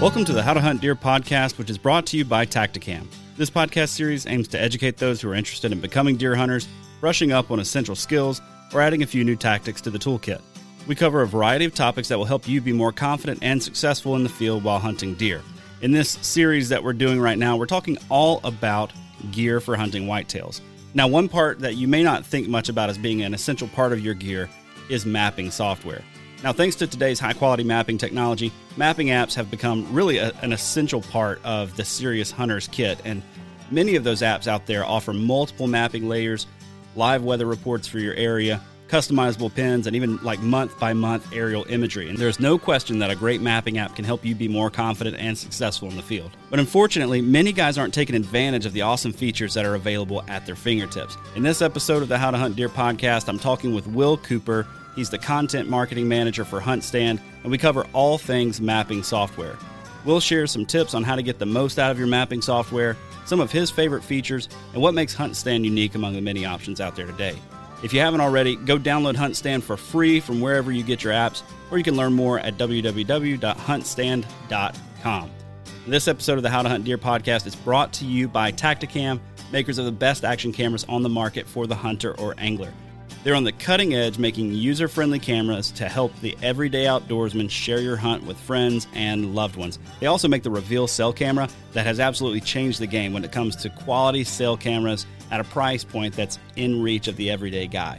Welcome 0.00 0.24
to 0.24 0.32
the 0.32 0.42
How 0.42 0.54
to 0.54 0.62
Hunt 0.62 0.80
Deer 0.80 0.96
podcast, 0.96 1.58
which 1.58 1.68
is 1.68 1.76
brought 1.76 2.06
to 2.06 2.16
you 2.16 2.24
by 2.24 2.46
Tactacam. 2.46 3.06
This 3.36 3.50
podcast 3.50 3.90
series 3.90 4.26
aims 4.26 4.48
to 4.48 4.58
educate 4.58 4.96
those 4.96 5.20
who 5.20 5.28
are 5.28 5.34
interested 5.34 5.72
in 5.72 5.80
becoming 5.80 6.16
deer 6.16 6.34
hunters, 6.34 6.66
brushing 7.02 7.32
up 7.32 7.50
on 7.50 7.60
essential 7.60 7.94
skills, 7.94 8.40
or 8.72 8.80
adding 8.80 9.02
a 9.02 9.06
few 9.06 9.24
new 9.24 9.36
tactics 9.36 9.82
to 9.82 9.90
the 9.90 9.98
toolkit. 9.98 10.40
We 10.86 10.94
cover 10.94 11.20
a 11.20 11.26
variety 11.26 11.66
of 11.66 11.74
topics 11.74 12.08
that 12.08 12.16
will 12.16 12.24
help 12.24 12.48
you 12.48 12.62
be 12.62 12.72
more 12.72 12.92
confident 12.92 13.40
and 13.42 13.62
successful 13.62 14.16
in 14.16 14.22
the 14.22 14.30
field 14.30 14.64
while 14.64 14.78
hunting 14.78 15.16
deer. 15.16 15.42
In 15.82 15.92
this 15.92 16.12
series 16.22 16.70
that 16.70 16.82
we're 16.82 16.94
doing 16.94 17.20
right 17.20 17.36
now, 17.36 17.58
we're 17.58 17.66
talking 17.66 17.98
all 18.08 18.40
about 18.42 18.94
gear 19.32 19.60
for 19.60 19.76
hunting 19.76 20.06
whitetails. 20.06 20.62
Now, 20.94 21.08
one 21.08 21.28
part 21.28 21.58
that 21.58 21.76
you 21.76 21.88
may 21.88 22.02
not 22.02 22.24
think 22.24 22.48
much 22.48 22.70
about 22.70 22.88
as 22.88 22.96
being 22.96 23.20
an 23.20 23.34
essential 23.34 23.68
part 23.68 23.92
of 23.92 24.00
your 24.00 24.14
gear 24.14 24.48
is 24.88 25.04
mapping 25.04 25.50
software. 25.50 26.02
Now, 26.42 26.54
thanks 26.54 26.74
to 26.76 26.86
today's 26.86 27.20
high 27.20 27.34
quality 27.34 27.64
mapping 27.64 27.98
technology, 27.98 28.50
mapping 28.78 29.08
apps 29.08 29.34
have 29.34 29.50
become 29.50 29.92
really 29.92 30.16
a, 30.16 30.32
an 30.40 30.54
essential 30.54 31.02
part 31.02 31.38
of 31.44 31.76
the 31.76 31.84
Serious 31.84 32.30
Hunters 32.30 32.66
kit, 32.68 32.98
and 33.04 33.22
many 33.70 33.94
of 33.94 34.04
those 34.04 34.22
apps 34.22 34.46
out 34.46 34.64
there 34.64 34.82
offer 34.82 35.12
multiple 35.12 35.66
mapping 35.66 36.08
layers, 36.08 36.46
live 36.96 37.22
weather 37.22 37.44
reports 37.44 37.86
for 37.86 37.98
your 37.98 38.14
area, 38.14 38.62
customizable 38.88 39.54
pins, 39.54 39.86
and 39.86 39.94
even 39.94 40.16
like 40.22 40.40
month 40.40 40.78
by 40.80 40.94
month 40.94 41.30
aerial 41.34 41.66
imagery. 41.68 42.08
And 42.08 42.16
there's 42.16 42.40
no 42.40 42.58
question 42.58 42.98
that 43.00 43.10
a 43.10 43.14
great 43.14 43.42
mapping 43.42 43.76
app 43.76 43.94
can 43.94 44.06
help 44.06 44.24
you 44.24 44.34
be 44.34 44.48
more 44.48 44.70
confident 44.70 45.16
and 45.18 45.36
successful 45.36 45.88
in 45.90 45.96
the 45.96 46.02
field. 46.02 46.30
But 46.48 46.58
unfortunately, 46.58 47.20
many 47.20 47.52
guys 47.52 47.76
aren't 47.76 47.92
taking 47.92 48.16
advantage 48.16 48.64
of 48.64 48.72
the 48.72 48.80
awesome 48.80 49.12
features 49.12 49.52
that 49.54 49.66
are 49.66 49.74
available 49.74 50.24
at 50.26 50.46
their 50.46 50.56
fingertips. 50.56 51.18
In 51.36 51.42
this 51.42 51.60
episode 51.60 52.02
of 52.02 52.08
the 52.08 52.16
How 52.16 52.30
to 52.30 52.38
Hunt 52.38 52.56
Deer 52.56 52.70
podcast, 52.70 53.28
I'm 53.28 53.38
talking 53.38 53.74
with 53.74 53.86
Will 53.86 54.16
Cooper. 54.16 54.66
He's 54.94 55.10
the 55.10 55.18
content 55.18 55.68
marketing 55.68 56.06
manager 56.08 56.44
for 56.44 56.60
HuntStand, 56.60 57.18
and 57.42 57.50
we 57.50 57.58
cover 57.58 57.84
all 57.92 58.16
things 58.18 58.60
mapping 58.60 59.02
software. 59.02 59.56
We'll 60.04 60.20
share 60.20 60.46
some 60.46 60.66
tips 60.66 60.94
on 60.94 61.02
how 61.04 61.16
to 61.16 61.22
get 61.22 61.38
the 61.38 61.46
most 61.46 61.78
out 61.78 61.90
of 61.90 61.98
your 61.98 62.08
mapping 62.08 62.42
software, 62.42 62.96
some 63.26 63.40
of 63.40 63.52
his 63.52 63.70
favorite 63.70 64.02
features, 64.02 64.48
and 64.72 64.82
what 64.82 64.94
makes 64.94 65.14
HuntStand 65.14 65.64
unique 65.64 65.94
among 65.94 66.14
the 66.14 66.20
many 66.20 66.44
options 66.44 66.80
out 66.80 66.96
there 66.96 67.06
today. 67.06 67.36
If 67.82 67.94
you 67.94 68.00
haven't 68.00 68.20
already, 68.20 68.56
go 68.56 68.78
download 68.78 69.16
HuntStand 69.16 69.62
for 69.62 69.76
free 69.76 70.18
from 70.20 70.40
wherever 70.40 70.72
you 70.72 70.82
get 70.82 71.04
your 71.04 71.12
apps, 71.12 71.42
or 71.70 71.78
you 71.78 71.84
can 71.84 71.96
learn 71.96 72.12
more 72.12 72.40
at 72.40 72.58
www.huntstand.com. 72.58 75.30
This 75.86 76.08
episode 76.08 76.36
of 76.36 76.42
the 76.42 76.50
How 76.50 76.60
to 76.62 76.68
Hunt 76.68 76.84
Deer 76.84 76.98
podcast 76.98 77.46
is 77.46 77.56
brought 77.56 77.90
to 77.94 78.04
you 78.04 78.28
by 78.28 78.52
Tactacam, 78.52 79.18
makers 79.50 79.78
of 79.78 79.86
the 79.86 79.92
best 79.92 80.24
action 80.24 80.52
cameras 80.52 80.84
on 80.88 81.02
the 81.02 81.08
market 81.08 81.46
for 81.46 81.66
the 81.66 81.74
hunter 81.74 82.14
or 82.18 82.34
angler. 82.36 82.70
They're 83.22 83.34
on 83.34 83.44
the 83.44 83.52
cutting 83.52 83.92
edge, 83.92 84.18
making 84.18 84.54
user 84.54 84.88
friendly 84.88 85.18
cameras 85.18 85.70
to 85.72 85.86
help 85.86 86.18
the 86.20 86.34
everyday 86.42 86.84
outdoorsman 86.84 87.50
share 87.50 87.80
your 87.80 87.96
hunt 87.96 88.24
with 88.24 88.38
friends 88.38 88.86
and 88.94 89.34
loved 89.34 89.56
ones. 89.56 89.78
They 90.00 90.06
also 90.06 90.26
make 90.26 90.42
the 90.42 90.50
Reveal 90.50 90.86
cell 90.86 91.12
camera 91.12 91.46
that 91.72 91.84
has 91.84 92.00
absolutely 92.00 92.40
changed 92.40 92.80
the 92.80 92.86
game 92.86 93.12
when 93.12 93.22
it 93.22 93.30
comes 93.30 93.56
to 93.56 93.68
quality 93.68 94.24
cell 94.24 94.56
cameras 94.56 95.04
at 95.30 95.38
a 95.38 95.44
price 95.44 95.84
point 95.84 96.16
that's 96.16 96.38
in 96.56 96.82
reach 96.82 97.08
of 97.08 97.16
the 97.16 97.30
everyday 97.30 97.66
guy. 97.66 97.98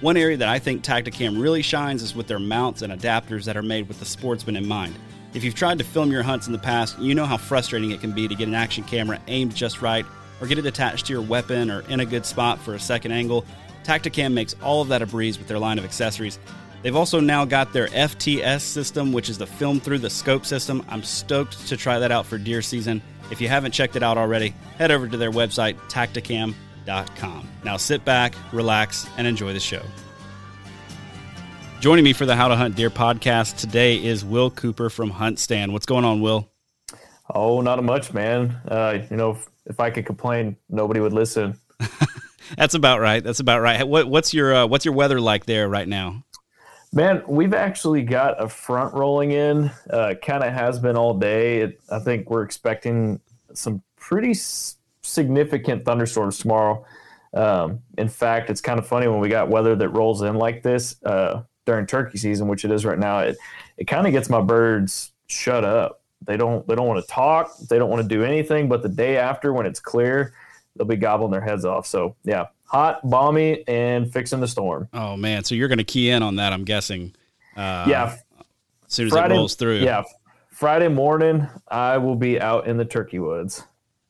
One 0.00 0.16
area 0.16 0.38
that 0.38 0.48
I 0.48 0.58
think 0.58 0.82
Tactacam 0.82 1.42
really 1.42 1.60
shines 1.60 2.02
is 2.02 2.14
with 2.14 2.26
their 2.26 2.38
mounts 2.38 2.80
and 2.80 2.90
adapters 2.90 3.44
that 3.44 3.56
are 3.56 3.62
made 3.62 3.86
with 3.86 3.98
the 3.98 4.06
sportsman 4.06 4.56
in 4.56 4.66
mind. 4.66 4.94
If 5.34 5.44
you've 5.44 5.56
tried 5.56 5.76
to 5.76 5.84
film 5.84 6.10
your 6.10 6.22
hunts 6.22 6.46
in 6.46 6.54
the 6.54 6.58
past, 6.58 6.98
you 6.98 7.14
know 7.14 7.26
how 7.26 7.36
frustrating 7.36 7.90
it 7.90 8.00
can 8.00 8.12
be 8.12 8.26
to 8.26 8.34
get 8.34 8.48
an 8.48 8.54
action 8.54 8.84
camera 8.84 9.20
aimed 9.26 9.54
just 9.54 9.82
right 9.82 10.06
or 10.40 10.46
get 10.46 10.56
it 10.56 10.64
attached 10.64 11.04
to 11.06 11.12
your 11.12 11.20
weapon 11.20 11.70
or 11.70 11.80
in 11.90 12.00
a 12.00 12.06
good 12.06 12.24
spot 12.24 12.58
for 12.58 12.74
a 12.74 12.80
second 12.80 13.12
angle 13.12 13.44
Tactacam 13.88 14.34
makes 14.34 14.54
all 14.62 14.82
of 14.82 14.88
that 14.88 15.00
a 15.00 15.06
breeze 15.06 15.38
with 15.38 15.48
their 15.48 15.58
line 15.58 15.78
of 15.78 15.84
accessories. 15.86 16.38
They've 16.82 16.94
also 16.94 17.20
now 17.20 17.46
got 17.46 17.72
their 17.72 17.86
FTS 17.86 18.60
system, 18.60 19.12
which 19.12 19.30
is 19.30 19.38
the 19.38 19.46
film 19.46 19.80
through 19.80 20.00
the 20.00 20.10
scope 20.10 20.44
system. 20.44 20.84
I'm 20.90 21.02
stoked 21.02 21.66
to 21.68 21.76
try 21.76 21.98
that 21.98 22.12
out 22.12 22.26
for 22.26 22.36
deer 22.36 22.60
season. 22.60 23.00
If 23.30 23.40
you 23.40 23.48
haven't 23.48 23.72
checked 23.72 23.96
it 23.96 24.02
out 24.02 24.18
already, 24.18 24.50
head 24.76 24.90
over 24.90 25.08
to 25.08 25.16
their 25.16 25.30
website, 25.30 25.76
tactacam.com. 25.88 27.48
Now 27.64 27.78
sit 27.78 28.04
back, 28.04 28.34
relax, 28.52 29.08
and 29.16 29.26
enjoy 29.26 29.54
the 29.54 29.60
show. 29.60 29.82
Joining 31.80 32.04
me 32.04 32.12
for 32.12 32.26
the 32.26 32.36
How 32.36 32.48
to 32.48 32.56
Hunt 32.56 32.76
Deer 32.76 32.90
podcast 32.90 33.56
today 33.56 34.04
is 34.04 34.22
Will 34.22 34.50
Cooper 34.50 34.90
from 34.90 35.10
HuntStand. 35.10 35.72
What's 35.72 35.86
going 35.86 36.04
on, 36.04 36.20
Will? 36.20 36.46
Oh, 37.34 37.62
not 37.62 37.82
much, 37.82 38.12
man. 38.12 38.50
Uh, 38.68 38.98
you 39.10 39.16
know, 39.16 39.30
if, 39.30 39.48
if 39.64 39.80
I 39.80 39.88
could 39.88 40.04
complain, 40.04 40.56
nobody 40.68 41.00
would 41.00 41.14
listen. 41.14 41.58
That's 42.56 42.74
about 42.74 43.00
right. 43.00 43.22
That's 43.22 43.40
about 43.40 43.60
right. 43.60 43.86
What, 43.86 44.08
what's 44.08 44.32
your 44.32 44.54
uh, 44.54 44.66
what's 44.66 44.84
your 44.84 44.94
weather 44.94 45.20
like 45.20 45.46
there 45.46 45.68
right 45.68 45.88
now? 45.88 46.24
Man, 46.92 47.22
we've 47.28 47.52
actually 47.52 48.02
got 48.02 48.42
a 48.42 48.48
front 48.48 48.94
rolling 48.94 49.32
in. 49.32 49.70
Uh, 49.90 50.14
kind 50.22 50.42
of 50.42 50.52
has 50.52 50.78
been 50.78 50.96
all 50.96 51.14
day. 51.14 51.60
It, 51.60 51.80
I 51.90 51.98
think 51.98 52.30
we're 52.30 52.42
expecting 52.42 53.20
some 53.52 53.82
pretty 53.96 54.30
s- 54.30 54.76
significant 55.02 55.84
thunderstorms 55.84 56.38
tomorrow. 56.38 56.86
Um, 57.34 57.80
in 57.98 58.08
fact, 58.08 58.48
it's 58.48 58.62
kind 58.62 58.78
of 58.78 58.86
funny 58.86 59.06
when 59.06 59.20
we 59.20 59.28
got 59.28 59.50
weather 59.50 59.76
that 59.76 59.90
rolls 59.90 60.22
in 60.22 60.36
like 60.36 60.62
this 60.62 60.96
uh, 61.04 61.42
during 61.66 61.84
turkey 61.86 62.16
season, 62.16 62.48
which 62.48 62.64
it 62.64 62.70
is 62.70 62.86
right 62.86 62.98
now. 62.98 63.18
It 63.20 63.36
it 63.76 63.84
kind 63.84 64.06
of 64.06 64.12
gets 64.12 64.30
my 64.30 64.40
birds 64.40 65.12
shut 65.26 65.64
up. 65.64 66.02
They 66.24 66.38
don't 66.38 66.66
they 66.66 66.74
don't 66.74 66.86
want 66.86 67.04
to 67.04 67.10
talk. 67.10 67.56
They 67.68 67.78
don't 67.78 67.90
want 67.90 68.02
to 68.02 68.08
do 68.08 68.24
anything. 68.24 68.68
But 68.68 68.82
the 68.82 68.88
day 68.88 69.18
after, 69.18 69.52
when 69.52 69.66
it's 69.66 69.80
clear, 69.80 70.32
they'll 70.78 70.86
be 70.86 70.96
gobbling 70.96 71.32
their 71.32 71.40
heads 71.40 71.64
off. 71.64 71.86
So 71.86 72.16
yeah, 72.24 72.46
hot, 72.64 73.00
balmy, 73.08 73.64
and 73.68 74.10
fixing 74.10 74.40
the 74.40 74.48
storm. 74.48 74.88
Oh 74.94 75.16
man, 75.16 75.44
so 75.44 75.54
you're 75.54 75.68
going 75.68 75.78
to 75.78 75.84
key 75.84 76.10
in 76.10 76.22
on 76.22 76.36
that, 76.36 76.52
I'm 76.52 76.64
guessing. 76.64 77.14
Uh, 77.56 77.84
yeah, 77.88 78.16
as 78.86 78.94
soon 78.94 79.06
as 79.06 79.12
Friday, 79.12 79.34
it 79.34 79.36
rolls 79.36 79.56
through. 79.56 79.78
Yeah, 79.78 80.04
Friday 80.50 80.88
morning, 80.88 81.46
I 81.68 81.98
will 81.98 82.16
be 82.16 82.40
out 82.40 82.66
in 82.66 82.76
the 82.76 82.84
turkey 82.84 83.18
woods. 83.18 83.64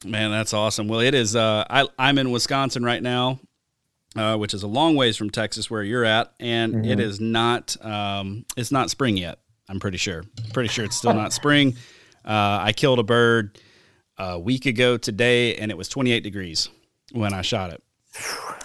Man, 0.05 0.31
that's 0.31 0.55
awesome. 0.55 0.87
Well, 0.87 1.01
it 1.01 1.15
is. 1.15 1.35
Uh, 1.35 1.65
I, 1.69 1.89
I'm 1.99 2.19
in 2.19 2.31
Wisconsin 2.31 2.85
right 2.85 3.03
now, 3.03 3.41
uh, 4.15 4.37
which 4.37 4.55
is 4.55 4.63
a 4.63 4.69
long 4.69 4.95
ways 4.95 5.17
from 5.17 5.31
Texas 5.31 5.69
where 5.69 5.83
you're 5.83 6.05
at, 6.05 6.33
and 6.39 6.75
mm-hmm. 6.75 6.91
it 6.91 7.01
is 7.01 7.21
not. 7.21 7.77
Um, 7.85 8.45
it's 8.57 8.71
not 8.71 8.91
spring 8.91 9.17
yet. 9.17 9.39
I'm 9.69 9.81
pretty 9.81 9.99
sure. 9.99 10.25
Pretty 10.53 10.69
sure 10.69 10.85
it's 10.85 10.97
still 10.97 11.15
not 11.15 11.33
spring. 11.33 11.77
Uh, 12.25 12.59
I 12.63 12.73
killed 12.75 12.99
a 12.99 13.03
bird 13.03 13.59
a 14.19 14.39
week 14.39 14.67
ago 14.67 14.97
today, 14.97 15.57
and 15.57 15.71
it 15.71 15.77
was 15.77 15.89
28 15.89 16.21
degrees 16.21 16.69
when 17.13 17.33
I 17.33 17.43
shot 17.43 17.73
it. 17.73 17.83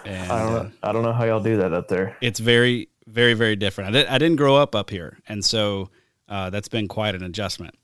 And, 0.05 0.31
I 0.31 0.43
don't 0.43 0.53
know. 0.53 0.59
Uh, 0.59 0.69
I 0.83 0.91
don't 0.91 1.03
know 1.03 1.13
how 1.13 1.23
y'all 1.25 1.43
do 1.43 1.57
that 1.57 1.73
up 1.73 1.87
there. 1.87 2.17
It's 2.21 2.39
very, 2.39 2.89
very, 3.07 3.33
very 3.33 3.55
different. 3.55 3.89
I, 3.89 3.91
did, 3.91 4.07
I 4.07 4.17
didn't 4.17 4.37
grow 4.37 4.55
up 4.55 4.75
up 4.75 4.89
here, 4.89 5.19
and 5.27 5.43
so 5.43 5.89
uh, 6.27 6.49
that's 6.49 6.67
been 6.67 6.87
quite 6.87 7.15
an 7.15 7.23
adjustment. 7.23 7.75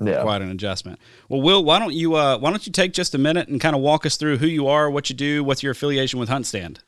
Yeah, 0.00 0.22
quite 0.22 0.42
an 0.42 0.50
adjustment. 0.50 1.00
Well, 1.30 1.40
Will, 1.40 1.64
why 1.64 1.78
don't 1.78 1.94
you 1.94 2.16
uh, 2.16 2.36
why 2.36 2.50
don't 2.50 2.66
you 2.66 2.72
take 2.72 2.92
just 2.92 3.14
a 3.14 3.18
minute 3.18 3.48
and 3.48 3.58
kind 3.60 3.74
of 3.74 3.80
walk 3.80 4.04
us 4.04 4.16
through 4.16 4.36
who 4.36 4.46
you 4.46 4.66
are, 4.66 4.90
what 4.90 5.08
you 5.08 5.16
do, 5.16 5.42
what's 5.42 5.62
your 5.62 5.72
affiliation 5.72 6.20
with 6.20 6.28
Hunt 6.28 6.44
Stand? 6.44 6.80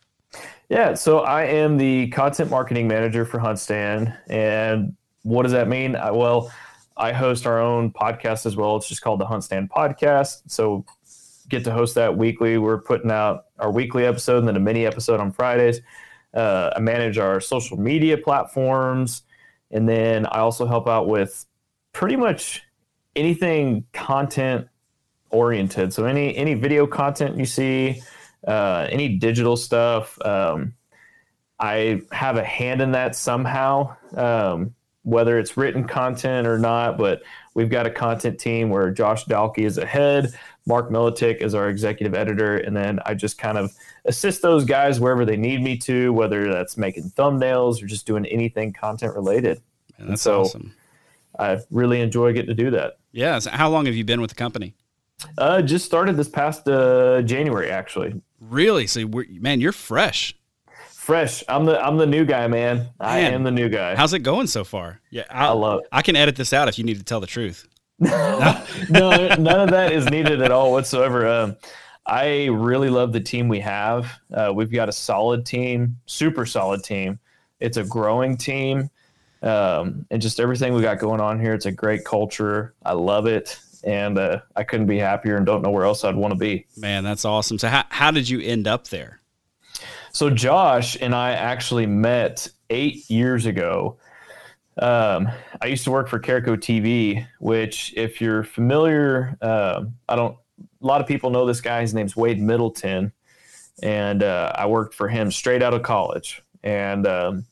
Yeah, 0.69 0.93
so 0.93 1.21
I 1.21 1.45
am 1.45 1.79
the 1.79 2.09
content 2.09 2.51
marketing 2.51 2.87
manager 2.87 3.25
for 3.25 3.39
Hunt 3.39 3.59
Stand, 3.59 4.15
and 4.29 4.95
what 5.23 5.45
does 5.45 5.53
that 5.53 5.69
mean? 5.69 5.97
I, 5.97 6.11
well, 6.11 6.53
I 6.99 7.13
host 7.13 7.47
our 7.47 7.61
own 7.61 7.93
podcast 7.93 8.45
as 8.45 8.57
well. 8.57 8.77
It's 8.77 8.89
just 8.89 9.03
called 9.03 9.21
the 9.21 9.27
Hunt 9.27 9.45
Stand 9.45 9.71
Podcast. 9.71 10.43
So 10.49 10.85
get 11.49 11.65
to 11.65 11.73
host 11.73 11.95
that 11.95 12.17
weekly. 12.17 12.59
We're 12.59 12.79
putting 12.79 13.11
out 13.11 13.47
our 13.59 13.71
weekly 13.71 14.05
episode 14.05 14.39
and 14.39 14.49
then 14.49 14.57
a 14.57 14.61
mini 14.61 14.85
episode 14.85 15.21
on 15.21 15.31
Fridays. 15.33 15.81
Uh, 16.35 16.71
I 16.77 16.81
manage 16.81 17.17
our 17.17 17.41
social 17.41 17.79
media 17.79 18.19
platforms, 18.19 19.23
and 19.71 19.89
then 19.89 20.27
I 20.27 20.41
also 20.41 20.67
help 20.67 20.89
out 20.89 21.09
with 21.09 21.47
pretty 21.93 22.17
much 22.17 22.63
anything 23.17 23.85
content 23.93 24.69
oriented. 25.31 25.93
So 25.93 26.05
any 26.05 26.37
any 26.37 26.55
video 26.55 26.87
content 26.87 27.39
you 27.39 27.47
see, 27.47 28.03
uh, 28.47 28.87
any 28.91 29.17
digital 29.17 29.57
stuff. 29.57 30.21
Um, 30.25 30.75
I 31.61 32.03
have 32.13 32.37
a 32.37 32.45
hand 32.45 32.83
in 32.83 32.93
that 32.93 33.17
somehow. 33.17 33.97
Um, 34.15 34.75
whether 35.09 35.39
it's 35.39 35.57
written 35.57 35.85
content 35.85 36.47
or 36.47 36.59
not, 36.59 36.99
but 36.99 37.23
we've 37.55 37.71
got 37.71 37.87
a 37.87 37.91
content 37.91 38.39
team 38.39 38.69
where 38.69 38.91
Josh 38.91 39.25
Dahlke 39.25 39.59
is 39.59 39.79
a 39.79 39.87
head, 39.87 40.35
Mark 40.67 40.91
Melotik 40.91 41.41
is 41.41 41.55
our 41.55 41.71
executive 41.71 42.15
editor, 42.15 42.59
and 42.59 42.77
then 42.77 43.01
I 43.07 43.15
just 43.15 43.39
kind 43.39 43.57
of 43.57 43.73
assist 44.05 44.43
those 44.43 44.67
guys 44.67 45.01
wherever 45.01 45.25
they 45.25 45.39
need 45.39 45.63
me 45.63 45.79
to, 45.79 46.13
whether 46.13 46.53
that's 46.53 46.77
making 46.77 47.11
thumbnails 47.17 47.83
or 47.83 47.87
just 47.87 48.07
doing 48.07 48.27
anything 48.27 48.75
content 48.75 49.15
related. 49.15 49.63
Man, 49.99 50.09
that's 50.09 50.23
so 50.23 50.43
awesome. 50.43 50.75
I 51.39 51.59
really 51.71 52.03
enjoy 52.03 52.35
getting 52.35 52.55
to 52.55 52.63
do 52.63 52.71
that. 52.73 52.99
Yeah. 53.13 53.39
So 53.39 53.51
how 53.51 53.71
long 53.71 53.87
have 53.87 53.95
you 53.95 54.05
been 54.05 54.21
with 54.21 54.31
the 54.31 54.37
company? 54.37 54.75
Uh, 55.39 55.63
just 55.63 55.87
started 55.87 56.19
this 56.19 56.29
past 56.29 56.69
uh, 56.69 57.23
January, 57.23 57.71
actually. 57.71 58.21
Really? 58.41 58.87
So, 58.87 59.09
man, 59.41 59.61
you're 59.61 59.73
fresh 59.73 60.38
fresh. 61.09 61.43
I'm 61.49 61.65
the 61.65 61.83
I'm 61.83 61.97
the 61.97 62.07
new 62.07 62.27
guy, 62.27 62.47
man. 62.49 62.77
man. 62.77 62.91
I 63.01 63.21
am 63.21 63.43
the 63.43 63.51
new 63.51 63.71
guy. 63.71 63.97
How's 63.97 64.13
it 64.13 64.19
going 64.19 64.47
so 64.47 64.63
far? 64.63 65.01
Yeah, 65.11 65.25
I'll, 65.31 65.53
i 65.65 65.69
love. 65.69 65.81
It. 65.81 65.89
I 65.91 66.03
can 66.03 66.17
edit 66.17 66.37
this 66.37 66.53
out 66.53 66.69
if 66.69 66.79
you 66.79 66.85
need 66.85 66.99
to 66.99 67.03
tell 67.03 67.19
the 67.19 67.27
truth. 67.27 67.67
no, 67.99 68.63
none 68.91 69.49
of 69.61 69.71
that 69.71 69.91
is 69.91 70.05
needed 70.11 70.43
at 70.43 70.53
all 70.53 70.71
whatsoever. 70.71 71.27
Um, 71.27 71.57
I 72.05 72.47
really 72.47 72.91
love 72.91 73.15
the 73.15 73.21
team 73.21 73.49
we 73.49 73.59
have. 73.61 74.21
Uh, 74.33 74.53
we've 74.55 74.71
got 74.71 74.91
a 74.91 74.93
solid 74.93 75.47
team, 75.47 75.97
super 76.05 76.45
solid 76.45 76.85
team. 76.85 77.19
It's 77.59 77.79
a 77.79 77.85
growing 77.85 78.37
team, 78.37 78.91
um, 79.43 80.05
and 80.11 80.21
just 80.21 80.39
everything 80.39 80.75
we 80.75 80.83
got 80.83 80.99
going 80.99 81.23
on 81.23 81.41
here. 81.41 81.55
It's 81.55 81.67
a 81.67 81.73
great 81.73 82.05
culture. 82.05 82.75
I 82.85 82.93
love 82.93 83.27
it, 83.27 83.59
and 83.83 84.19
uh, 84.19 84.41
I 84.57 84.63
couldn't 84.63 84.87
be 84.87 84.99
happier, 84.99 85.39
and 85.39 85.47
don't 85.47 85.63
know 85.63 85.71
where 85.71 85.85
else 85.85 86.05
I'd 86.05 86.17
want 86.17 86.33
to 86.33 86.39
be. 86.39 86.67
Man, 86.77 87.03
that's 87.03 87.25
awesome. 87.25 87.59
So, 87.59 87.69
how 87.69 87.85
how 87.89 88.11
did 88.11 88.29
you 88.29 88.43
end 88.43 88.69
up 88.69 88.89
there? 88.89 89.21
So 90.13 90.31
Josh 90.31 90.97
and 91.01 91.15
I 91.15 91.33
actually 91.33 91.87
met 91.87 92.49
eight 92.71 93.09
years 93.11 93.47
ago. 93.47 93.97
Um, 94.79 95.29
I 95.61 95.67
used 95.67 95.85
to 95.85 95.91
work 95.91 96.09
for 96.09 96.21
Caraco 96.21 96.57
TV, 96.57 97.27
which, 97.41 97.93
if 97.97 98.21
you're 98.21 98.45
familiar, 98.45 99.37
uh, 99.43 99.85
I 100.09 100.17
don't. 100.17 100.37
A 100.83 100.87
lot 100.87 101.01
of 101.01 101.07
people 101.07 101.31
know 101.31 101.47
this 101.47 101.61
guy. 101.61 101.81
His 101.81 101.95
name's 101.95 102.17
Wade 102.17 102.41
Middleton, 102.41 103.13
and 103.83 104.23
uh, 104.23 104.53
I 104.55 104.67
worked 104.67 104.95
for 104.95 105.09
him 105.09 105.31
straight 105.31 105.63
out 105.63 105.75
of 105.75 105.83
college. 105.83 106.43
And 106.63 107.07
um, 107.07 107.47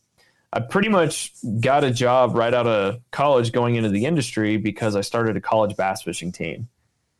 I 0.52 0.60
pretty 0.60 0.88
much 0.88 1.32
got 1.60 1.84
a 1.84 1.90
job 1.90 2.34
right 2.36 2.54
out 2.54 2.66
of 2.66 3.00
college 3.10 3.52
going 3.52 3.74
into 3.74 3.88
the 3.88 4.04
industry 4.04 4.56
because 4.56 4.96
I 4.96 5.00
started 5.00 5.36
a 5.36 5.40
college 5.40 5.76
bass 5.76 6.02
fishing 6.02 6.32
team. 6.32 6.68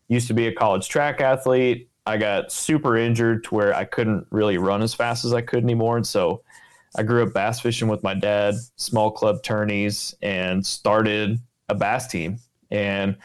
Used 0.09 0.29
to 0.29 0.35
be 0.35 0.47
a 0.47 0.55
college 0.55 0.88
track 0.88 1.21
athlete. 1.21 1.88
I 2.06 2.17
got 2.17 2.53
super 2.53 2.97
injured 2.97 3.44
to 3.44 3.55
where 3.55 3.75
I 3.75 3.85
couldn't 3.85 4.26
really 4.31 4.58
run 4.58 4.82
as 4.82 4.94
fast 4.94 5.25
as 5.25 5.32
I 5.32 5.41
could 5.41 5.64
anymore. 5.64 5.97
And 5.97 6.06
so 6.06 6.43
I 6.97 7.03
grew 7.03 7.23
up 7.23 7.35
bass 7.35 7.61
fishing 7.61 7.88
with 7.88 8.03
my 8.03 8.14
dad, 8.14 8.55
small 8.76 9.11
club 9.11 9.43
tourneys, 9.43 10.14
and 10.23 10.64
started 10.64 11.41
a 11.69 11.75
bass 11.75 12.06
team. 12.06 12.38
And 12.70 13.17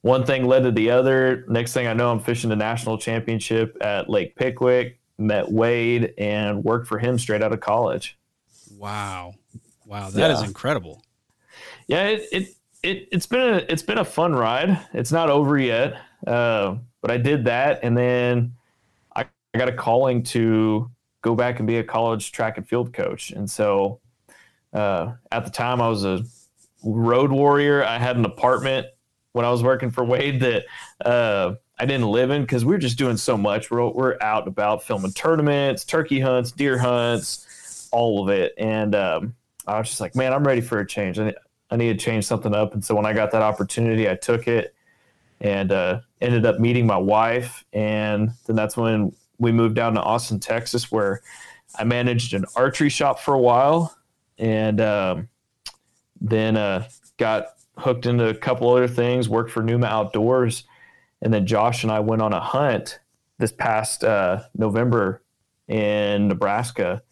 one 0.00 0.24
thing 0.24 0.46
led 0.46 0.64
to 0.64 0.72
the 0.72 0.90
other. 0.90 1.44
Next 1.48 1.72
thing 1.72 1.86
I 1.86 1.92
know, 1.92 2.10
I'm 2.10 2.20
fishing 2.20 2.50
the 2.50 2.56
national 2.56 2.98
championship 2.98 3.76
at 3.80 4.10
Lake 4.10 4.34
Pickwick, 4.34 4.98
met 5.18 5.50
Wade, 5.50 6.14
and 6.18 6.64
worked 6.64 6.88
for 6.88 6.98
him 6.98 7.18
straight 7.18 7.42
out 7.42 7.52
of 7.52 7.60
college. 7.60 8.18
Wow. 8.76 9.34
Wow. 9.86 10.10
that 10.10 10.30
yeah. 10.30 10.32
is 10.32 10.42
incredible. 10.42 11.02
Yeah, 11.86 12.06
it, 12.06 12.28
it 12.32 12.48
it 12.82 13.08
it's 13.12 13.26
been 13.26 13.40
a 13.40 13.56
it's 13.68 13.82
been 13.82 13.98
a 13.98 14.04
fun 14.04 14.34
ride. 14.34 14.78
It's 14.92 15.12
not 15.12 15.30
over 15.30 15.58
yet. 15.58 16.00
Uh, 16.26 16.76
but 17.02 17.10
I 17.10 17.18
did 17.18 17.44
that, 17.44 17.80
and 17.82 17.96
then 17.98 18.54
I, 19.14 19.26
I 19.52 19.58
got 19.58 19.68
a 19.68 19.72
calling 19.72 20.22
to 20.24 20.90
go 21.20 21.34
back 21.34 21.58
and 21.58 21.66
be 21.66 21.76
a 21.76 21.84
college 21.84 22.32
track 22.32 22.56
and 22.56 22.66
field 22.66 22.92
coach. 22.92 23.30
And 23.30 23.50
so 23.50 24.00
uh, 24.72 25.12
at 25.30 25.44
the 25.44 25.50
time, 25.50 25.82
I 25.82 25.88
was 25.88 26.04
a 26.04 26.24
road 26.84 27.30
warrior. 27.30 27.84
I 27.84 27.98
had 27.98 28.16
an 28.16 28.24
apartment 28.24 28.86
when 29.32 29.44
I 29.44 29.50
was 29.50 29.62
working 29.62 29.90
for 29.90 30.04
Wade 30.04 30.40
that 30.40 30.64
uh, 31.04 31.54
I 31.78 31.86
didn't 31.86 32.08
live 32.08 32.30
in 32.30 32.42
because 32.42 32.64
we 32.64 32.72
were 32.72 32.78
just 32.78 32.98
doing 32.98 33.16
so 33.16 33.36
much. 33.36 33.70
We're, 33.70 33.88
we're 33.88 34.16
out 34.20 34.46
about 34.46 34.82
filming 34.82 35.12
tournaments, 35.12 35.84
turkey 35.84 36.20
hunts, 36.20 36.52
deer 36.52 36.78
hunts, 36.78 37.88
all 37.92 38.22
of 38.22 38.28
it. 38.28 38.54
And 38.58 38.94
um, 38.94 39.34
I 39.66 39.78
was 39.78 39.88
just 39.88 40.00
like, 40.00 40.14
man, 40.14 40.32
I'm 40.32 40.44
ready 40.44 40.60
for 40.60 40.80
a 40.80 40.86
change. 40.86 41.18
I, 41.18 41.34
I 41.70 41.76
need 41.76 41.98
to 41.98 42.04
change 42.04 42.24
something 42.24 42.54
up. 42.54 42.74
And 42.74 42.84
so 42.84 42.94
when 42.94 43.06
I 43.06 43.12
got 43.12 43.30
that 43.32 43.42
opportunity, 43.42 44.08
I 44.08 44.14
took 44.14 44.48
it 44.48 44.74
and 45.40 45.72
uh, 45.72 46.00
ended 46.22 46.46
up 46.46 46.58
meeting 46.58 46.86
my 46.86 46.96
wife. 46.96 47.64
And 47.72 48.30
then 48.46 48.56
that's 48.56 48.76
when 48.76 49.12
we 49.38 49.52
moved 49.52 49.74
down 49.74 49.94
to 49.94 50.02
Austin, 50.02 50.40
Texas, 50.40 50.90
where 50.90 51.20
I 51.76 51.84
managed 51.84 52.32
an 52.34 52.44
archery 52.56 52.88
shop 52.88 53.18
for 53.18 53.34
a 53.34 53.40
while, 53.40 53.96
and 54.38 54.80
um, 54.80 55.28
then 56.20 56.56
uh, 56.56 56.86
got 57.18 57.46
hooked 57.78 58.06
into 58.06 58.28
a 58.28 58.34
couple 58.34 58.70
other 58.70 58.88
things. 58.88 59.28
Worked 59.28 59.50
for 59.50 59.62
Numa 59.62 59.86
Outdoors, 59.86 60.64
and 61.22 61.32
then 61.32 61.46
Josh 61.46 61.82
and 61.82 61.92
I 61.92 62.00
went 62.00 62.22
on 62.22 62.32
a 62.32 62.40
hunt 62.40 63.00
this 63.38 63.52
past 63.52 64.04
uh, 64.04 64.42
November 64.56 65.22
in 65.68 66.28
Nebraska. 66.28 67.02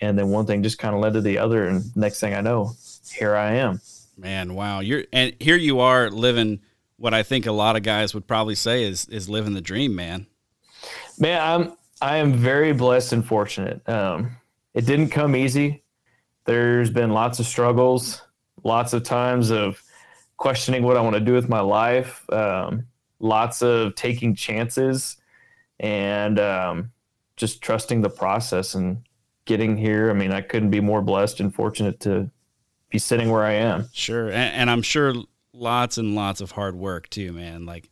And 0.00 0.18
then 0.18 0.28
one 0.28 0.46
thing 0.46 0.62
just 0.62 0.78
kind 0.78 0.94
of 0.94 1.00
led 1.00 1.14
to 1.14 1.22
the 1.22 1.38
other, 1.38 1.66
and 1.66 1.96
next 1.96 2.20
thing 2.20 2.34
I 2.34 2.42
know, 2.42 2.72
here 3.10 3.34
I 3.34 3.54
am. 3.54 3.80
Man, 4.18 4.54
wow! 4.54 4.80
You're 4.80 5.04
and 5.12 5.34
here 5.40 5.56
you 5.56 5.80
are 5.80 6.10
living 6.10 6.60
what 6.98 7.14
I 7.14 7.22
think 7.22 7.46
a 7.46 7.52
lot 7.52 7.76
of 7.76 7.82
guys 7.82 8.14
would 8.14 8.26
probably 8.26 8.54
say 8.54 8.84
is 8.84 9.06
is 9.08 9.28
living 9.28 9.54
the 9.54 9.60
dream, 9.60 9.94
man. 9.94 10.26
Man, 11.18 11.40
I'm 11.40 11.76
I 12.00 12.16
am 12.16 12.34
very 12.34 12.72
blessed 12.72 13.12
and 13.12 13.26
fortunate. 13.26 13.86
Um, 13.88 14.36
it 14.74 14.86
didn't 14.86 15.08
come 15.08 15.34
easy. 15.34 15.82
There's 16.44 16.90
been 16.90 17.10
lots 17.10 17.40
of 17.40 17.46
struggles, 17.46 18.22
lots 18.62 18.92
of 18.92 19.02
times 19.02 19.50
of 19.50 19.82
questioning 20.36 20.82
what 20.82 20.96
I 20.96 21.00
want 21.00 21.14
to 21.14 21.20
do 21.20 21.32
with 21.32 21.48
my 21.48 21.60
life, 21.60 22.24
um, 22.30 22.86
lots 23.18 23.62
of 23.62 23.94
taking 23.94 24.34
chances, 24.34 25.16
and 25.80 26.38
um, 26.38 26.92
just 27.36 27.62
trusting 27.62 28.02
the 28.02 28.10
process 28.10 28.74
and 28.74 29.02
getting 29.46 29.76
here. 29.76 30.10
I 30.10 30.12
mean, 30.12 30.32
I 30.32 30.42
couldn't 30.42 30.70
be 30.70 30.80
more 30.80 31.00
blessed 31.00 31.40
and 31.40 31.54
fortunate 31.54 32.00
to 32.00 32.30
be 32.90 32.98
sitting 32.98 33.30
where 33.30 33.44
I 33.44 33.54
am. 33.54 33.88
Sure, 33.92 34.26
and, 34.26 34.54
and 34.54 34.70
I'm 34.70 34.82
sure 34.82 35.14
lots 35.56 35.98
and 35.98 36.14
lots 36.14 36.40
of 36.40 36.52
hard 36.52 36.76
work 36.76 37.08
too, 37.08 37.32
man. 37.32 37.66
Like, 37.66 37.88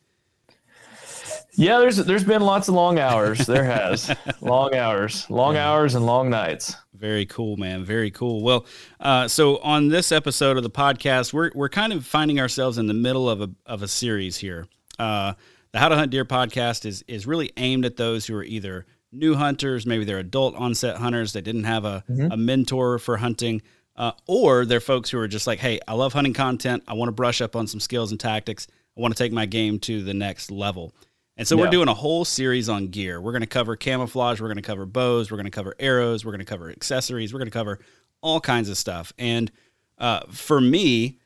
yeah, 1.53 1.79
there's 1.79 1.97
there's 1.97 2.25
been 2.25 2.43
lots 2.43 2.69
of 2.69 2.75
long 2.75 2.99
hours. 2.99 3.47
There 3.47 3.65
has 3.65 4.15
long 4.41 4.75
hours, 4.75 5.29
long 5.31 5.55
yeah. 5.55 5.71
hours, 5.71 5.95
and 5.95 6.05
long 6.05 6.31
nights. 6.31 6.77
Very 6.95 7.27
cool, 7.27 7.57
man. 7.57 7.85
Very 7.85 8.11
cool. 8.11 8.43
Well, 8.43 8.67
uh, 9.01 9.29
so 9.29 9.59
on 9.59 9.89
this 9.89 10.13
episode 10.13 10.57
of 10.57 10.63
the 10.63 10.71
podcast, 10.71 11.33
we're 11.33 11.51
we're 11.55 11.69
kind 11.69 11.93
of 11.93 12.07
finding 12.07 12.41
ourselves 12.41 12.79
in 12.79 12.87
the 12.87 12.95
middle 12.95 13.29
of 13.29 13.41
a 13.41 13.51
of 13.67 13.83
a 13.83 13.89
series 13.89 14.37
here. 14.37 14.67
Uh, 14.99 15.35
the 15.73 15.79
How 15.79 15.89
to 15.89 15.97
Hunt 15.97 16.11
Deer 16.11 16.25
podcast 16.25 16.85
is 16.87 17.05
is 17.09 17.27
really 17.27 17.53
aimed 17.57 17.85
at 17.85 17.97
those 17.97 18.27
who 18.27 18.37
are 18.37 18.45
either 18.45 18.87
new 19.15 19.35
hunters, 19.35 19.87
maybe 19.87 20.05
they're 20.05 20.19
adult 20.19 20.55
onset 20.57 20.97
hunters, 20.97 21.33
they 21.33 21.41
didn't 21.41 21.65
have 21.65 21.85
a, 21.85 22.05
mm-hmm. 22.11 22.33
a 22.33 22.37
mentor 22.37 22.99
for 22.99 23.17
hunting, 23.17 23.63
uh, 23.97 24.13
or 24.27 24.65
they're 24.65 24.81
folks 24.81 25.11
who 25.11 25.19
are 25.19 25.29
just 25.29 25.47
like, 25.47 25.59
hey, 25.59 25.79
I 25.87 25.95
love 25.95 26.13
hunting 26.13 26.33
content. 26.33 26.83
I 26.89 26.95
want 26.95 27.09
to 27.09 27.13
brush 27.13 27.41
up 27.41 27.55
on 27.57 27.67
some 27.67 27.81
skills 27.81 28.11
and 28.11 28.19
tactics. 28.21 28.67
I 28.97 29.01
want 29.01 29.17
to 29.17 29.23
take 29.23 29.33
my 29.33 29.47
game 29.47 29.79
to 29.81 30.03
the 30.03 30.15
next 30.15 30.51
level. 30.51 30.93
And 31.37 31.47
so 31.49 31.57
Yeah. 31.57 31.63
we're 31.65 31.71
doing 31.71 31.89
a 31.89 31.95
whole 31.95 32.25
series 32.25 32.69
on 32.69 32.89
gear. 32.89 33.21
We're 33.21 33.33
going 33.33 33.41
to 33.43 33.47
cover 33.49 33.75
camouflage, 33.77 34.41
we're 34.41 34.49
going 34.49 34.57
to 34.57 34.63
cover 34.63 34.87
bows, 34.87 35.31
we're 35.31 35.37
going 35.37 35.47
to 35.47 35.51
cover 35.51 35.75
arrows, 35.81 36.25
we're 36.25 36.31
going 36.33 36.39
to 36.41 36.45
cover 36.45 36.71
accessories, 36.71 37.33
we're 37.33 37.41
going 37.41 37.51
to 37.51 37.59
cover 37.59 37.79
all 38.21 38.41
kinds 38.41 38.69
of 38.69 38.79
stuff. 38.79 39.13
And 39.19 39.51
uh, 39.99 40.21
for 40.31 40.61
me, 40.61 41.19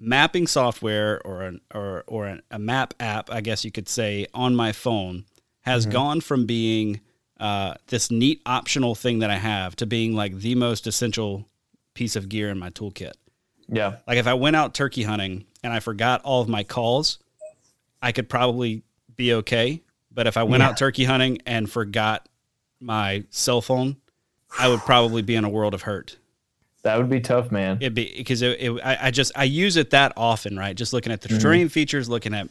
mapping 0.00 0.46
software 0.46 1.20
or 1.26 1.42
an, 1.42 1.60
or 1.74 2.04
or 2.06 2.26
an, 2.26 2.42
a 2.50 2.58
map 2.58 2.94
app, 3.00 3.30
I 3.30 3.40
guess 3.40 3.64
you 3.64 3.70
could 3.72 3.88
say, 3.88 4.26
on 4.34 4.54
my 4.54 4.72
phone 4.72 5.24
has 5.62 5.84
gone 5.86 6.20
from 6.20 6.46
being 6.46 7.00
uh, 7.40 7.74
this 7.88 8.10
neat 8.10 8.40
optional 8.46 8.94
thing 8.94 9.18
that 9.18 9.30
I 9.30 9.36
have 9.36 9.76
to 9.76 9.86
being 9.86 10.14
like 10.14 10.38
the 10.38 10.54
most 10.54 10.86
essential 10.86 11.46
piece 11.98 12.14
of 12.14 12.28
gear 12.28 12.48
in 12.48 12.56
my 12.60 12.70
toolkit. 12.70 13.14
Yeah. 13.68 13.96
Like 14.06 14.18
if 14.18 14.28
I 14.28 14.34
went 14.34 14.54
out 14.54 14.72
turkey 14.72 15.02
hunting 15.02 15.44
and 15.64 15.72
I 15.72 15.80
forgot 15.80 16.22
all 16.22 16.40
of 16.40 16.48
my 16.48 16.62
calls, 16.62 17.18
I 18.00 18.12
could 18.12 18.28
probably 18.28 18.82
be 19.16 19.34
okay. 19.34 19.82
But 20.12 20.28
if 20.28 20.36
I 20.36 20.44
went 20.44 20.60
Yeah. 20.60 20.68
out 20.68 20.76
turkey 20.76 21.02
hunting 21.04 21.40
and 21.44 21.68
forgot 21.68 22.28
my 22.80 23.24
cell 23.30 23.60
phone, 23.60 23.96
I 24.56 24.68
would 24.68 24.78
probably 24.80 25.22
be 25.22 25.34
in 25.34 25.42
a 25.44 25.48
world 25.48 25.74
of 25.74 25.82
hurt. 25.82 26.18
That 26.82 26.98
would 26.98 27.10
be 27.10 27.18
tough, 27.20 27.50
man. 27.50 27.78
It'd 27.80 27.94
be 27.94 28.14
because 28.16 28.42
it, 28.42 28.60
it, 28.60 28.80
I, 28.84 29.08
I 29.08 29.10
just 29.10 29.32
I 29.34 29.42
use 29.44 29.76
it 29.76 29.90
that 29.90 30.12
often, 30.16 30.56
right? 30.56 30.76
Just 30.76 30.92
looking 30.92 31.10
at 31.12 31.20
the 31.20 31.28
terrain 31.36 31.68
features, 31.68 32.08
looking 32.08 32.32
at 32.32 32.48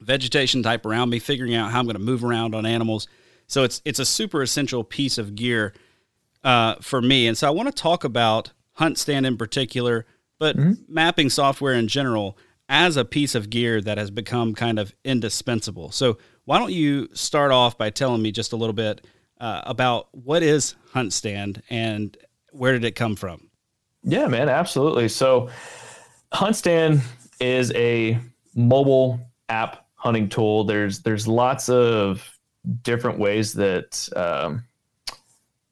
vegetation 0.00 0.64
type 0.64 0.84
around 0.84 1.10
me, 1.10 1.20
figuring 1.20 1.54
out 1.54 1.70
how 1.70 1.78
I'm 1.78 1.86
going 1.86 1.94
to 1.94 2.02
move 2.02 2.24
around 2.24 2.56
on 2.56 2.66
animals. 2.66 3.06
So 3.46 3.62
it's 3.62 3.80
it's 3.84 4.00
a 4.00 4.04
super 4.04 4.42
essential 4.42 4.82
piece 4.82 5.16
of 5.16 5.36
gear 5.36 5.72
uh, 6.42 6.74
for 6.82 7.00
me. 7.00 7.28
And 7.28 7.38
so 7.38 7.46
I 7.46 7.50
want 7.50 7.68
to 7.74 7.82
talk 7.82 8.02
about 8.02 8.50
Hunt 8.74 8.98
Stand 8.98 9.26
in 9.26 9.36
particular, 9.36 10.06
but 10.38 10.56
mapping 10.88 11.30
software 11.30 11.74
in 11.74 11.88
general 11.88 12.36
as 12.68 12.96
a 12.96 13.04
piece 13.04 13.34
of 13.34 13.50
gear 13.50 13.80
that 13.80 13.98
has 13.98 14.10
become 14.10 14.54
kind 14.54 14.78
of 14.78 14.94
indispensable. 15.04 15.90
So 15.90 16.18
why 16.44 16.58
don't 16.58 16.72
you 16.72 17.08
start 17.12 17.50
off 17.50 17.78
by 17.78 17.90
telling 17.90 18.22
me 18.22 18.32
just 18.32 18.52
a 18.52 18.56
little 18.56 18.74
bit 18.74 19.06
uh, 19.40 19.62
about 19.64 20.08
what 20.12 20.42
is 20.42 20.74
Hunt 20.92 21.12
Stand 21.12 21.62
and 21.68 22.16
where 22.52 22.72
did 22.72 22.84
it 22.84 22.92
come 22.92 23.16
from? 23.16 23.50
Yeah, 24.04 24.26
man, 24.26 24.48
absolutely. 24.48 25.08
So, 25.08 25.48
hunt 26.32 26.56
stand 26.56 27.00
is 27.40 27.72
a 27.72 28.18
mobile 28.54 29.18
app 29.48 29.86
hunting 29.94 30.28
tool. 30.28 30.64
There's 30.64 31.00
there's 31.00 31.26
lots 31.26 31.68
of 31.68 32.38
different 32.82 33.18
ways 33.18 33.54
that 33.54 34.08
um, 34.14 34.64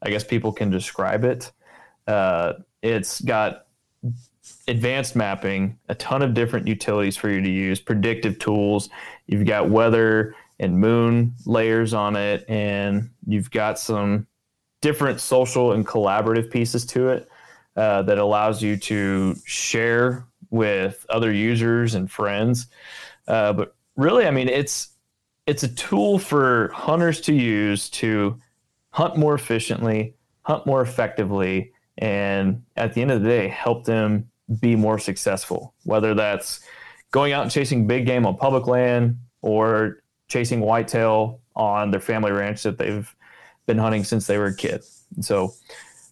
I 0.00 0.10
guess 0.10 0.24
people 0.24 0.52
can 0.52 0.70
describe 0.70 1.24
it. 1.24 1.52
Uh, 2.06 2.54
it's 2.82 3.20
got 3.20 3.66
advanced 4.68 5.16
mapping, 5.16 5.78
a 5.88 5.94
ton 5.94 6.22
of 6.22 6.34
different 6.34 6.66
utilities 6.66 7.16
for 7.16 7.30
you 7.30 7.40
to 7.40 7.50
use, 7.50 7.80
predictive 7.80 8.38
tools. 8.38 8.88
You've 9.26 9.46
got 9.46 9.70
weather 9.70 10.34
and 10.58 10.78
moon 10.78 11.34
layers 11.46 11.94
on 11.94 12.16
it, 12.16 12.44
and 12.48 13.10
you've 13.26 13.50
got 13.50 13.78
some 13.78 14.26
different 14.80 15.20
social 15.20 15.72
and 15.72 15.86
collaborative 15.86 16.50
pieces 16.50 16.84
to 16.86 17.08
it 17.08 17.28
uh, 17.76 18.02
that 18.02 18.18
allows 18.18 18.62
you 18.62 18.76
to 18.76 19.36
share 19.44 20.26
with 20.50 21.06
other 21.08 21.32
users 21.32 21.94
and 21.94 22.10
friends. 22.10 22.66
Uh, 23.26 23.52
but 23.52 23.74
really, 23.96 24.26
I 24.26 24.30
mean, 24.30 24.48
it's 24.48 24.90
it's 25.46 25.62
a 25.62 25.68
tool 25.68 26.18
for 26.18 26.70
hunters 26.72 27.20
to 27.22 27.34
use 27.34 27.88
to 27.90 28.38
hunt 28.90 29.16
more 29.16 29.34
efficiently, 29.34 30.14
hunt 30.42 30.66
more 30.66 30.82
effectively, 30.82 31.72
and 32.02 32.64
at 32.76 32.94
the 32.94 33.00
end 33.00 33.12
of 33.12 33.22
the 33.22 33.28
day, 33.28 33.46
help 33.46 33.84
them 33.84 34.28
be 34.60 34.74
more 34.74 34.98
successful. 34.98 35.72
Whether 35.84 36.14
that's 36.14 36.60
going 37.12 37.32
out 37.32 37.42
and 37.42 37.50
chasing 37.50 37.86
big 37.86 38.06
game 38.06 38.26
on 38.26 38.36
public 38.36 38.66
land 38.66 39.18
or 39.40 40.02
chasing 40.28 40.60
whitetail 40.60 41.40
on 41.54 41.92
their 41.92 42.00
family 42.00 42.32
ranch 42.32 42.64
that 42.64 42.76
they've 42.76 43.14
been 43.66 43.78
hunting 43.78 44.02
since 44.02 44.26
they 44.26 44.36
were 44.36 44.46
a 44.46 44.56
kid. 44.56 44.82
And 45.14 45.24
so, 45.24 45.52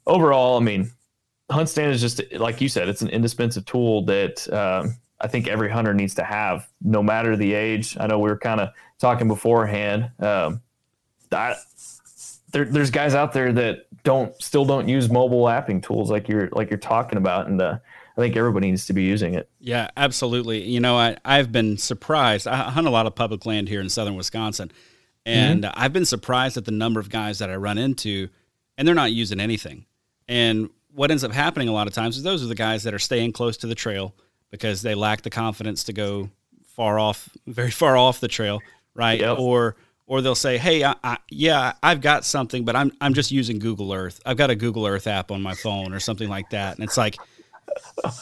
overall, 0.06 0.58
I 0.58 0.60
mean, 0.60 0.92
hunt 1.50 1.68
stand 1.68 1.90
is 1.90 2.00
just 2.00 2.20
like 2.34 2.60
you 2.60 2.68
said 2.68 2.88
it's 2.88 3.02
an 3.02 3.08
indispensable 3.08 3.64
tool 3.64 4.04
that 4.04 4.52
um, 4.52 4.96
i 5.20 5.26
think 5.26 5.48
every 5.48 5.68
hunter 5.68 5.92
needs 5.92 6.14
to 6.14 6.22
have 6.22 6.68
no 6.80 7.02
matter 7.02 7.36
the 7.36 7.52
age 7.52 7.96
i 7.98 8.06
know 8.06 8.18
we 8.18 8.30
were 8.30 8.38
kind 8.38 8.60
of 8.60 8.68
talking 8.98 9.26
beforehand 9.26 10.10
um, 10.20 10.60
there, 12.50 12.64
there's 12.64 12.90
guys 12.90 13.14
out 13.14 13.32
there 13.32 13.52
that 13.52 13.86
don't 14.02 14.40
still 14.42 14.64
don't 14.64 14.88
use 14.88 15.10
mobile 15.10 15.44
apping 15.44 15.82
tools 15.82 16.10
like 16.10 16.28
you're 16.28 16.48
like 16.52 16.70
you're 16.70 16.78
talking 16.78 17.18
about 17.18 17.46
and 17.46 17.60
uh, 17.60 17.78
i 18.16 18.20
think 18.20 18.36
everybody 18.36 18.70
needs 18.70 18.86
to 18.86 18.92
be 18.92 19.02
using 19.02 19.34
it 19.34 19.48
Yeah, 19.60 19.90
absolutely. 19.96 20.62
You 20.64 20.80
know, 20.80 20.96
I, 20.96 21.16
I've 21.24 21.52
been 21.52 21.76
surprised. 21.76 22.48
I 22.48 22.70
hunt 22.70 22.86
a 22.86 22.90
lot 22.90 23.06
of 23.06 23.14
public 23.14 23.44
land 23.46 23.68
here 23.68 23.80
in 23.80 23.88
southern 23.88 24.16
Wisconsin, 24.16 24.72
and 25.26 25.66
I've 25.66 25.92
been 25.92 26.06
surprised 26.06 26.56
at 26.56 26.64
the 26.64 26.70
number 26.70 26.98
of 26.98 27.10
guys 27.10 27.38
that 27.38 27.50
I 27.50 27.56
run 27.56 27.78
into, 27.78 28.28
and 28.76 28.88
they're 28.88 28.94
not 28.94 29.12
using 29.12 29.38
anything. 29.38 29.84
And 30.28 30.70
what 30.92 31.10
ends 31.10 31.24
up 31.24 31.32
happening 31.32 31.68
a 31.68 31.72
lot 31.72 31.86
of 31.86 31.92
times 31.92 32.16
is 32.16 32.22
those 32.22 32.42
are 32.42 32.46
the 32.46 32.54
guys 32.54 32.82
that 32.84 32.94
are 32.94 32.98
staying 32.98 33.32
close 33.32 33.56
to 33.58 33.66
the 33.66 33.74
trail 33.74 34.14
because 34.50 34.82
they 34.82 34.94
lack 34.94 35.22
the 35.22 35.30
confidence 35.30 35.84
to 35.84 35.92
go 35.92 36.30
far 36.64 36.98
off, 36.98 37.28
very 37.46 37.70
far 37.70 37.96
off 37.96 38.20
the 38.20 38.28
trail, 38.28 38.60
right? 38.94 39.20
Yep. 39.20 39.38
Or 39.38 39.76
or 40.10 40.20
they'll 40.20 40.34
say, 40.34 40.58
"Hey, 40.58 40.82
I, 40.82 40.96
I, 41.04 41.18
yeah, 41.30 41.74
I've 41.84 42.00
got 42.00 42.24
something, 42.24 42.64
but 42.64 42.74
I'm 42.74 42.90
I'm 43.00 43.14
just 43.14 43.30
using 43.30 43.60
Google 43.60 43.92
Earth. 43.92 44.20
I've 44.26 44.36
got 44.36 44.50
a 44.50 44.56
Google 44.56 44.84
Earth 44.84 45.06
app 45.06 45.30
on 45.30 45.40
my 45.40 45.54
phone 45.54 45.94
or 45.94 46.00
something 46.00 46.28
like 46.28 46.50
that." 46.50 46.74
And 46.74 46.82
it's 46.82 46.96
like, 46.96 47.16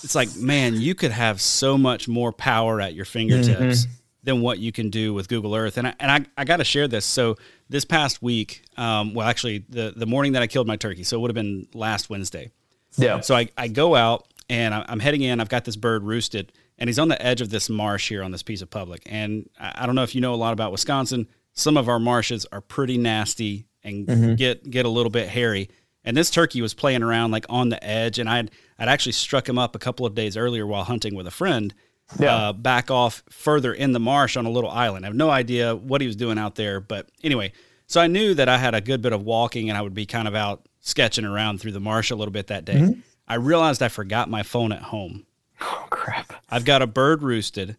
it's 0.05 0.15
like, 0.15 0.37
man, 0.37 0.75
you 0.75 0.95
could 0.95 1.13
have 1.13 1.41
so 1.41 1.79
much 1.79 2.07
more 2.07 2.31
power 2.31 2.79
at 2.83 2.93
your 2.93 3.07
fingertips 3.07 3.87
than 4.23 4.43
what 4.43 4.59
you 4.59 4.71
can 4.71 4.91
do 4.91 5.15
with 5.15 5.29
Google 5.29 5.55
Earth. 5.55 5.79
And 5.79 5.87
I, 5.87 5.95
and 5.99 6.11
I, 6.11 6.43
I 6.43 6.45
got 6.45 6.59
to 6.59 6.65
share 6.65 6.89
this. 6.89 7.07
So 7.07 7.37
this 7.71 7.87
past 7.87 8.21
week, 8.21 8.65
um, 8.77 9.15
well, 9.15 9.27
actually, 9.27 9.65
the 9.71 9.95
the 9.97 10.07
morning 10.07 10.33
that 10.33 10.43
I 10.43 10.47
killed 10.47 10.67
my 10.67 10.77
turkey, 10.77 11.05
so 11.05 11.17
it 11.17 11.21
would 11.21 11.31
have 11.31 11.35
been 11.35 11.69
last 11.73 12.11
Wednesday. 12.11 12.51
yeah 12.99 13.21
So 13.21 13.35
I, 13.35 13.49
I 13.57 13.69
go 13.69 13.95
out 13.95 14.27
and 14.51 14.75
I'm 14.75 15.01
heading 15.01 15.23
in. 15.23 15.41
I've 15.41 15.49
got 15.49 15.65
this 15.65 15.77
bird 15.77 16.03
roosted, 16.03 16.53
and 16.77 16.87
he's 16.89 16.99
on 16.99 17.09
the 17.09 17.21
edge 17.23 17.41
of 17.41 17.49
this 17.49 17.71
marsh 17.71 18.11
here 18.11 18.23
on 18.23 18.31
this 18.31 18.43
piece 18.43 18.61
of 18.61 18.69
public. 18.69 19.03
And 19.07 19.49
I, 19.59 19.73
I 19.77 19.87
don't 19.87 19.95
know 19.95 20.03
if 20.03 20.15
you 20.15 20.21
know 20.21 20.35
a 20.35 20.37
lot 20.37 20.53
about 20.53 20.71
Wisconsin. 20.71 21.27
Some 21.59 21.77
of 21.77 21.89
our 21.89 21.99
marshes 21.99 22.47
are 22.53 22.61
pretty 22.61 22.99
nasty 22.99 23.67
and 23.83 24.07
get 24.37 24.69
get 24.71 24.87
a 24.87 24.89
little 24.89 25.11
bit 25.11 25.29
hairy. 25.29 25.69
And 26.05 26.17
this 26.17 26.31
turkey 26.31 26.63
was 26.63 26.73
playing 26.73 27.03
around 27.03 27.33
like 27.33 27.47
on 27.49 27.69
the 27.69 27.83
edge, 27.83 28.19
and 28.19 28.29
I'd 28.29 28.51
I'd 28.79 28.89
actually 28.89 29.13
struck 29.13 29.49
him 29.49 29.59
up 29.59 29.75
a 29.75 29.79
couple 29.79 30.07
of 30.07 30.15
days 30.15 30.37
earlier 30.37 30.67
while 30.67 30.85
hunting 30.85 31.15
with 31.15 31.27
a 31.27 31.33
friend. 31.33 31.75
Yeah. 32.19 32.35
Uh, 32.35 32.53
back 32.55 32.91
off 32.91 33.23
further 33.29 33.75
in 33.75 33.93
the 33.93 34.01
marsh 34.01 34.37
on 34.37 34.47
a 34.47 34.51
little 34.51 34.71
island. 34.71 35.05
I 35.05 35.09
have 35.09 35.17
no 35.17 35.29
idea 35.31 35.75
what 35.77 36.01
he 36.01 36.07
was 36.07 36.17
doing 36.17 36.39
out 36.39 36.55
there, 36.55 36.81
but 36.81 37.11
anyway, 37.23 37.53
so 37.87 38.01
I 38.01 38.07
knew 38.07 38.33
that 38.35 38.49
I 38.49 38.57
had 38.57 38.75
a 38.75 38.81
good 38.81 39.03
bit 39.03 39.13
of 39.13 39.25
walking 39.25 39.69
and 39.69 39.77
I 39.77 39.83
would 39.83 39.93
be 39.95 40.07
kind 40.07 40.27
of 40.27 40.35
out 40.35 40.67
sketching 40.81 41.27
around 41.27 41.61
through 41.61 41.73
the 41.73 41.81
marsh 41.81 42.11
a 42.11 42.17
little 42.17 42.33
bit 42.33 42.47
that 42.47 42.65
day. 42.65 42.95
I 43.27 43.35
realized 43.35 43.83
I 43.83 43.89
forgot 43.89 44.31
my 44.31 44.43
phone 44.43 44.73
at 44.73 44.81
home. 44.85 45.27
oh 45.61 45.87
crap 45.91 46.33
I've 46.49 46.65
got 46.65 46.81
a 46.81 46.87
bird 46.87 47.23
roosted. 47.23 47.77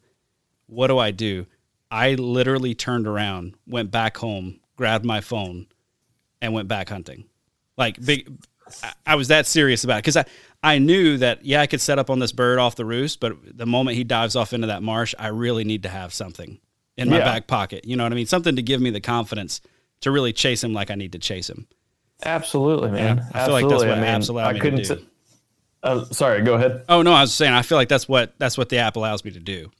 What 0.68 0.88
do 0.88 1.00
I 1.00 1.10
do? 1.12 1.48
I 1.92 2.14
literally 2.16 2.76
turned 2.76 3.08
around, 3.08 3.56
went 3.68 3.92
back 3.92 4.18
home, 4.18 4.60
grabbed 4.76 5.06
my 5.06 5.22
phone, 5.22 5.68
and 6.42 6.54
went 6.54 6.68
back 6.68 6.90
hunting. 6.90 7.26
Like 7.78 8.04
big, 8.04 8.30
I- 9.06 9.16
was 9.16 9.30
that 9.30 9.48
serious 9.48 9.84
about 9.84 9.98
it 9.98 10.04
because 10.04 10.18
I, 10.18 10.26
I 10.62 10.78
knew 10.80 11.18
that 11.18 11.46
yeah 11.46 11.62
I 11.62 11.68
could 11.68 11.82
set 11.82 11.98
up 12.00 12.10
on 12.10 12.20
this 12.20 12.32
bird 12.32 12.60
off 12.60 12.76
the 12.76 12.86
roost, 12.86 13.20
but 13.20 13.34
the 13.58 13.66
moment 13.66 13.98
he 13.98 14.04
dives 14.04 14.36
off 14.36 14.54
into 14.54 14.68
that 14.68 14.84
marsh, 14.84 15.16
I 15.18 15.28
really 15.28 15.64
need 15.64 15.84
to 15.84 15.90
have 15.90 16.14
something 16.14 16.60
in 16.98 17.10
my 17.10 17.18
Yeah. 17.20 17.24
back 17.26 17.48
pocket. 17.48 17.86
You 17.86 17.96
know 17.96 18.04
what 18.04 18.12
I 18.12 18.16
mean? 18.16 18.26
Something 18.28 18.56
to 18.58 18.62
give 18.62 18.82
me 18.82 18.90
the 18.90 19.00
confidence 19.02 19.62
to 20.02 20.12
really 20.12 20.34
chase 20.34 20.64
him 20.64 20.74
like 20.74 20.92
I 20.92 20.96
need 20.96 21.14
to 21.14 21.20
chase 21.20 21.50
him. 21.50 21.68
absolutely 22.26 22.92
man 22.92 23.18
Yeah, 23.18 23.24
I 23.34 23.46
feel 23.46 23.54
like 23.54 23.64
that's 23.64 23.74
Absolutely. 23.74 23.88
what 23.88 23.98
I 23.98 24.02
mean, 24.02 24.22
apps 24.22 24.30
allow 24.30 24.48
I 24.50 24.54
me 24.54 24.60
couldn't 24.60 24.84
do. 24.84 24.96
t- 24.96 25.06
uh, 25.84 26.04
sorry 26.06 26.42
go 26.42 26.56
ahead 26.56 26.84
Oh 26.90 27.02
no, 27.02 27.14
I 27.14 27.22
was 27.22 27.34
saying 27.34 27.54
I 27.54 27.62
feel 27.62 27.78
like 27.78 27.88
that's 27.90 28.08
what 28.10 28.34
that's 28.38 28.58
what 28.58 28.68
the 28.70 28.78
app 28.80 28.98
allows 28.98 29.24
me 29.24 29.32
to 29.32 29.40
do. 29.40 29.72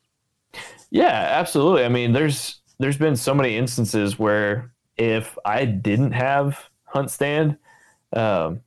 Yeah, 0.92 1.28
absolutely. 1.32 1.84
I 1.84 1.90
mean, 1.90 2.14
there's 2.14 2.62
there's 2.80 2.98
been 2.98 3.16
so 3.16 3.34
many 3.34 3.58
instances 3.58 4.18
where 4.18 4.72
if 4.98 5.38
I 5.46 5.66
didn't 5.66 6.14
have 6.14 6.70
hunt 6.86 7.12
stand, 7.12 7.58
um, 8.14 8.62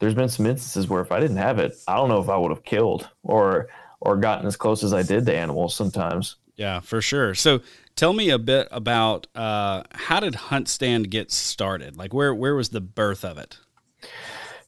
there's 0.00 0.14
been 0.14 0.28
some 0.28 0.46
instances 0.46 0.88
where 0.88 1.00
if 1.00 1.12
I 1.12 1.20
didn't 1.20 1.36
have 1.36 1.58
it, 1.58 1.76
I 1.86 1.96
don't 1.96 2.08
know 2.08 2.20
if 2.20 2.28
I 2.28 2.36
would 2.36 2.50
have 2.50 2.64
killed 2.64 3.08
or 3.22 3.68
or 4.00 4.16
gotten 4.16 4.46
as 4.46 4.56
close 4.56 4.84
as 4.84 4.92
I 4.92 5.02
did 5.02 5.26
to 5.26 5.34
animals 5.34 5.74
sometimes. 5.74 6.36
Yeah, 6.56 6.80
for 6.80 7.00
sure. 7.00 7.34
So 7.34 7.60
tell 7.94 8.12
me 8.12 8.30
a 8.30 8.38
bit 8.38 8.68
about 8.70 9.26
uh, 9.34 9.84
how 9.92 10.20
did 10.20 10.34
Hunt 10.34 10.68
Stand 10.68 11.10
get 11.10 11.30
started? 11.30 11.96
Like 11.96 12.12
where 12.12 12.34
where 12.34 12.54
was 12.54 12.70
the 12.70 12.80
birth 12.80 13.24
of 13.24 13.38
it? 13.38 13.58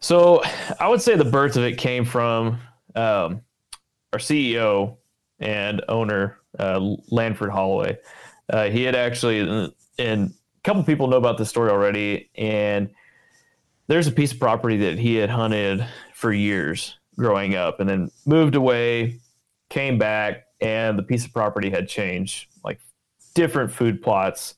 So 0.00 0.42
I 0.78 0.88
would 0.88 1.02
say 1.02 1.16
the 1.16 1.24
birth 1.24 1.56
of 1.56 1.64
it 1.64 1.76
came 1.78 2.04
from 2.04 2.60
um, 2.94 3.42
our 4.12 4.18
CEO 4.18 4.96
and 5.38 5.82
owner, 5.88 6.38
uh, 6.58 6.78
Lanford 7.10 7.50
Holloway. 7.50 7.98
Uh, 8.48 8.68
he 8.68 8.82
had 8.82 8.94
actually, 8.94 9.72
and 9.98 10.30
a 10.30 10.32
couple 10.64 10.82
people 10.82 11.06
know 11.06 11.16
about 11.16 11.38
this 11.38 11.48
story 11.48 11.70
already, 11.70 12.30
and 12.36 12.90
there's 13.86 14.06
a 14.06 14.12
piece 14.12 14.32
of 14.32 14.40
property 14.40 14.76
that 14.78 14.98
he 14.98 15.16
had 15.16 15.30
hunted 15.30 15.86
for 16.14 16.32
years 16.32 16.98
growing 17.16 17.54
up 17.54 17.80
and 17.80 17.88
then 17.88 18.10
moved 18.26 18.54
away, 18.54 19.20
came 19.68 19.98
back, 19.98 20.44
and 20.60 20.98
the 20.98 21.02
piece 21.02 21.24
of 21.24 21.32
property 21.32 21.70
had 21.70 21.88
changed 21.88 22.46
like 22.64 22.80
different 23.34 23.72
food 23.72 24.02
plots 24.02 24.54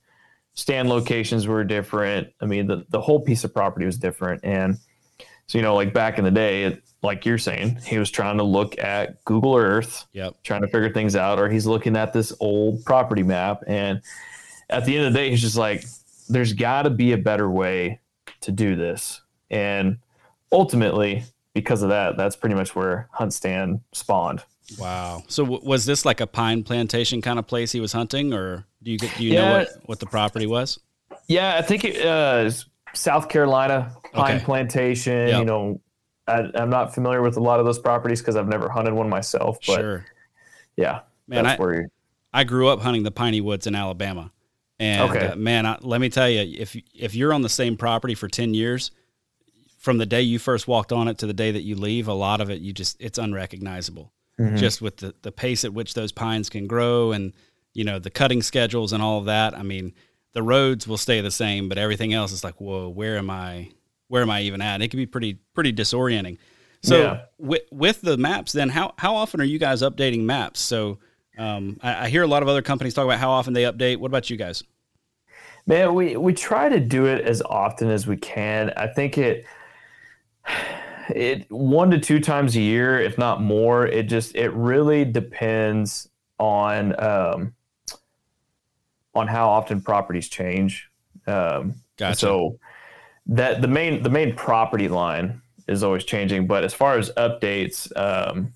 stand 0.55 0.89
locations 0.89 1.47
were 1.47 1.63
different. 1.63 2.29
I 2.41 2.45
mean, 2.45 2.67
the, 2.67 2.85
the 2.89 3.01
whole 3.01 3.19
piece 3.19 3.43
of 3.43 3.53
property 3.53 3.85
was 3.85 3.97
different. 3.97 4.43
And 4.43 4.77
so, 5.47 5.57
you 5.57 5.61
know, 5.61 5.75
like 5.75 5.93
back 5.93 6.17
in 6.17 6.23
the 6.23 6.31
day, 6.31 6.63
it, 6.63 6.83
like 7.01 7.25
you're 7.25 7.37
saying, 7.37 7.79
he 7.85 7.97
was 7.99 8.09
trying 8.09 8.37
to 8.37 8.43
look 8.43 8.77
at 8.79 9.23
Google 9.25 9.55
Earth, 9.57 10.05
Yep. 10.13 10.35
trying 10.43 10.61
to 10.61 10.67
figure 10.67 10.91
things 10.91 11.15
out, 11.15 11.37
or 11.39 11.49
he's 11.49 11.65
looking 11.65 11.97
at 11.97 12.13
this 12.13 12.33
old 12.39 12.83
property 12.85 13.23
map. 13.23 13.61
And 13.67 14.01
at 14.69 14.85
the 14.85 14.95
end 14.97 15.07
of 15.07 15.13
the 15.13 15.19
day, 15.19 15.29
he's 15.29 15.41
just 15.41 15.57
like, 15.57 15.83
there's 16.29 16.53
got 16.53 16.83
to 16.83 16.89
be 16.89 17.11
a 17.11 17.17
better 17.17 17.49
way 17.49 17.99
to 18.41 18.51
do 18.51 18.75
this. 18.75 19.21
And 19.51 19.97
ultimately, 20.51 21.23
because 21.53 21.81
of 21.81 21.89
that, 21.89 22.17
that's 22.17 22.35
pretty 22.35 22.55
much 22.55 22.75
where 22.75 23.09
Hunt 23.11 23.33
Stand 23.33 23.81
spawned. 23.91 24.43
Wow. 24.79 25.23
So 25.27 25.43
w- 25.43 25.61
was 25.67 25.85
this 25.85 26.05
like 26.05 26.21
a 26.21 26.27
pine 26.27 26.63
plantation 26.63 27.21
kind 27.21 27.37
of 27.37 27.45
place 27.47 27.71
he 27.73 27.79
was 27.81 27.91
hunting, 27.91 28.33
or 28.33 28.65
do 28.81 28.91
you 28.91 28.97
get 28.97 29.15
do 29.17 29.23
you 29.25 29.33
know 29.33 29.51
what 29.59 29.67
what 29.85 29.99
the 29.99 30.05
property 30.05 30.47
was? 30.47 30.79
Yeah, 31.27 31.55
I 31.57 31.61
think 31.61 31.83
it 31.83 32.03
uh, 32.05 32.49
South 32.93 33.29
Carolina 33.29 33.95
pine 34.13 34.37
Okay. 34.37 34.45
plantation. 34.45 35.27
Yep. 35.27 35.39
You 35.39 35.45
know, 35.45 35.81
I, 36.27 36.43
I'm 36.55 36.69
not 36.69 36.93
familiar 36.93 37.21
with 37.21 37.37
a 37.37 37.41
lot 37.41 37.59
of 37.59 37.65
those 37.65 37.79
properties 37.79 38.21
because 38.21 38.35
I've 38.35 38.47
never 38.47 38.69
hunted 38.69 38.93
one 38.93 39.09
myself. 39.09 39.57
But 39.65 39.75
sure. 39.75 40.05
yeah, 40.77 41.01
Man, 41.27 41.43
that's 41.43 41.61
I-. 41.61 41.85
I 42.33 42.43
grew 42.43 42.67
up 42.67 42.79
hunting 42.81 43.03
the 43.03 43.11
piney 43.11 43.41
woods 43.41 43.67
in 43.67 43.75
Alabama, 43.75 44.31
and 44.79 45.09
Okay. 45.11 45.27
uh, 45.27 45.35
man, 45.35 45.65
I, 45.65 45.77
let 45.81 46.01
me 46.01 46.09
tell 46.09 46.29
you, 46.29 46.41
if 46.59 46.75
if 46.95 47.13
you're 47.13 47.33
on 47.33 47.41
the 47.41 47.49
same 47.49 47.77
property 47.77 48.15
for 48.15 48.27
ten 48.27 48.53
years, 48.53 48.91
from 49.79 49.97
the 49.97 50.05
day 50.05 50.21
you 50.21 50.39
first 50.39 50.67
walked 50.67 50.91
on 50.91 51.07
it 51.07 51.17
to 51.19 51.27
the 51.27 51.33
day 51.33 51.51
that 51.51 51.61
you 51.61 51.75
leave, 51.75 52.07
a 52.07 52.13
lot 52.13 52.41
of 52.41 52.49
it 52.49 52.61
you 52.61 52.73
just 52.73 52.97
it's 52.99 53.17
unrecognizable. 53.17 54.11
Mm-hmm. 54.39 54.55
Just 54.55 54.81
with 54.81 54.97
the 54.97 55.13
the 55.21 55.31
pace 55.31 55.63
at 55.65 55.73
which 55.73 55.93
those 55.93 56.11
pines 56.11 56.49
can 56.49 56.65
grow, 56.67 57.11
and 57.11 57.33
you 57.73 57.83
know 57.83 57.99
the 57.99 58.09
cutting 58.09 58.41
schedules 58.41 58.93
and 58.93 59.03
all 59.03 59.19
of 59.19 59.25
that. 59.25 59.53
I 59.55 59.61
mean, 59.61 59.93
the 60.33 60.43
roads 60.43 60.87
will 60.87 60.97
stay 60.97 61.21
the 61.21 61.31
same, 61.31 61.69
but 61.69 61.77
everything 61.77 62.13
else 62.13 62.31
is 62.31 62.43
like, 62.43 62.59
whoa, 62.59 62.89
where 62.89 63.17
am 63.17 63.29
I? 63.29 63.69
Where 64.07 64.21
am 64.21 64.29
I 64.29 64.41
even 64.41 64.61
at? 64.61 64.81
It 64.81 64.89
can 64.89 64.97
be 64.97 65.05
pretty 65.05 65.39
pretty 65.53 65.73
disorienting. 65.73 66.37
So 66.81 67.01
Yeah. 67.01 67.21
with 67.37 67.63
with 67.71 68.01
the 68.01 68.17
maps, 68.17 68.51
then 68.51 68.69
how 68.69 68.93
how 68.97 69.15
often 69.15 69.39
are 69.41 69.45
you 69.45 69.57
guys 69.59 69.81
updating 69.81 70.21
maps? 70.21 70.59
So 70.59 70.99
um, 71.37 71.79
I, 71.81 72.05
I 72.05 72.09
hear 72.09 72.23
a 72.23 72.27
lot 72.27 72.43
of 72.43 72.49
other 72.49 72.61
companies 72.61 72.93
talk 72.93 73.05
about 73.05 73.19
how 73.19 73.31
often 73.31 73.53
they 73.53 73.63
update. 73.63 73.97
What 73.97 74.07
about 74.07 74.29
you 74.29 74.37
guys? 74.37 74.63
Man, 75.65 75.93
we 75.95 76.17
we 76.17 76.33
try 76.33 76.67
to 76.69 76.79
do 76.79 77.05
it 77.05 77.23
as 77.25 77.41
often 77.41 77.89
as 77.89 78.05
we 78.05 78.17
can. 78.17 78.71
I 78.75 78.87
think 78.87 79.17
it 79.17 79.45
it 81.09 81.49
one 81.51 81.89
to 81.91 81.99
two 81.99 82.19
times 82.19 82.55
a 82.55 82.61
year, 82.61 82.99
if 82.99 83.17
not 83.17 83.41
more. 83.41 83.85
It 83.87 84.03
just 84.03 84.35
it 84.35 84.49
really 84.51 85.05
depends 85.05 86.09
on 86.39 86.99
um, 87.01 87.53
on 89.15 89.27
how 89.27 89.49
often 89.49 89.81
properties 89.81 90.29
change. 90.29 90.89
Um, 91.27 91.75
Gotcha. 91.97 92.17
So 92.17 92.59
that 93.27 93.61
the 93.61 93.67
main 93.67 94.03
the 94.03 94.09
main 94.09 94.35
property 94.35 94.87
line 94.87 95.41
is 95.67 95.83
always 95.83 96.03
changing, 96.03 96.47
but 96.47 96.63
as 96.63 96.73
far 96.73 96.97
as 96.97 97.11
updates, 97.11 97.91
um, 97.95 98.53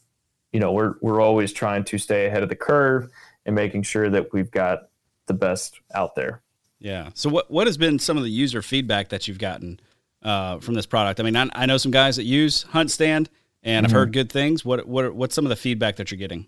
you 0.52 0.60
know, 0.60 0.72
we're 0.72 0.96
we're 1.02 1.22
always 1.22 1.54
trying 1.54 1.84
to 1.86 1.98
stay 1.98 2.26
ahead 2.26 2.44
of 2.44 2.50
the 2.50 2.56
curve 2.56 3.10
and 3.46 3.56
making 3.56 3.84
sure 3.84 4.10
that 4.10 4.34
we've 4.34 4.52
got 4.52 4.90
the 5.28 5.34
best 5.34 5.80
out 5.94 6.16
there. 6.16 6.42
Yeah. 6.80 7.10
So 7.14 7.30
what 7.30 7.50
what 7.50 7.68
has 7.68 7.78
been 7.78 8.00
some 8.00 8.18
of 8.18 8.24
the 8.24 8.30
user 8.30 8.62
feedback 8.62 9.10
that 9.10 9.28
you've 9.28 9.40
gotten 9.40 9.80
uh, 10.24 10.60
from 10.60 10.74
this 10.74 10.86
product? 10.86 11.20
I 11.20 11.24
mean, 11.24 11.36
I, 11.36 11.48
I 11.54 11.66
know 11.66 11.78
some 11.78 11.92
guys 11.92 12.18
that 12.18 12.26
use 12.26 12.64
Hunt 12.64 12.92
Stand, 12.92 13.30
and 13.64 13.86
I've 13.86 13.92
heard 13.92 14.14
good 14.14 14.32
things. 14.32 14.66
What 14.66 14.88
what 14.88 15.14
what's 15.16 15.36
some 15.36 15.46
of 15.46 15.50
the 15.50 15.56
feedback 15.56 15.96
that 15.98 16.12
you're 16.12 16.18
getting? 16.18 16.48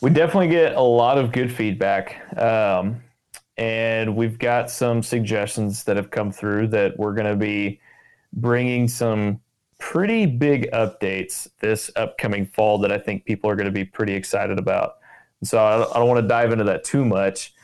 We 0.00 0.10
definitely 0.10 0.48
get 0.48 0.76
a 0.76 0.80
lot 0.80 1.18
of 1.18 1.32
good 1.32 1.52
feedback. 1.52 2.22
Um, 2.40 3.02
and 3.56 4.14
we've 4.14 4.38
got 4.38 4.70
some 4.70 5.02
suggestions 5.02 5.82
that 5.84 5.96
have 5.96 6.10
come 6.10 6.30
through 6.30 6.68
that 6.68 6.96
we're 6.96 7.14
going 7.14 7.26
to 7.26 7.36
be 7.36 7.80
bringing 8.32 8.86
some 8.86 9.40
pretty 9.78 10.26
big 10.26 10.70
updates 10.72 11.48
this 11.60 11.90
upcoming 11.96 12.46
fall 12.46 12.78
that 12.78 12.92
I 12.92 12.98
think 12.98 13.24
people 13.24 13.50
are 13.50 13.56
going 13.56 13.66
to 13.66 13.72
be 13.72 13.84
pretty 13.84 14.14
excited 14.14 14.58
about. 14.58 14.98
So 15.42 15.58
I 15.58 15.78
don't, 15.78 15.90
I 15.96 15.98
don't 15.98 16.08
want 16.08 16.20
to 16.20 16.28
dive 16.28 16.52
into 16.52 16.64
that 16.64 16.84
too 16.84 17.04
much. 17.04 17.54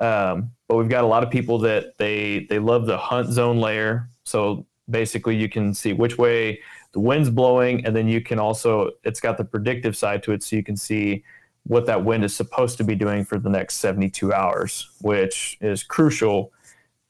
Um, 0.00 0.50
but 0.66 0.76
we've 0.76 0.88
got 0.88 1.04
a 1.04 1.06
lot 1.06 1.22
of 1.22 1.30
people 1.30 1.58
that 1.60 1.96
they 1.98 2.46
they 2.50 2.58
love 2.58 2.86
the 2.86 2.98
hunt 2.98 3.28
zone 3.30 3.58
layer. 3.58 4.08
So 4.24 4.66
basically, 4.90 5.36
you 5.36 5.48
can 5.48 5.72
see 5.74 5.92
which 5.92 6.18
way 6.18 6.60
the 6.92 7.00
wind's 7.00 7.30
blowing, 7.30 7.84
and 7.86 7.94
then 7.94 8.08
you 8.08 8.20
can 8.20 8.40
also 8.40 8.90
it's 9.04 9.20
got 9.20 9.36
the 9.36 9.44
predictive 9.44 9.96
side 9.96 10.22
to 10.24 10.32
it, 10.32 10.42
so 10.42 10.56
you 10.56 10.64
can 10.64 10.76
see 10.76 11.22
what 11.66 11.86
that 11.86 12.04
wind 12.04 12.24
is 12.24 12.34
supposed 12.34 12.76
to 12.78 12.84
be 12.84 12.94
doing 12.94 13.24
for 13.24 13.38
the 13.38 13.48
next 13.48 13.76
72 13.76 14.32
hours, 14.32 14.90
which 15.00 15.56
is 15.60 15.82
crucial 15.82 16.52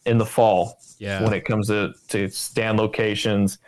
in 0.06 0.18
the 0.18 0.26
fall 0.26 0.78
Yeah. 0.98 1.22
when 1.22 1.32
it 1.32 1.44
comes 1.44 1.68
to, 1.68 1.92
to 2.08 2.28
stand 2.28 2.78
locations. 2.78 3.58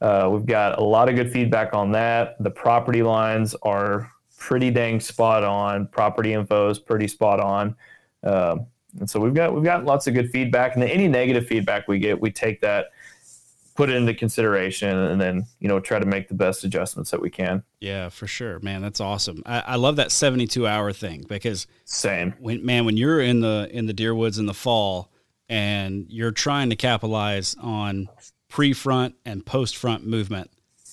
Uh, 0.00 0.28
we've 0.30 0.46
got 0.46 0.78
a 0.78 0.82
lot 0.84 1.08
of 1.08 1.16
good 1.16 1.32
feedback 1.32 1.74
on 1.74 1.90
that. 1.92 2.36
The 2.42 2.50
property 2.50 3.02
lines 3.02 3.54
are 3.62 4.10
pretty 4.38 4.70
dang 4.70 5.00
spot 5.00 5.42
on. 5.42 5.88
Property 5.88 6.32
info 6.34 6.68
is 6.68 6.78
pretty 6.78 7.08
spot 7.08 7.40
on. 7.40 7.74
Um, 8.22 8.66
and 9.00 9.08
so 9.08 9.18
we've 9.20 9.34
got 9.34 9.54
we've 9.54 9.64
got 9.64 9.84
lots 9.84 10.06
of 10.06 10.14
good 10.14 10.30
feedback. 10.30 10.74
And 10.74 10.84
any 10.84 11.08
negative 11.08 11.46
feedback 11.46 11.88
we 11.88 11.98
get, 11.98 12.20
we 12.20 12.30
take 12.30 12.60
that, 12.60 12.86
put 13.76 13.90
it 13.90 13.96
into 13.96 14.14
consideration, 14.14 14.88
and 14.96 15.20
then 15.20 15.46
you 15.60 15.68
know 15.68 15.78
try 15.80 15.98
to 15.98 16.06
make 16.06 16.28
the 16.28 16.34
best 16.34 16.64
adjustments 16.64 17.10
that 17.10 17.20
we 17.20 17.30
can. 17.30 17.62
Yeah, 17.80 18.08
for 18.08 18.26
sure, 18.26 18.58
man. 18.60 18.82
That's 18.82 19.00
awesome. 19.00 19.42
I, 19.46 19.60
I 19.66 19.76
love 19.76 19.96
that 19.96 20.10
72 20.10 20.66
hour 20.66 20.92
thing 20.92 21.24
because 21.28 21.66
Same. 21.84 22.34
when 22.40 22.64
man, 22.64 22.84
when 22.84 22.96
you're 22.96 23.20
in 23.20 23.40
the 23.40 23.68
in 23.70 23.86
the 23.86 23.92
deer 23.92 24.14
woods 24.14 24.38
in 24.38 24.46
the 24.46 24.54
fall 24.54 25.10
and 25.48 26.06
you're 26.08 26.32
trying 26.32 26.70
to 26.70 26.76
capitalize 26.76 27.54
on 27.60 28.08
pre-front 28.48 29.14
and 29.24 29.44
post-front 29.46 30.06
movement, 30.06 30.50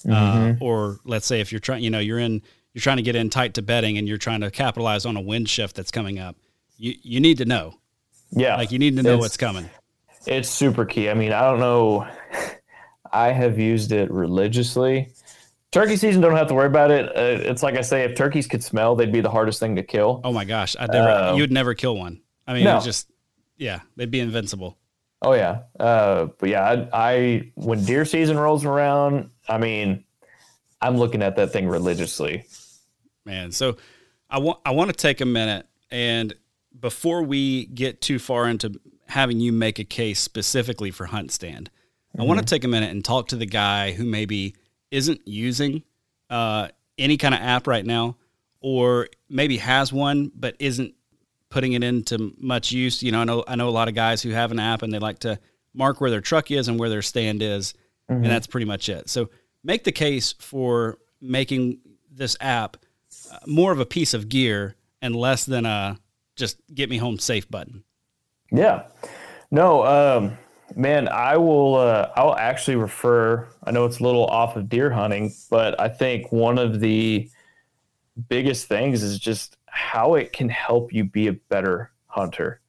uh, 0.10 0.54
or 0.60 1.00
let's 1.06 1.26
say 1.26 1.40
if 1.40 1.52
you're 1.52 1.60
trying, 1.60 1.84
you 1.84 1.90
know, 1.90 2.00
you're 2.00 2.20
in, 2.20 2.42
you're 2.74 2.82
trying 2.82 2.98
to 2.98 3.04
get 3.04 3.16
in 3.16 3.30
tight 3.30 3.54
to 3.56 3.62
bedding 3.62 3.98
and 3.98 4.08
you're 4.08 4.18
trying 4.18 4.42
to 4.42 4.52
capitalize 4.52 5.06
on 5.06 5.16
a 5.18 5.22
wind 5.22 5.50
shift 5.50 5.76
that's 5.76 5.92
coming 5.92 6.20
up. 6.20 6.36
You 6.78 6.94
you 7.02 7.20
need 7.20 7.38
to 7.38 7.46
know, 7.46 7.76
Yeah. 8.32 8.58
like 8.58 8.72
you 8.72 8.80
need 8.80 8.98
to 8.98 9.04
know 9.04 9.12
It's- 9.14 9.22
what's 9.22 9.38
coming. 9.38 9.70
It's 10.26 10.48
super 10.50 10.86
key. 10.86 11.10
I 11.10 11.14
mean, 11.16 11.34
I 11.34 11.42
don't 11.42 11.60
know. 11.60 12.08
I 13.14 13.32
have 13.32 13.60
used 13.60 13.92
it 13.92 14.12
religiously. 14.12 15.10
Turkey 15.72 15.96
season, 15.96 16.22
don't 16.22 16.36
have 16.36 16.48
to 16.48 16.54
worry 16.54 16.68
about 16.68 16.92
it. 16.92 17.10
Uh, 17.10 17.50
it's 17.50 17.64
like 17.64 17.76
I 17.76 17.82
say, 17.82 18.04
if 18.04 18.16
turkeys 18.16 18.46
could 18.48 18.64
smell, 18.64 18.96
they'd 18.96 19.12
be 19.12 19.22
the 19.22 19.30
hardest 19.30 19.60
thing 19.60 19.76
to 19.76 19.84
kill. 19.84 20.22
Oh 20.24 20.32
my 20.32 20.46
gosh, 20.46 20.76
I 20.80 20.86
never, 20.88 21.10
Um, 21.10 21.38
you'd 21.38 21.52
never 21.52 21.74
kill 21.74 21.98
one. 21.98 22.22
I 22.46 22.54
mean, 22.54 22.66
no. 22.66 22.76
it's 22.76 22.86
just, 22.86 23.10
yeah, 23.58 23.80
they'd 23.96 24.12
be 24.12 24.20
invincible. 24.20 24.78
Oh 25.22 25.34
yeah, 25.34 25.62
uh, 25.80 26.28
but 26.38 26.50
yeah, 26.50 26.64
I, 26.92 27.12
I 27.12 27.52
when 27.56 27.86
deer 27.86 28.04
season 28.04 28.38
rolls 28.38 28.66
around, 28.66 29.30
I 29.48 29.58
mean, 29.58 30.04
I'm 30.82 30.98
looking 30.98 31.24
at 31.24 31.38
that 31.38 31.54
thing 31.54 31.68
religiously. 31.70 32.44
man. 33.24 33.52
So 33.54 33.78
I 34.30 34.40
want 34.40 34.60
I 34.66 34.72
want 34.72 34.90
to 34.90 34.96
take 34.96 35.22
a 35.22 35.26
minute 35.26 35.66
and 35.90 36.36
before 36.78 37.24
we 37.24 37.68
get 37.68 38.02
too 38.02 38.20
far 38.20 38.50
into 38.50 38.80
having 39.08 39.40
you 39.40 39.54
make 39.54 39.80
a 39.80 39.86
case 39.86 40.20
specifically 40.20 40.92
for 40.92 41.06
Hunt 41.06 41.32
Stand, 41.32 41.70
I 42.18 42.24
want 42.24 42.40
to 42.40 42.46
take 42.46 42.64
a 42.64 42.68
minute 42.68 42.92
and 42.92 43.04
talk 43.04 43.30
to 43.30 43.36
the 43.36 43.46
guy 43.46 43.92
who 43.92 44.06
maybe 44.06 44.56
isn't 44.92 45.28
using 45.28 45.84
uh, 46.30 46.68
any 46.98 47.18
kind 47.18 47.34
of 47.34 47.42
app 47.42 47.66
right 47.68 47.86
now, 47.86 48.18
or 48.62 49.10
maybe 49.30 49.58
has 49.58 49.92
one 49.92 50.32
but 50.36 50.56
isn't 50.60 50.94
putting 51.50 51.74
it 51.74 51.84
into 51.84 52.34
much 52.38 52.72
use. 52.72 53.02
You 53.02 53.12
know, 53.12 53.22
I 53.22 53.24
know 53.24 53.44
I 53.48 53.56
know 53.56 53.68
a 53.68 53.72
lot 53.72 53.88
of 53.88 53.96
guys 53.96 54.22
who 54.22 54.30
have 54.30 54.52
an 54.52 54.60
app 54.60 54.84
and 54.84 54.94
they 54.94 55.00
like 55.00 55.20
to 55.20 55.40
mark 55.74 56.02
where 56.02 56.12
their 56.12 56.22
truck 56.22 56.52
is 56.52 56.68
and 56.68 56.80
where 56.80 56.90
their 56.90 57.02
stand 57.02 57.42
is, 57.42 57.74
and 58.08 58.26
that's 58.26 58.48
pretty 58.48 58.66
much 58.66 58.90
it. 58.90 59.10
So 59.10 59.30
make 59.64 59.84
the 59.84 59.92
case 59.92 60.34
for 60.40 61.00
making 61.20 61.80
this 62.12 62.38
app 62.42 62.78
uh, 63.32 63.40
more 63.48 63.72
of 63.72 63.80
a 63.80 63.86
piece 63.86 64.14
of 64.14 64.30
gear 64.30 64.76
and 65.02 65.16
less 65.16 65.46
than 65.46 65.66
a 65.66 65.98
just 66.36 66.58
get 66.74 66.90
me 66.90 66.98
home 66.98 67.18
safe 67.18 67.50
button. 67.50 67.84
Yeah. 68.52 68.84
No, 69.52 69.86
um, 69.86 70.38
man, 70.76 71.08
I 71.08 71.38
will. 71.38 71.76
Uh, 71.76 72.10
I'll 72.16 72.36
actually 72.36 72.76
refer. 72.76 73.48
I 73.64 73.72
know 73.72 73.86
it's 73.86 74.00
a 74.00 74.04
little 74.04 74.26
off 74.26 74.56
of 74.56 74.70
deer 74.70 74.92
hunting, 74.92 75.34
but 75.50 75.80
I 75.80 75.90
think 75.90 76.32
one 76.32 76.58
of 76.58 76.80
the 76.80 77.30
biggest 78.30 78.68
things 78.68 79.04
is 79.04 79.20
just 79.20 79.58
how 79.66 80.16
it 80.16 80.34
can 80.34 80.50
help 80.50 80.94
you 80.94 81.04
be 81.04 81.28
a 81.28 81.34
better 81.34 81.92
hunter. 82.08 82.62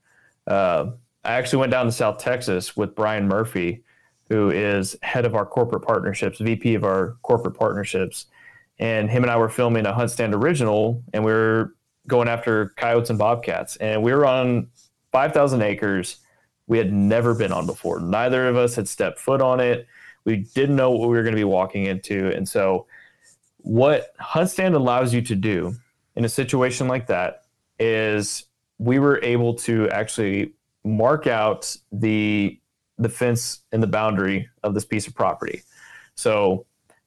Uh, 0.47 0.93
I 1.25 1.35
actually 1.35 1.61
went 1.61 1.73
down 1.73 1.87
to 1.87 1.93
South 1.93 2.19
Texas 2.19 2.77
with 2.77 2.95
Brian 2.95 3.29
Murphy, 3.29 3.83
who 4.29 4.51
is 4.51 4.97
head 5.03 5.25
of 5.25 5.35
our 5.35 5.47
corporate 5.47 5.83
partnerships, 5.83 6.39
VP 6.39 6.75
of 6.75 6.85
our 6.85 7.17
corporate 7.23 7.57
partnerships, 7.57 8.27
and 8.79 9.11
him 9.11 9.23
and 9.23 9.31
I 9.31 9.37
were 9.37 9.49
filming 9.49 9.87
a 9.87 9.93
Hunt 9.93 10.11
Stand 10.11 10.35
original, 10.35 11.03
and 11.13 11.25
we 11.25 11.33
were 11.33 11.75
going 12.07 12.29
after 12.29 12.71
coyotes 12.77 13.11
and 13.11 13.19
bobcats, 13.19 13.77
and 13.77 14.03
we 14.03 14.13
were 14.13 14.27
on 14.27 14.69
5,000 15.13 15.63
acres 15.63 16.17
we 16.67 16.79
had 16.79 16.93
never 16.93 17.35
been 17.35 17.53
on 17.53 17.67
before. 17.67 18.01
Neither 18.01 18.49
of 18.49 18.57
us 18.57 18.75
had 18.75 18.89
stepped 18.89 19.19
foot 19.19 19.43
on 19.43 19.61
it. 19.61 19.87
We 20.25 20.39
didn't 20.55 20.77
know 20.77 20.91
what 20.91 21.09
we 21.09 21.17
were 21.17 21.23
going 21.23 21.35
to 21.35 21.41
be 21.41 21.45
walking 21.45 21.85
into. 21.85 22.35
And 22.35 22.49
so, 22.49 22.87
what 23.59 24.15
Hunt 24.19 24.51
Stand 24.51 24.75
allows 24.75 25.13
you 25.13 25.23
to 25.23 25.35
do 25.35 25.75
in 26.17 26.25
a 26.25 26.29
situation 26.29 26.89
like 26.89 27.07
that 27.07 27.45
is 27.79 28.45
we 28.79 28.99
were 28.99 29.23
able 29.23 29.55
to 29.55 29.89
actually 29.91 30.53
mark 30.85 31.27
out 31.27 31.75
the 31.93 32.59
the 32.99 33.09
fence 33.09 33.61
and 33.73 33.83
the 33.83 33.89
boundary 33.89 34.49
of 34.63 34.75
this 34.75 34.85
piece 34.85 35.07
of 35.07 35.15
property. 35.15 35.63
So 36.15 36.65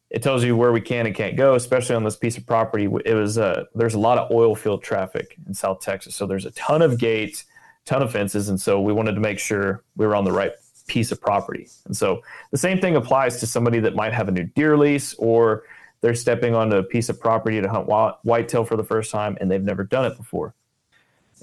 it 0.09 0.21
tells 0.21 0.43
you 0.43 0.55
where 0.55 0.71
we 0.71 0.81
can 0.81 1.05
and 1.05 1.15
can't 1.15 1.37
go, 1.37 1.55
especially 1.55 1.95
on 1.95 2.03
this 2.03 2.15
piece 2.17 2.37
of 2.37 2.45
property. 2.45 2.89
It 3.05 3.13
was 3.13 3.37
uh, 3.37 3.65
there's 3.75 3.93
a 3.93 3.99
lot 3.99 4.17
of 4.17 4.31
oil 4.31 4.55
field 4.55 4.83
traffic 4.83 5.37
in 5.45 5.53
South 5.53 5.79
Texas, 5.79 6.15
so 6.15 6.25
there's 6.25 6.45
a 6.45 6.51
ton 6.51 6.81
of 6.81 6.97
gates, 6.97 7.45
ton 7.87 8.01
of 8.01 8.11
fences, 8.11 8.49
and 8.49 8.59
so 8.59 8.79
we 8.79 8.93
wanted 8.93 9.13
to 9.13 9.21
make 9.21 9.39
sure 9.39 9.83
we 9.95 10.05
were 10.05 10.15
on 10.15 10.25
the 10.25 10.31
right 10.31 10.51
piece 10.87 11.11
of 11.11 11.21
property. 11.21 11.67
And 11.85 11.95
so 11.95 12.21
the 12.51 12.57
same 12.57 12.79
thing 12.79 12.95
applies 12.95 13.39
to 13.39 13.47
somebody 13.47 13.79
that 13.79 13.95
might 13.95 14.13
have 14.13 14.27
a 14.27 14.31
new 14.31 14.43
deer 14.43 14.77
lease 14.77 15.13
or 15.15 15.63
they're 16.01 16.15
stepping 16.15 16.55
onto 16.55 16.77
a 16.77 16.83
piece 16.83 17.09
of 17.09 17.19
property 17.19 17.61
to 17.61 17.69
hunt 17.69 17.87
whitetail 18.23 18.63
for 18.63 18.77
the 18.77 18.83
first 18.83 19.11
time 19.11 19.37
and 19.39 19.49
they've 19.51 19.63
never 19.63 19.83
done 19.83 20.05
it 20.05 20.17
before. 20.17 20.53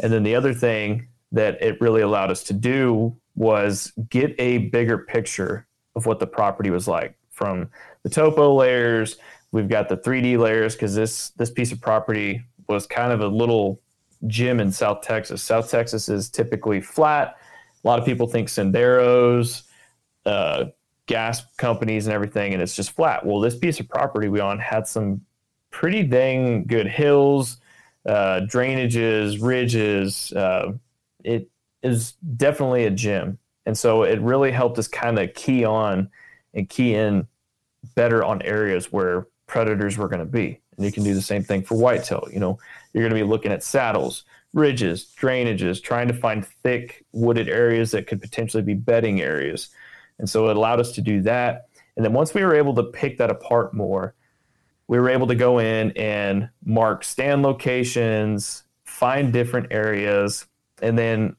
And 0.00 0.12
then 0.12 0.22
the 0.22 0.34
other 0.34 0.54
thing 0.54 1.08
that 1.32 1.60
it 1.62 1.80
really 1.80 2.02
allowed 2.02 2.30
us 2.30 2.42
to 2.44 2.52
do 2.52 3.16
was 3.36 3.92
get 4.08 4.34
a 4.38 4.58
bigger 4.58 4.98
picture 4.98 5.66
of 5.96 6.06
what 6.06 6.20
the 6.20 6.26
property 6.26 6.70
was 6.70 6.88
like 6.88 7.16
from 7.30 7.68
the 8.02 8.08
topo 8.08 8.54
layers. 8.54 9.16
We've 9.52 9.68
got 9.68 9.88
the 9.88 9.96
3D 9.96 10.38
layers 10.38 10.74
because 10.74 10.94
this 10.94 11.30
this 11.30 11.50
piece 11.50 11.72
of 11.72 11.80
property 11.80 12.44
was 12.68 12.86
kind 12.86 13.12
of 13.12 13.20
a 13.20 13.28
little 13.28 13.80
gym 14.26 14.60
in 14.60 14.72
South 14.72 15.02
Texas. 15.02 15.42
South 15.42 15.70
Texas 15.70 16.08
is 16.08 16.28
typically 16.28 16.80
flat. 16.80 17.36
A 17.82 17.86
lot 17.86 17.98
of 17.98 18.04
people 18.04 18.26
think 18.26 18.48
senderos, 18.48 19.62
uh, 20.24 20.66
gas 21.06 21.44
companies, 21.56 22.06
and 22.06 22.14
everything, 22.14 22.52
and 22.52 22.62
it's 22.62 22.74
just 22.74 22.92
flat. 22.92 23.24
Well, 23.24 23.40
this 23.40 23.56
piece 23.56 23.78
of 23.80 23.88
property 23.88 24.28
we 24.28 24.40
on 24.40 24.58
had 24.58 24.86
some 24.86 25.20
pretty 25.70 26.02
dang 26.02 26.64
good 26.64 26.86
hills, 26.86 27.58
uh, 28.06 28.40
drainages, 28.46 29.42
ridges. 29.42 30.32
Uh, 30.32 30.72
it 31.22 31.48
is 31.82 32.12
definitely 32.36 32.84
a 32.84 32.90
gym. 32.90 33.38
And 33.66 33.76
so 33.76 34.02
it 34.02 34.20
really 34.20 34.50
helped 34.50 34.78
us 34.78 34.88
kind 34.88 35.18
of 35.18 35.34
key 35.34 35.64
on 35.64 36.10
and 36.54 36.68
key 36.68 36.94
in 36.94 37.26
better 37.94 38.24
on 38.24 38.42
areas 38.42 38.92
where 38.92 39.26
predators 39.46 39.96
were 39.96 40.08
going 40.08 40.20
to 40.20 40.26
be. 40.26 40.60
And 40.76 40.84
you 40.84 40.92
can 40.92 41.04
do 41.04 41.14
the 41.14 41.22
same 41.22 41.42
thing 41.42 41.62
for 41.62 41.76
whitetail. 41.76 42.26
You 42.32 42.40
know, 42.40 42.58
you're 42.94 43.02
going 43.02 43.18
to 43.18 43.26
be 43.26 43.28
looking 43.28 43.52
at 43.52 43.62
saddles, 43.62 44.24
ridges, 44.54 45.12
drainages, 45.20 45.82
trying 45.82 46.08
to 46.08 46.14
find 46.14 46.46
thick 46.46 47.04
wooded 47.12 47.48
areas 47.48 47.90
that 47.90 48.06
could 48.06 48.22
potentially 48.22 48.62
be 48.62 48.74
bedding 48.74 49.20
areas. 49.20 49.68
And 50.18 50.30
so 50.30 50.48
it 50.48 50.56
allowed 50.56 50.80
us 50.80 50.92
to 50.92 51.02
do 51.02 51.20
that. 51.22 51.66
And 51.96 52.04
then 52.04 52.12
once 52.12 52.32
we 52.32 52.44
were 52.44 52.54
able 52.54 52.74
to 52.76 52.84
pick 52.84 53.18
that 53.18 53.30
apart 53.30 53.74
more, 53.74 54.14
we 54.86 54.98
were 54.98 55.10
able 55.10 55.26
to 55.26 55.34
go 55.34 55.58
in 55.58 55.90
and 55.92 56.48
mark 56.64 57.04
stand 57.04 57.42
locations, 57.42 58.62
find 58.84 59.32
different 59.32 59.68
areas, 59.70 60.46
and 60.82 60.96
then 60.96 61.36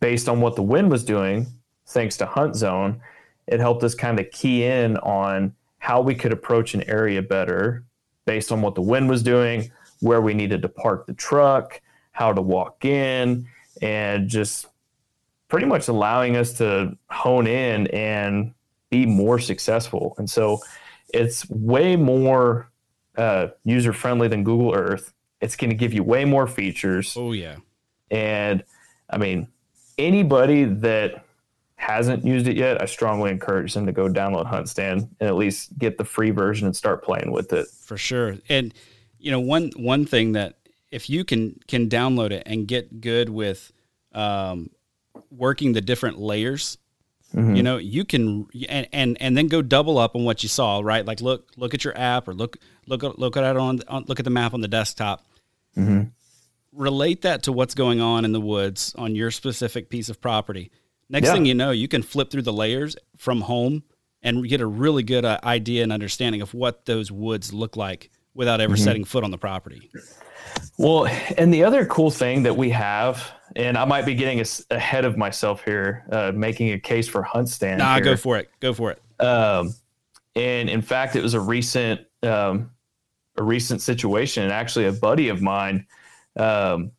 based 0.00 0.28
on 0.28 0.40
what 0.40 0.56
the 0.56 0.62
wind 0.62 0.90
was 0.90 1.04
doing, 1.04 1.46
thanks 1.86 2.16
to 2.18 2.26
Hunt 2.26 2.56
Zone, 2.56 3.00
it 3.46 3.60
helped 3.60 3.82
us 3.84 3.94
kind 3.94 4.18
of 4.18 4.30
key 4.30 4.64
in 4.64 4.96
on 4.98 5.54
how 5.78 6.00
we 6.00 6.14
could 6.14 6.32
approach 6.32 6.74
an 6.74 6.82
area 6.88 7.22
better 7.22 7.84
based 8.24 8.52
on 8.52 8.62
what 8.62 8.74
the 8.74 8.82
wind 8.82 9.08
was 9.08 9.22
doing, 9.22 9.70
where 10.02 10.20
we 10.20 10.34
needed 10.34 10.60
to 10.62 10.68
park 10.68 11.06
the 11.06 11.14
truck, 11.14 11.80
how 12.10 12.32
to 12.32 12.42
walk 12.42 12.84
in, 12.84 13.46
and 13.80 14.28
just 14.28 14.66
pretty 15.48 15.66
much 15.66 15.88
allowing 15.88 16.36
us 16.36 16.54
to 16.54 16.96
hone 17.08 17.46
in 17.46 17.86
and 17.88 18.52
be 18.90 19.06
more 19.06 19.38
successful. 19.38 20.14
And 20.18 20.28
so 20.28 20.60
it's 21.14 21.48
way 21.48 21.94
more 21.94 22.70
uh, 23.16 23.48
user 23.64 23.92
friendly 23.92 24.28
than 24.28 24.44
Google 24.44 24.74
Earth. 24.74 25.12
It's 25.40 25.56
going 25.56 25.70
to 25.70 25.76
give 25.76 25.92
you 25.92 26.02
way 26.02 26.24
more 26.24 26.46
features. 26.46 27.14
Oh, 27.16 27.32
yeah. 27.32 27.56
And 28.10 28.64
I 29.08 29.18
mean, 29.18 29.48
anybody 29.98 30.64
that 30.64 31.24
hasn't 31.76 32.24
used 32.24 32.48
it 32.48 32.56
yet, 32.56 32.80
I 32.80 32.86
strongly 32.86 33.30
encourage 33.30 33.74
them 33.74 33.86
to 33.86 33.92
go 33.92 34.08
download 34.08 34.46
Hunt 34.46 34.68
Stand 34.68 35.08
and 35.20 35.28
at 35.28 35.36
least 35.36 35.78
get 35.78 35.98
the 35.98 36.04
free 36.04 36.30
version 36.30 36.66
and 36.66 36.76
start 36.76 37.04
playing 37.04 37.30
with 37.30 37.52
it. 37.52 37.66
For 37.68 37.96
sure. 37.96 38.36
And 38.48 38.72
you 39.22 39.30
know, 39.30 39.40
one 39.40 39.70
one 39.76 40.04
thing 40.04 40.32
that 40.32 40.58
if 40.90 41.08
you 41.08 41.24
can 41.24 41.58
can 41.68 41.88
download 41.88 42.32
it 42.32 42.42
and 42.46 42.66
get 42.66 43.00
good 43.00 43.28
with 43.28 43.72
um, 44.12 44.70
working 45.30 45.72
the 45.72 45.80
different 45.80 46.18
layers, 46.18 46.78
mm-hmm. 47.34 47.54
you 47.54 47.62
know, 47.62 47.78
you 47.78 48.04
can 48.04 48.46
and, 48.68 48.88
and 48.92 49.16
and 49.20 49.36
then 49.36 49.48
go 49.48 49.62
double 49.62 49.98
up 49.98 50.16
on 50.16 50.24
what 50.24 50.42
you 50.42 50.48
saw, 50.48 50.80
right? 50.80 51.06
Like 51.06 51.20
look 51.20 51.50
look 51.56 51.74
at 51.74 51.84
your 51.84 51.96
app 51.96 52.28
or 52.28 52.34
look 52.34 52.56
look 52.86 53.02
look 53.02 53.36
at 53.36 53.44
it 53.44 53.56
on, 53.56 53.80
on 53.88 54.04
look 54.08 54.18
at 54.18 54.24
the 54.24 54.30
map 54.30 54.54
on 54.54 54.60
the 54.60 54.68
desktop. 54.68 55.24
Mm-hmm 55.76 56.08
relate 56.72 57.22
that 57.22 57.42
to 57.44 57.52
what's 57.52 57.74
going 57.74 58.00
on 58.00 58.24
in 58.24 58.32
the 58.32 58.40
woods 58.40 58.94
on 58.96 59.14
your 59.14 59.30
specific 59.30 59.90
piece 59.90 60.08
of 60.08 60.20
property. 60.20 60.70
Next 61.08 61.26
yeah. 61.26 61.34
thing 61.34 61.46
you 61.46 61.54
know, 61.54 61.70
you 61.70 61.88
can 61.88 62.02
flip 62.02 62.30
through 62.30 62.42
the 62.42 62.52
layers 62.52 62.96
from 63.16 63.42
home 63.42 63.84
and 64.22 64.48
get 64.48 64.60
a 64.60 64.66
really 64.66 65.02
good 65.02 65.24
uh, 65.24 65.38
idea 65.44 65.82
and 65.82 65.92
understanding 65.92 66.40
of 66.40 66.54
what 66.54 66.86
those 66.86 67.12
woods 67.12 67.52
look 67.52 67.76
like 67.76 68.10
without 68.34 68.60
ever 68.60 68.74
mm-hmm. 68.74 68.84
setting 68.84 69.04
foot 69.04 69.24
on 69.24 69.30
the 69.30 69.38
property. 69.38 69.90
Well, 70.78 71.06
and 71.36 71.52
the 71.52 71.64
other 71.64 71.84
cool 71.86 72.10
thing 72.10 72.42
that 72.44 72.56
we 72.56 72.70
have, 72.70 73.30
and 73.56 73.76
I 73.76 73.84
might 73.84 74.06
be 74.06 74.14
getting 74.14 74.44
ahead 74.70 75.04
of 75.04 75.16
myself 75.16 75.64
here, 75.64 76.04
uh, 76.10 76.32
making 76.34 76.72
a 76.72 76.78
case 76.78 77.08
for 77.08 77.22
hunt 77.22 77.48
stand. 77.48 77.78
Nah, 77.78 77.94
here. 77.94 78.04
go 78.04 78.16
for 78.16 78.38
it. 78.38 78.50
Go 78.60 78.72
for 78.72 78.90
it. 78.90 79.24
Um, 79.24 79.74
and 80.34 80.68
in 80.68 80.82
fact, 80.82 81.16
it 81.16 81.22
was 81.22 81.34
a 81.34 81.40
recent, 81.40 82.00
um, 82.22 82.70
a 83.36 83.42
recent 83.42 83.80
situation. 83.80 84.42
And 84.42 84.52
actually, 84.52 84.86
a 84.86 84.92
buddy 84.92 85.28
of 85.28 85.42
mine 85.42 85.86
um, 86.36 86.92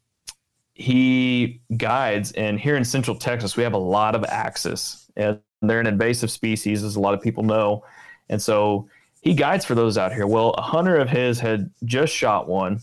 he 0.74 1.62
guides, 1.78 2.32
and 2.34 2.60
here 2.60 2.76
in 2.76 2.84
Central 2.84 3.16
Texas, 3.16 3.56
we 3.56 3.64
have 3.64 3.74
a 3.74 3.78
lot 3.78 4.16
of 4.16 4.24
axis, 4.26 5.12
and 5.16 5.40
they're 5.62 5.80
an 5.80 5.88
invasive 5.88 6.32
species, 6.32 6.84
as 6.84 6.96
a 6.96 7.00
lot 7.00 7.14
of 7.14 7.22
people 7.22 7.44
know. 7.44 7.84
And 8.30 8.42
so 8.42 8.90
he 9.24 9.34
guides 9.34 9.64
for 9.64 9.74
those 9.74 9.98
out 9.98 10.12
here. 10.12 10.28
Well, 10.28 10.50
a 10.58 10.62
hunter 10.62 10.98
of 10.98 11.10
his 11.10 11.40
had 11.40 11.72
just 11.86 12.14
shot 12.14 12.50
one. 12.50 12.82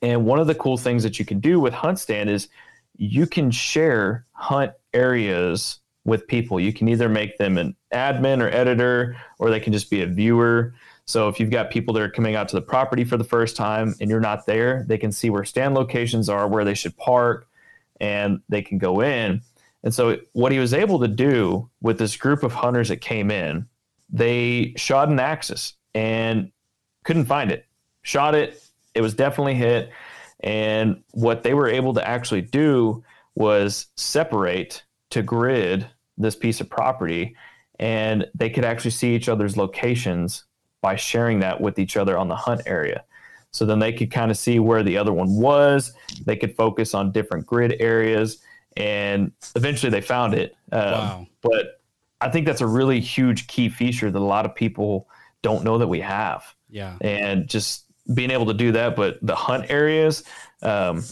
And 0.00 0.24
one 0.24 0.38
of 0.38 0.46
the 0.46 0.54
cool 0.54 0.76
things 0.76 1.02
that 1.02 1.18
you 1.18 1.24
can 1.24 1.40
do 1.40 1.58
with 1.58 1.74
Hunt 1.74 1.98
Stand 1.98 2.30
is 2.30 2.48
you 2.96 3.26
can 3.26 3.50
share 3.50 4.24
hunt 4.30 4.70
areas 4.94 5.80
with 6.04 6.28
people. 6.28 6.60
You 6.60 6.72
can 6.72 6.86
either 6.86 7.08
make 7.08 7.38
them 7.38 7.58
an 7.58 7.74
admin 7.92 8.40
or 8.40 8.48
editor, 8.50 9.16
or 9.40 9.50
they 9.50 9.58
can 9.58 9.72
just 9.72 9.90
be 9.90 10.02
a 10.02 10.06
viewer. 10.06 10.74
So 11.06 11.28
if 11.28 11.40
you've 11.40 11.50
got 11.50 11.72
people 11.72 11.92
that 11.94 12.04
are 12.04 12.10
coming 12.10 12.36
out 12.36 12.48
to 12.50 12.56
the 12.56 12.62
property 12.62 13.02
for 13.02 13.16
the 13.16 13.24
first 13.24 13.56
time 13.56 13.96
and 14.00 14.08
you're 14.08 14.20
not 14.20 14.46
there, 14.46 14.84
they 14.86 14.96
can 14.96 15.10
see 15.10 15.28
where 15.28 15.44
stand 15.44 15.74
locations 15.74 16.28
are, 16.28 16.46
where 16.46 16.64
they 16.64 16.74
should 16.74 16.96
park, 16.96 17.48
and 18.00 18.40
they 18.48 18.62
can 18.62 18.78
go 18.78 19.00
in. 19.00 19.42
And 19.82 19.92
so 19.92 20.18
what 20.34 20.52
he 20.52 20.60
was 20.60 20.72
able 20.72 21.00
to 21.00 21.08
do 21.08 21.68
with 21.80 21.98
this 21.98 22.16
group 22.16 22.44
of 22.44 22.52
hunters 22.52 22.90
that 22.90 23.00
came 23.00 23.32
in, 23.32 23.66
they 24.08 24.74
shot 24.76 25.08
an 25.08 25.20
axis 25.20 25.74
and 25.94 26.50
couldn't 27.04 27.26
find 27.26 27.50
it. 27.50 27.66
Shot 28.02 28.34
it, 28.34 28.62
it 28.94 29.00
was 29.00 29.14
definitely 29.14 29.54
hit. 29.54 29.90
And 30.40 31.02
what 31.12 31.42
they 31.42 31.54
were 31.54 31.68
able 31.68 31.94
to 31.94 32.06
actually 32.06 32.42
do 32.42 33.02
was 33.34 33.86
separate 33.96 34.82
to 35.10 35.22
grid 35.22 35.86
this 36.16 36.34
piece 36.34 36.60
of 36.60 36.68
property 36.68 37.36
and 37.78 38.26
they 38.34 38.50
could 38.50 38.64
actually 38.64 38.90
see 38.90 39.14
each 39.14 39.28
other's 39.28 39.56
locations 39.56 40.44
by 40.80 40.96
sharing 40.96 41.40
that 41.40 41.60
with 41.60 41.78
each 41.78 41.96
other 41.96 42.18
on 42.18 42.28
the 42.28 42.36
hunt 42.36 42.62
area. 42.66 43.04
So 43.50 43.64
then 43.64 43.78
they 43.78 43.92
could 43.92 44.10
kind 44.10 44.30
of 44.30 44.36
see 44.36 44.58
where 44.58 44.82
the 44.82 44.98
other 44.98 45.12
one 45.12 45.36
was. 45.36 45.92
They 46.24 46.36
could 46.36 46.54
focus 46.56 46.94
on 46.94 47.12
different 47.12 47.46
grid 47.46 47.76
areas, 47.80 48.38
and 48.76 49.32
eventually 49.56 49.90
they 49.90 50.00
found 50.00 50.34
it. 50.34 50.56
Um, 50.70 50.82
wow. 50.82 51.26
But 51.40 51.77
I 52.20 52.30
think 52.30 52.46
that's 52.46 52.60
a 52.60 52.66
really 52.66 53.00
huge 53.00 53.46
key 53.46 53.68
feature 53.68 54.10
that 54.10 54.18
a 54.18 54.20
lot 54.20 54.44
of 54.44 54.54
people 54.54 55.08
don't 55.42 55.64
know 55.64 55.78
that 55.78 55.88
we 55.88 56.00
have. 56.00 56.44
Yeah. 56.68 56.96
And 57.00 57.48
just 57.48 57.84
being 58.12 58.30
able 58.30 58.46
to 58.46 58.54
do 58.54 58.72
that, 58.72 58.96
but 58.96 59.18
the 59.22 59.36
hunt 59.36 59.70
areas, 59.70 60.24
um, 60.62 61.04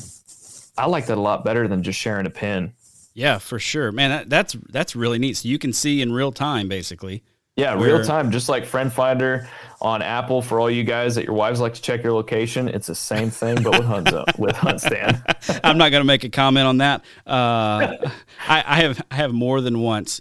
I 0.76 0.86
like 0.86 1.06
that 1.06 1.18
a 1.18 1.20
lot 1.20 1.44
better 1.44 1.68
than 1.68 1.82
just 1.82 1.98
sharing 1.98 2.26
a 2.26 2.30
pin. 2.30 2.72
Yeah, 3.14 3.38
for 3.38 3.58
sure, 3.58 3.92
man. 3.92 4.10
That, 4.10 4.30
that's 4.30 4.56
that's 4.68 4.94
really 4.94 5.18
neat. 5.18 5.38
So 5.38 5.48
you 5.48 5.58
can 5.58 5.72
see 5.72 6.02
in 6.02 6.12
real 6.12 6.32
time, 6.32 6.68
basically, 6.68 7.22
yeah, 7.56 7.82
real 7.82 8.04
time, 8.04 8.30
just 8.30 8.50
like 8.50 8.66
Friend 8.66 8.92
Finder 8.92 9.48
on 9.80 10.02
Apple 10.02 10.42
for 10.42 10.60
all 10.60 10.70
you 10.70 10.84
guys 10.84 11.14
that 11.14 11.24
your 11.24 11.32
wives 11.32 11.58
like 11.58 11.72
to 11.72 11.80
check 11.80 12.02
your 12.02 12.12
location. 12.12 12.68
It's 12.68 12.86
the 12.86 12.94
same 12.94 13.30
thing, 13.30 13.62
but 13.62 13.72
with 13.72 13.86
Hunt 13.86 14.10
Zone, 14.10 14.26
with 14.36 14.54
Hunt 14.54 14.82
Stand. 14.82 15.22
I'm 15.64 15.78
not 15.78 15.90
going 15.90 16.02
to 16.02 16.06
make 16.06 16.24
a 16.24 16.28
comment 16.28 16.66
on 16.66 16.78
that. 16.78 17.00
Uh, 17.26 17.96
I, 18.46 18.62
I, 18.66 18.82
have 18.82 19.02
I 19.10 19.14
have 19.14 19.32
more 19.32 19.62
than 19.62 19.80
once 19.80 20.20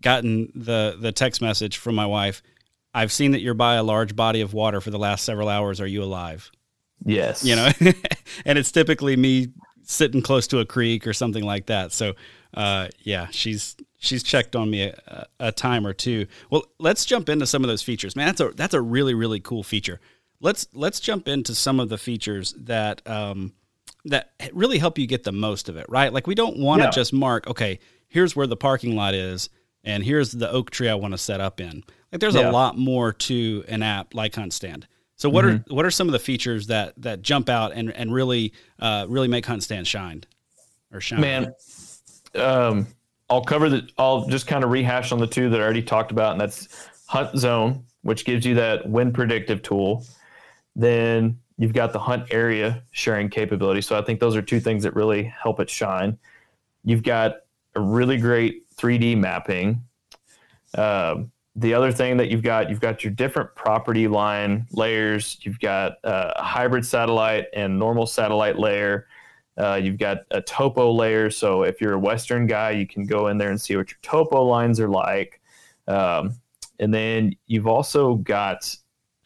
gotten 0.00 0.52
the 0.54 0.96
the 0.98 1.12
text 1.12 1.40
message 1.42 1.76
from 1.76 1.94
my 1.94 2.06
wife. 2.06 2.42
I've 2.94 3.12
seen 3.12 3.32
that 3.32 3.40
you're 3.40 3.54
by 3.54 3.74
a 3.74 3.82
large 3.82 4.16
body 4.16 4.40
of 4.40 4.54
water 4.54 4.80
for 4.80 4.90
the 4.90 4.98
last 4.98 5.24
several 5.24 5.48
hours. 5.48 5.80
Are 5.80 5.86
you 5.86 6.02
alive? 6.02 6.50
Yes. 7.04 7.44
You 7.44 7.56
know, 7.56 7.68
and 8.44 8.58
it's 8.58 8.72
typically 8.72 9.16
me 9.16 9.48
sitting 9.82 10.22
close 10.22 10.46
to 10.48 10.58
a 10.58 10.64
creek 10.64 11.06
or 11.06 11.12
something 11.12 11.44
like 11.44 11.66
that. 11.66 11.92
So, 11.92 12.14
uh, 12.54 12.88
yeah, 13.00 13.28
she's 13.30 13.76
she's 13.98 14.22
checked 14.22 14.56
on 14.56 14.70
me 14.70 14.82
a, 14.84 15.26
a, 15.38 15.52
time 15.52 15.86
or 15.86 15.92
two. 15.92 16.26
Well, 16.50 16.64
let's 16.78 17.04
jump 17.04 17.28
into 17.28 17.46
some 17.46 17.62
of 17.62 17.68
those 17.68 17.82
features, 17.82 18.16
man. 18.16 18.26
That's 18.26 18.40
a 18.40 18.48
that's 18.50 18.74
a 18.74 18.80
really 18.80 19.14
really 19.14 19.40
cool 19.40 19.62
feature. 19.62 20.00
Let's 20.40 20.66
let's 20.74 21.00
jump 21.00 21.28
into 21.28 21.54
some 21.54 21.80
of 21.80 21.88
the 21.88 21.98
features 21.98 22.54
that 22.58 23.06
um, 23.08 23.52
that 24.04 24.32
really 24.52 24.78
help 24.78 24.98
you 24.98 25.06
get 25.06 25.24
the 25.24 25.32
most 25.32 25.68
of 25.68 25.76
it, 25.76 25.86
right? 25.88 26.12
Like 26.12 26.26
we 26.26 26.34
don't 26.34 26.58
want 26.58 26.80
to 26.80 26.86
Yeah. 26.86 26.90
just 26.90 27.12
mark, 27.12 27.46
okay, 27.48 27.78
here's 28.08 28.34
where 28.34 28.46
the 28.46 28.56
parking 28.56 28.96
lot 28.96 29.14
is, 29.14 29.50
and 29.84 30.02
here's 30.04 30.32
the 30.32 30.50
oak 30.50 30.70
tree 30.70 30.88
I 30.88 30.94
want 30.94 31.12
to 31.14 31.18
set 31.18 31.40
up 31.40 31.60
in. 31.60 31.82
Like 32.12 32.20
there's 32.20 32.34
Yeah. 32.34 32.50
a 32.50 32.52
lot 32.52 32.76
more 32.78 33.12
to 33.12 33.64
an 33.68 33.82
app 33.82 34.14
like 34.14 34.34
Hunt 34.34 34.52
Stand. 34.52 34.86
So 35.16 35.28
what 35.28 35.44
Mm-hmm. 35.44 35.72
are 35.72 35.74
what 35.74 35.84
are 35.84 35.90
some 35.90 36.08
of 36.08 36.12
the 36.12 36.18
features 36.18 36.68
that 36.68 36.94
that 37.02 37.22
jump 37.22 37.48
out 37.48 37.72
and 37.72 37.90
and 37.92 38.12
really 38.12 38.52
uh, 38.78 39.06
really 39.08 39.28
make 39.28 39.44
Hunt 39.46 39.62
Stand 39.62 39.86
shine 39.86 40.24
or 40.92 41.00
shine? 41.00 41.20
Man, 41.20 41.52
um, 42.34 42.86
I'll 43.30 43.44
cover 43.44 43.68
the. 43.68 43.88
I'll 43.98 44.26
just 44.28 44.46
kind 44.46 44.64
of 44.64 44.70
rehash 44.70 45.12
on 45.12 45.18
the 45.18 45.26
two 45.26 45.50
that 45.50 45.60
I 45.60 45.62
already 45.62 45.82
talked 45.82 46.12
about, 46.12 46.32
and 46.32 46.40
that's 46.40 46.88
Hunt 47.06 47.36
Zone, 47.36 47.84
which 48.02 48.24
gives 48.24 48.46
you 48.46 48.54
that 48.54 48.88
wind 48.88 49.12
predictive 49.14 49.60
tool. 49.62 50.04
Then 50.76 51.38
you've 51.56 51.72
got 51.72 51.92
the 51.92 51.98
hunt 51.98 52.28
area 52.30 52.82
sharing 52.92 53.28
capability. 53.28 53.80
So 53.80 53.98
I 53.98 54.02
think 54.02 54.20
those 54.20 54.36
are 54.36 54.42
two 54.42 54.60
things 54.60 54.84
that 54.84 54.94
really 54.94 55.24
help 55.24 55.58
it 55.60 55.68
shine. 55.68 56.16
You've 56.84 57.02
got 57.02 57.38
really 57.76 58.16
great 58.16 58.68
3D 58.76 59.16
mapping. 59.16 59.82
Um, 60.74 61.30
the 61.56 61.74
other 61.74 61.90
thing 61.90 62.16
that 62.18 62.28
you've 62.30 62.42
got, 62.42 62.70
you've 62.70 62.80
got 62.80 63.02
your 63.02 63.12
different 63.12 63.54
property 63.54 64.06
line 64.06 64.66
layers. 64.72 65.38
You've 65.42 65.58
got 65.58 65.96
uh, 66.04 66.32
a 66.36 66.42
hybrid 66.42 66.86
satellite 66.86 67.46
and 67.52 67.78
normal 67.78 68.06
satellite 68.06 68.58
layer. 68.58 69.08
Uh, 69.56 69.74
you've 69.74 69.98
got 69.98 70.18
a 70.30 70.40
topo 70.40 70.92
layer. 70.92 71.30
So 71.30 71.64
if 71.64 71.80
you're 71.80 71.94
a 71.94 71.98
Western 71.98 72.46
guy, 72.46 72.70
you 72.70 72.86
can 72.86 73.06
go 73.06 73.26
in 73.26 73.38
there 73.38 73.50
and 73.50 73.60
see 73.60 73.74
what 73.76 73.90
your 73.90 73.98
topo 74.02 74.44
lines 74.44 74.78
are 74.78 74.88
like. 74.88 75.40
Um, 75.88 76.34
and 76.78 76.94
then 76.94 77.34
you've 77.46 77.66
also 77.66 78.14
got 78.16 78.74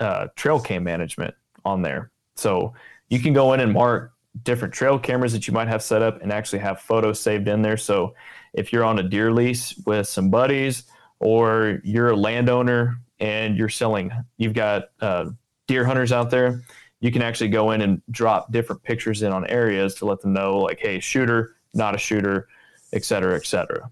uh, 0.00 0.28
trail 0.34 0.58
cam 0.58 0.84
management 0.84 1.34
on 1.66 1.82
there. 1.82 2.10
So 2.36 2.72
you 3.10 3.20
can 3.20 3.34
go 3.34 3.52
in 3.52 3.60
and 3.60 3.72
mark 3.72 4.11
different 4.44 4.72
trail 4.72 4.98
cameras 4.98 5.32
that 5.32 5.46
you 5.46 5.52
might 5.52 5.68
have 5.68 5.82
set 5.82 6.02
up 6.02 6.22
and 6.22 6.32
actually 6.32 6.58
have 6.60 6.80
photos 6.80 7.20
saved 7.20 7.48
in 7.48 7.62
there. 7.62 7.76
So 7.76 8.14
if 8.52 8.72
you're 8.72 8.84
on 8.84 8.98
a 8.98 9.02
deer 9.02 9.32
lease 9.32 9.74
with 9.86 10.08
some 10.08 10.30
buddies 10.30 10.84
or 11.20 11.80
you're 11.84 12.10
a 12.10 12.16
landowner 12.16 12.98
and 13.20 13.56
you're 13.56 13.68
selling, 13.68 14.10
you've 14.38 14.54
got 14.54 14.84
uh, 15.00 15.26
deer 15.66 15.84
hunters 15.84 16.12
out 16.12 16.30
there, 16.30 16.62
you 17.00 17.12
can 17.12 17.22
actually 17.22 17.48
go 17.48 17.72
in 17.72 17.82
and 17.82 18.00
drop 18.10 18.52
different 18.52 18.82
pictures 18.82 19.22
in 19.22 19.32
on 19.32 19.46
areas 19.46 19.94
to 19.96 20.06
let 20.06 20.20
them 20.20 20.32
know, 20.32 20.58
like, 20.58 20.78
hey, 20.80 21.00
shooter, 21.00 21.56
not 21.74 21.94
a 21.94 21.98
shooter, 21.98 22.48
et 22.92 23.04
cetera, 23.04 23.34
et 23.34 23.44
cetera. 23.46 23.90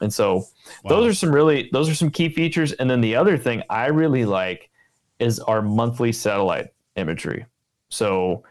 And 0.00 0.12
so 0.12 0.44
those 0.88 1.06
are 1.06 1.14
some 1.14 1.32
really 1.32 1.70
those 1.72 1.88
are 1.88 1.94
some 1.94 2.10
key 2.10 2.28
features. 2.28 2.72
And 2.72 2.90
then 2.90 3.00
the 3.00 3.14
other 3.14 3.38
thing 3.38 3.62
I 3.70 3.86
really 3.86 4.24
like 4.24 4.68
is 5.18 5.38
our 5.38 5.62
monthly 5.62 6.12
satellite 6.12 6.74
imagery. 6.96 7.46
So 7.88 8.42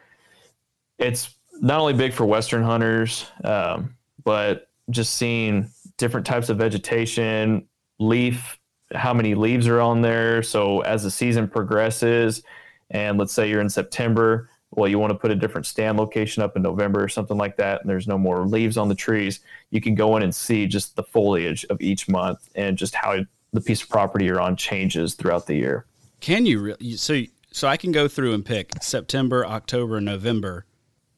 it's 1.02 1.36
not 1.60 1.80
only 1.80 1.94
big 1.94 2.14
for 2.14 2.26
Western 2.26 2.64
hunters, 2.64 3.26
um, 3.44 3.96
but 4.24 4.70
just 4.90 5.16
seeing 5.16 5.70
different 5.98 6.26
types 6.26 6.50
of 6.50 6.58
vegetation, 6.58 7.68
leaf, 8.00 8.60
how 8.94 9.14
many 9.14 9.36
leaves 9.36 9.68
are 9.68 9.80
on 9.80 10.02
there. 10.02 10.44
So 10.44 10.82
as 10.82 11.04
the 11.04 11.12
season 11.12 11.48
progresses, 11.48 12.44
and 12.90 13.18
let's 13.18 13.34
say 13.34 13.50
you're 13.50 13.62
in 13.62 13.70
September, 13.70 14.50
well, 14.72 14.90
you 14.90 15.00
want 15.00 15.12
to 15.12 15.18
put 15.18 15.32
a 15.32 15.36
different 15.36 15.66
stand 15.66 15.98
location 15.98 16.42
up 16.44 16.56
in 16.56 16.62
November 16.62 17.04
or 17.04 17.10
something 17.10 17.38
like 17.38 17.58
that, 17.58 17.82
and 17.82 17.90
there's 17.90 18.08
no 18.08 18.18
more 18.18 18.46
leaves 18.46 18.78
on 18.78 18.90
the 18.90 18.96
trees, 18.96 19.42
you 19.70 19.82
can 19.82 19.96
go 19.96 20.16
in 20.18 20.24
and 20.24 20.34
see 20.34 20.66
just 20.66 20.96
the 20.96 21.04
foliage 21.04 21.66
of 21.66 21.80
each 21.82 22.08
month 22.08 22.50
and 22.56 22.78
just 22.78 22.96
how 22.96 23.18
the 23.54 23.62
piece 23.62 23.82
of 23.82 23.90
property 23.90 24.26
you're 24.26 24.40
on 24.40 24.56
changes 24.56 25.14
throughout 25.14 25.46
the 25.46 25.56
year. 25.56 25.86
Can 26.22 26.46
you 26.46 26.62
really? 26.62 26.96
So 26.96 27.24
so 27.52 27.68
I 27.68 27.76
can 27.76 27.92
go 27.92 28.08
through 28.08 28.34
and 28.34 28.46
pick 28.46 28.72
September, 28.82 29.46
October, 29.46 30.00
November, 30.00 30.66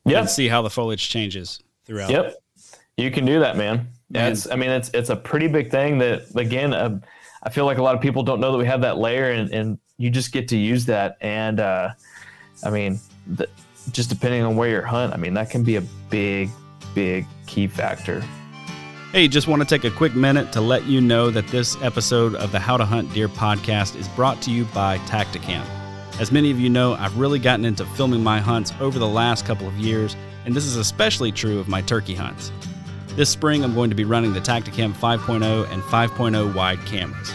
Yeah. 0.06 0.20
and 0.20 0.30
see 0.30 0.48
how 0.48 0.62
the 0.62 0.70
foliage 0.70 1.08
changes 1.10 1.60
throughout. 1.86 2.10
Yep, 2.10 2.36
you 2.98 3.12
can 3.12 3.26
do 3.26 3.40
that, 3.40 3.58
man. 3.58 3.88
Man. 4.10 4.36
I 4.52 4.56
mean, 4.56 4.70
it's 4.70 4.90
it's 4.94 5.10
a 5.10 5.16
pretty 5.16 5.48
big 5.48 5.72
thing 5.72 5.98
that 6.00 6.24
again, 6.36 6.74
uh, 6.74 7.00
I 7.42 7.50
feel 7.50 7.66
like 7.66 7.78
a 7.78 7.84
lot 7.84 7.96
of 7.96 8.02
people 8.02 8.22
don't 8.22 8.40
know 8.40 8.52
that 8.52 8.58
we 8.58 8.66
have 8.66 8.82
that 8.82 8.98
layer, 8.98 9.32
and, 9.32 9.52
and 9.52 9.80
you 9.98 10.10
just 10.10 10.32
get 10.32 10.48
to 10.50 10.58
use 10.58 10.86
that. 10.86 11.18
And 11.22 11.60
uh, 11.60 11.90
I 12.64 12.70
mean, 12.70 13.00
the, 13.28 13.48
just 13.92 14.10
depending 14.10 14.44
on 14.44 14.56
where 14.56 14.70
you're 14.70 14.82
hunt, 14.82 15.14
I 15.14 15.18
mean, 15.18 15.34
that 15.34 15.50
can 15.50 15.64
be 15.64 15.78
a 15.78 15.82
big, 16.10 16.50
big 16.94 17.26
key 17.48 17.68
factor. 17.68 18.24
Hey, 19.12 19.28
just 19.28 19.48
want 19.48 19.62
to 19.62 19.68
take 19.68 19.84
a 19.84 19.96
quick 19.96 20.16
minute 20.16 20.52
to 20.54 20.62
let 20.62 20.86
you 20.86 21.00
know 21.00 21.30
that 21.30 21.48
this 21.48 21.80
episode 21.82 22.36
of 22.36 22.52
the 22.52 22.60
How 22.60 22.78
to 22.78 22.86
Hunt 22.86 23.14
Deer 23.14 23.30
podcast 23.30 23.96
is 23.96 24.08
brought 24.10 24.42
to 24.44 24.52
you 24.52 24.66
by 24.66 24.98
Tactacam. 25.00 25.66
As 26.20 26.32
many 26.32 26.52
of 26.52 26.60
you 26.60 26.70
know, 26.70 26.94
I've 26.94 27.18
really 27.18 27.40
gotten 27.40 27.66
into 27.66 27.86
filming 27.86 28.24
my 28.24 28.40
hunts 28.40 28.72
over 28.80 29.00
the 29.00 29.08
last 29.08 29.46
couple 29.46 29.68
of 29.68 29.74
years, 29.78 30.16
and 30.46 30.54
this 30.54 30.66
is 30.66 30.76
especially 30.76 31.32
true 31.32 31.60
of 31.60 31.68
my 31.68 31.82
turkey 31.82 32.14
hunts. 32.14 32.52
This 33.16 33.30
spring, 33.30 33.64
I'm 33.64 33.74
going 33.74 33.90
to 33.90 33.96
be 33.96 34.06
running 34.06 34.32
the 34.32 34.40
Tactacam 34.40 34.94
5.0 34.94 35.72
and 35.72 35.82
5.0 35.84 36.54
wide 36.54 36.86
cameras. 36.86 37.34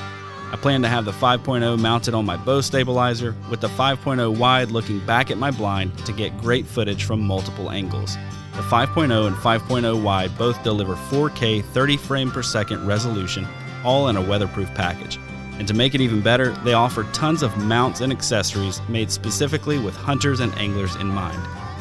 I 0.53 0.57
plan 0.57 0.81
to 0.83 0.89
have 0.89 1.05
the 1.05 1.13
5.0 1.13 1.79
mounted 1.79 2.15
on 2.15 2.25
my 2.25 2.37
bow 2.37 2.61
stabilizer, 2.61 3.35
with 3.51 3.61
the 3.61 3.69
5.0 3.69 4.39
wide 4.39 4.71
looking 4.71 5.05
back 5.05 5.33
at 5.33 5.39
my 5.39 5.51
blind 5.51 5.99
to 6.07 6.13
get 6.13 6.39
great 6.39 6.65
footage 6.65 7.03
from 7.03 7.21
multiple 7.21 7.71
angles. 7.71 8.17
The 8.55 8.63
5.0 8.63 9.27
and 9.27 9.37
5.0 9.37 10.03
wide 10.03 10.39
both 10.39 10.63
deliver 10.63 10.95
4K 10.95 11.65
30 11.65 11.97
frame 11.97 12.31
per 12.31 12.43
second 12.43 12.87
resolution, 12.87 13.47
all 13.85 14.09
in 14.09 14.17
a 14.17 14.23
weatherproof 14.23 14.73
package. 14.75 15.19
And 15.59 15.69
to 15.69 15.75
make 15.75 15.95
it 15.95 16.01
even 16.01 16.21
better, 16.21 16.53
they 16.65 16.73
offer 16.73 17.05
tons 17.13 17.43
of 17.43 17.57
mounts 17.57 18.01
and 18.01 18.13
accessories 18.13 18.81
made 18.89 19.11
specifically 19.11 19.79
with 19.79 19.97
hunters 19.97 20.41
and 20.41 20.55
anglers 20.57 20.97
in 20.97 21.09
mind. 21.09 21.41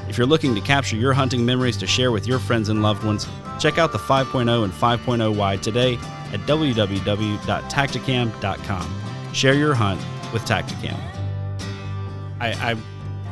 If 0.10 0.18
you're 0.18 0.28
looking 0.28 0.56
to 0.56 0.62
capture 0.62 0.96
your 0.96 1.14
hunting 1.14 1.46
memories 1.46 1.78
to 1.78 1.88
share 1.88 2.12
with 2.12 2.28
your 2.28 2.40
friends 2.40 2.70
and 2.70 2.82
loved 2.82 3.04
ones, 3.04 3.28
check 3.60 3.78
out 3.78 3.92
the 3.92 3.98
5.0 3.98 4.64
and 4.64 4.74
5.0 4.74 5.36
wide 5.36 5.62
today 5.62 5.96
at 6.34 6.40
www.tactacam.com. 6.42 9.02
Share 9.34 9.54
your 9.54 9.74
hunt 9.74 10.02
with 10.34 10.44
Tactacam. 10.44 11.00
I, 12.40 12.72
I 12.72 12.76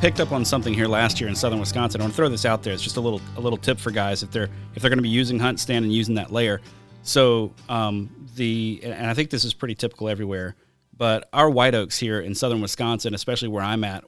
picked 0.00 0.20
up 0.20 0.32
on 0.32 0.44
something 0.44 0.74
here 0.74 0.86
last 0.86 1.20
year 1.20 1.28
in 1.28 1.34
southern 1.34 1.60
Wisconsin. 1.60 2.00
I 2.00 2.04
want 2.04 2.12
to 2.12 2.16
throw 2.16 2.28
this 2.28 2.44
out 2.44 2.62
there. 2.62 2.72
It's 2.72 2.82
just 2.82 2.96
a 2.96 3.00
little 3.00 3.20
a 3.36 3.40
little 3.40 3.56
tip 3.56 3.78
for 3.78 3.90
guys 3.90 4.22
if 4.22 4.30
they're 4.30 4.48
if 4.74 4.82
they're 4.82 4.90
going 4.90 4.98
to 4.98 5.02
be 5.02 5.08
using 5.08 5.38
hunt 5.38 5.60
stand 5.60 5.84
and 5.84 5.94
using 5.94 6.14
that 6.16 6.32
layer. 6.32 6.60
So 7.06 7.52
um, 7.68 8.28
the 8.34 8.80
and 8.82 9.06
I 9.06 9.14
think 9.14 9.30
this 9.30 9.44
is 9.44 9.54
pretty 9.54 9.76
typical 9.76 10.08
everywhere, 10.08 10.56
but 10.96 11.28
our 11.32 11.48
white 11.48 11.74
oaks 11.74 11.98
here 11.98 12.20
in 12.20 12.34
southern 12.34 12.60
Wisconsin, 12.60 13.14
especially 13.14 13.46
where 13.48 13.62
I'm 13.62 13.84
at, 13.84 14.04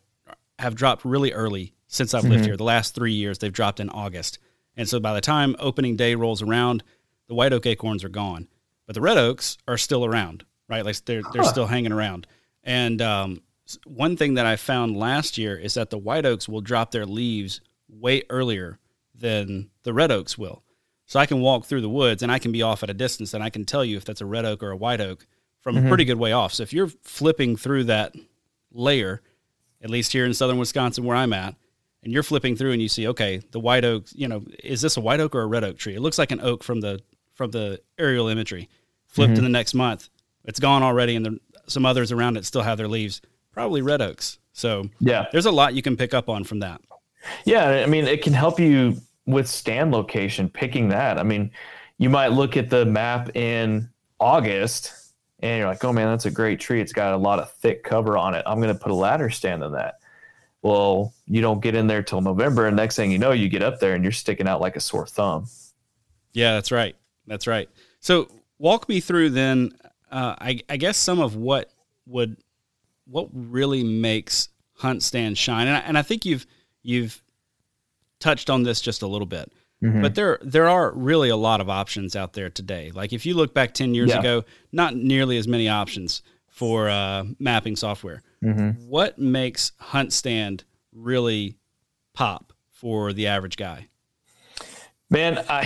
have 0.59 0.75
dropped 0.75 1.05
really 1.05 1.33
early 1.33 1.75
since 1.87 2.13
I've 2.13 2.25
lived 2.25 2.45
here. 2.45 2.57
The 2.57 2.65
last 2.65 2.97
three 2.97 3.13
years 3.13 3.39
they've 3.39 3.53
dropped 3.53 3.79
in 3.79 3.89
August, 3.89 4.41
and 4.77 4.89
so 4.89 4.99
by 4.99 5.15
the 5.15 5.21
time 5.21 5.55
opening 5.61 5.95
day 5.95 6.17
rolls 6.17 6.43
around, 6.43 6.83
the 7.29 7.35
white 7.35 7.53
oak 7.53 7.67
acorns 7.67 8.03
are 8.03 8.09
gone, 8.09 8.49
but 8.85 8.95
the 8.95 9.01
red 9.01 9.17
oaks 9.17 9.59
are 9.69 9.79
still 9.79 10.05
around, 10.05 10.45
right? 10.69 10.85
Like 10.85 10.97
they're 11.05 11.23
they're 11.33 11.45
still 11.45 11.67
hanging 11.67 11.93
around. 11.93 12.27
And 12.65 13.01
um, 13.01 13.43
one 13.87 14.17
thing 14.17 14.35
that 14.35 14.45
I 14.47 14.57
found 14.57 14.97
last 14.97 15.39
year 15.39 15.57
is 15.57 15.75
that 15.75 15.91
the 15.91 15.99
white 15.99 16.27
oaks 16.27 16.49
will 16.49 16.63
drop 16.63 16.91
their 16.91 17.07
leaves 17.07 17.61
way 17.89 18.25
earlier 18.29 18.81
than 19.15 19.71
the 19.85 19.93
red 19.93 20.11
oaks 20.11 20.37
will. 20.37 20.65
So 21.09 21.19
I 21.19 21.25
can 21.25 21.41
walk 21.41 21.65
through 21.65 21.81
the 21.81 21.89
woods 21.89 22.23
and 22.23 22.31
I 22.31 22.39
can 22.39 22.53
be 22.53 22.61
off 22.63 22.83
at 22.83 22.91
a 22.91 22.95
distance 22.95 23.33
and 23.33 23.43
I 23.43 23.49
can 23.49 23.65
tell 23.65 23.83
you 23.83 23.97
if 23.97 24.05
that's 24.05 24.21
a 24.21 24.27
red 24.27 24.45
oak 24.45 24.63
or 24.63 24.71
a 24.71 24.77
white 24.77 25.01
oak 25.01 25.27
from 25.63 25.77
a 25.77 25.89
pretty 25.89 26.05
mm-hmm. 26.05 26.11
good 26.11 26.19
way 26.19 26.33
off. 26.33 26.53
So 26.53 26.63
if 26.63 26.73
you're 26.73 26.89
flipping 27.03 27.57
through 27.57 27.85
that 27.85 28.15
layer, 28.73 29.23
at 29.83 29.89
least 29.89 30.13
here 30.13 30.27
in 30.27 30.35
southern 30.35 30.59
Wisconsin 30.59 31.05
where 31.05 31.17
I'm 31.17 31.33
at, 31.33 31.55
and 32.05 32.13
you're 32.13 32.23
flipping 32.23 32.57
through 32.57 32.73
and 32.73 32.83
you 32.83 32.89
see, 32.89 33.09
okay, 33.09 33.41
the 33.53 33.59
white 33.59 33.87
oak, 33.87 34.05
you 34.13 34.29
know, 34.29 34.45
is 34.63 34.83
this 34.83 34.99
a 34.99 35.01
white 35.01 35.19
oak 35.19 35.35
or 35.35 35.41
a 35.41 35.47
red 35.47 35.65
oak 35.65 35.79
tree? 35.79 35.95
It 35.95 36.01
looks 36.01 36.19
like 36.19 36.31
an 36.31 36.43
oak 36.43 36.63
from 36.63 36.81
the 36.81 37.01
from 37.35 37.53
the 37.53 37.81
aerial 37.99 38.29
imagery. 38.29 38.69
Flip 39.07 39.29
to 39.29 39.35
mm-hmm. 39.35 39.45
the 39.45 39.49
next 39.49 39.73
month, 39.73 40.11
it's 40.45 40.61
gone 40.61 40.83
already, 40.83 41.17
and 41.17 41.25
the, 41.25 41.41
some 41.69 41.87
others 41.87 42.13
around 42.13 42.37
it 42.37 42.45
still 42.45 42.63
have 42.63 42.77
their 42.77 42.89
leaves. 42.89 43.23
Probably 43.53 43.81
red 43.81 44.03
oaks. 44.03 44.39
So 44.53 44.91
Yeah. 45.01 45.27
there's 45.33 45.47
a 45.47 45.51
lot 45.51 45.75
you 45.75 45.81
can 45.81 45.97
pick 45.97 46.13
up 46.13 46.29
on 46.29 46.45
from 46.45 46.59
that. 46.61 46.83
Yeah, 47.45 47.69
I 47.69 47.87
mean, 47.87 48.07
it 48.07 48.23
can 48.23 48.35
help 48.35 48.61
you 48.61 49.01
with 49.29 49.47
stand 49.47 49.93
location, 49.93 50.49
picking 50.49 50.89
that. 50.89 51.19
I 51.19 51.23
mean, 51.23 51.51
you 51.99 52.09
might 52.09 52.29
look 52.29 52.57
at 52.57 52.71
the 52.71 52.87
map 52.87 53.37
in 53.37 53.91
August 54.19 55.13
and 55.41 55.59
you're 55.59 55.69
like, 55.69 55.85
oh 55.85 55.93
man, 55.93 56.09
that's 56.09 56.25
a 56.25 56.31
great 56.31 56.59
tree. 56.59 56.81
It's 56.81 56.95
got 56.95 57.13
a 57.13 57.17
lot 57.17 57.39
of 57.39 57.53
thick 57.53 57.85
cover 57.85 58.17
on 58.17 58.35
it. 58.35 58.43
I'm 58.47 58.59
going 58.59 58.75
to 58.75 58.81
put 58.81 58.91
a 58.91 58.95
ladder 58.95 59.29
stand 59.29 59.63
in 59.63 59.73
that. 59.73 60.01
Well, 60.63 61.13
you 61.27 61.43
don't 61.43 61.61
get 61.61 61.75
in 61.75 61.87
there 61.87 62.03
till 62.03 62.21
November, 62.21 62.67
and 62.67 62.77
next 62.77 62.97
thing 62.97 63.13
you 63.13 63.19
know, 63.19 63.31
you 63.31 63.49
get 63.49 63.63
up 63.63 63.79
there 63.79 63.95
and 63.95 64.03
you're 64.03 64.13
sticking 64.13 64.49
out 64.49 64.61
like 64.61 64.75
a 64.75 64.81
sore 64.81 65.07
thumb. 65.07 65.47
Yeah, 66.33 66.55
that's 66.55 66.73
right. 66.73 66.97
That's 67.27 67.47
right. 67.47 67.69
So 68.01 68.29
walk 68.59 68.89
me 68.89 69.01
through 69.01 69.31
then. 69.31 69.73
Uh, 70.11 70.35
I, 70.41 70.61
I 70.69 70.79
guess 70.79 70.97
some 70.97 71.21
of 71.21 71.37
what 71.37 71.71
would 72.07 72.39
what 73.05 73.29
really 73.33 73.85
makes 73.85 74.49
hunt 74.73 75.03
stand 75.03 75.37
shine, 75.39 75.69
and 75.69 75.77
I, 75.77 75.81
and 75.81 75.99
I 75.99 76.03
think 76.03 76.25
you've 76.25 76.47
you've 76.83 77.23
touched 78.21 78.51
on 78.51 78.63
this 78.63 78.81
just 78.81 79.03
a 79.03 79.07
little 79.07 79.27
bit. 79.27 79.51
But 79.81 80.17
there 80.17 80.41
there 80.43 80.69
are 80.69 80.91
really 80.93 81.29
a 81.29 81.37
lot 81.37 81.61
of 81.61 81.71
options 81.71 82.17
out 82.17 82.33
there 82.33 82.51
today. 82.51 82.91
Like 82.93 83.13
if 83.13 83.25
you 83.25 83.35
look 83.35 83.55
back 83.55 83.75
ten 83.75 83.95
years 83.95 84.11
Yeah. 84.11 84.19
ago, 84.19 84.45
not 84.73 84.97
nearly 84.97 85.39
as 85.39 85.47
many 85.47 85.69
options 85.69 86.21
for 86.49 86.89
uh, 86.89 87.25
mapping 87.39 87.77
software. 87.77 88.23
What 88.41 89.19
makes 89.19 89.71
Hunt 89.79 90.13
Stand 90.13 90.65
really 90.93 91.57
pop 92.13 92.53
for 92.73 93.13
the 93.13 93.29
average 93.29 93.57
guy? 93.57 93.87
Man, 95.11 95.39
I 95.49 95.61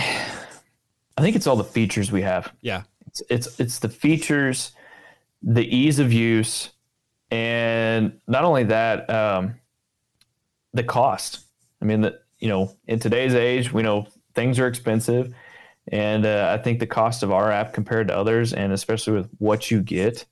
I 1.17 1.21
think 1.21 1.35
it's 1.35 1.47
all 1.47 1.55
the 1.55 1.63
features 1.63 2.11
we 2.11 2.21
have. 2.21 2.53
Yeah. 2.61 2.83
It's 3.07 3.23
it's 3.31 3.59
it's 3.59 3.79
the 3.79 3.89
features, 3.89 4.73
the 5.41 5.65
ease 5.75 5.97
of 5.99 6.13
use, 6.13 6.69
and 7.31 8.19
not 8.27 8.43
only 8.43 8.63
that, 8.65 9.09
um, 9.09 9.55
the 10.73 10.83
cost. 10.83 11.39
I 11.81 11.85
mean, 11.85 12.01
that 12.01 12.22
you 12.43 12.49
know, 12.49 12.75
in 12.87 12.99
today's 12.99 13.33
age, 13.33 13.71
we 13.71 13.81
know 13.83 14.05
things 14.35 14.59
are 14.59 14.67
expensive, 14.67 15.33
and 15.87 16.25
uh, 16.25 16.55
I 16.59 16.61
think 16.61 16.79
the 16.79 16.87
cost 16.87 17.23
of 17.23 17.31
our 17.31 17.49
app 17.51 17.71
compared 17.73 18.09
to 18.09 18.17
others, 18.17 18.51
and 18.53 18.73
especially 18.73 19.13
with 19.13 19.29
what 19.39 19.71
you 19.71 19.81
get, 19.81 20.25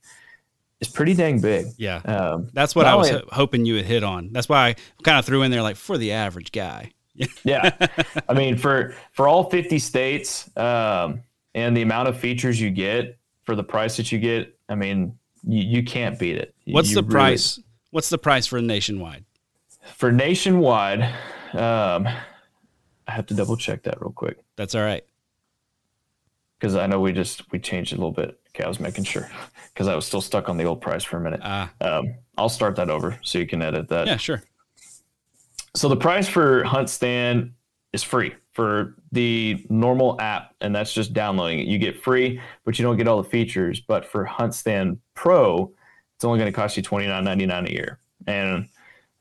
is 0.82 0.90
pretty 0.90 1.14
dang 1.14 1.40
big. 1.40 1.68
Yeah. 1.78 1.98
Um, 2.04 2.50
That's 2.54 2.76
what 2.76 2.86
I 2.86 2.96
was 2.96 3.10
only- 3.10 3.22
ho- 3.22 3.28
hoping 3.32 3.66
you 3.66 3.76
would 3.76 3.86
hit 3.86 4.04
on. 4.04 4.30
That's 4.34 4.50
why 4.50 4.68
I 4.70 4.76
kind 5.04 5.20
of 5.20 5.26
threw 5.26 5.42
in 5.44 5.52
there 5.52 5.62
like 5.62 5.78
for 5.78 5.98
the 5.98 6.12
average 6.12 6.52
guy. 6.52 6.92
yeah 7.44 7.76
i 8.30 8.34
mean 8.34 8.56
for 8.58 8.96
for 9.12 9.28
all 9.28 9.50
50 9.50 9.78
states 9.80 10.50
um 10.58 11.22
and 11.54 11.76
the 11.76 11.82
amount 11.82 12.08
of 12.08 12.18
features 12.18 12.60
you 12.60 12.70
get 12.72 13.18
for 13.44 13.54
the 13.54 13.64
price 13.66 13.98
that 13.98 14.14
you 14.14 14.18
get 14.18 14.58
i 14.70 14.76
mean 14.76 15.14
you, 15.46 15.62
you 15.62 15.84
can't 15.84 16.18
beat 16.18 16.38
it 16.38 16.56
What's 16.68 16.90
You 16.90 16.96
the 16.96 17.04
really- 17.04 17.12
price? 17.12 17.60
What's 17.92 18.08
the 18.10 18.18
price 18.18 18.48
for 18.48 18.62
nationwide? 18.62 19.26
for 19.98 20.10
nationwide 20.10 21.14
um 21.54 22.08
i 23.08 23.12
have 23.12 23.26
to 23.26 23.34
double 23.34 23.58
check 23.58 23.84
that 23.84 24.00
real 24.02 24.12
quick 24.12 24.38
That's 24.56 24.76
all 24.76 24.84
right. 24.84 25.04
because 26.60 26.76
i 26.76 26.86
know 26.88 27.00
we 27.00 27.12
just 27.14 27.52
we 27.52 27.60
changed 27.60 27.94
a 27.94 27.96
little 27.96 28.12
bit 28.12 28.40
okay 28.50 28.64
i 28.64 28.68
was 28.68 28.80
making 28.80 29.04
sure 29.04 29.30
because 29.74 29.88
i 29.88 29.96
was 29.96 30.06
still 30.06 30.22
stuck 30.22 30.50
on 30.50 30.58
the 30.58 30.64
old 30.64 30.82
price 30.82 31.04
for 31.04 31.18
a 31.18 31.22
minute 31.22 31.42
Ah, 31.44 31.72
um 31.82 32.14
i'll 32.38 32.50
start 32.50 32.76
that 32.78 32.90
over 32.90 33.18
so 33.24 33.38
you 33.40 33.48
can 33.48 33.62
edit 33.62 33.88
that 33.90 34.08
yeah, 34.08 34.18
sure. 34.18 34.44
So 35.74 35.88
the 35.88 35.96
price 35.96 36.28
for 36.28 36.66
Hunt 36.66 36.90
Stand 36.90 37.54
is 37.94 38.04
free 38.04 38.34
for 38.52 38.98
the 39.14 39.66
normal 39.70 40.20
app, 40.20 40.54
and 40.60 40.76
that's 40.76 40.92
just 40.94 41.14
downloading 41.14 41.60
it. 41.60 41.68
You 41.68 41.78
get 41.78 42.04
free, 42.04 42.42
but 42.66 42.78
you 42.78 42.84
don't 42.84 42.98
get 42.98 43.08
all 43.08 43.24
the 43.24 43.30
features. 43.30 43.80
But 43.80 44.06
for 44.06 44.26
Hunt 44.26 44.54
Stand 44.54 45.00
Pro, 45.14 45.72
it's 46.18 46.26
only 46.26 46.40
going 46.40 46.52
to 46.52 46.56
cost 46.56 46.76
you 46.76 46.84
twenty 46.84 47.08
nine 47.08 47.24
ninety 47.24 47.46
nine 47.46 47.68
a 47.68 47.72
year. 47.72 48.00
And 48.28 48.68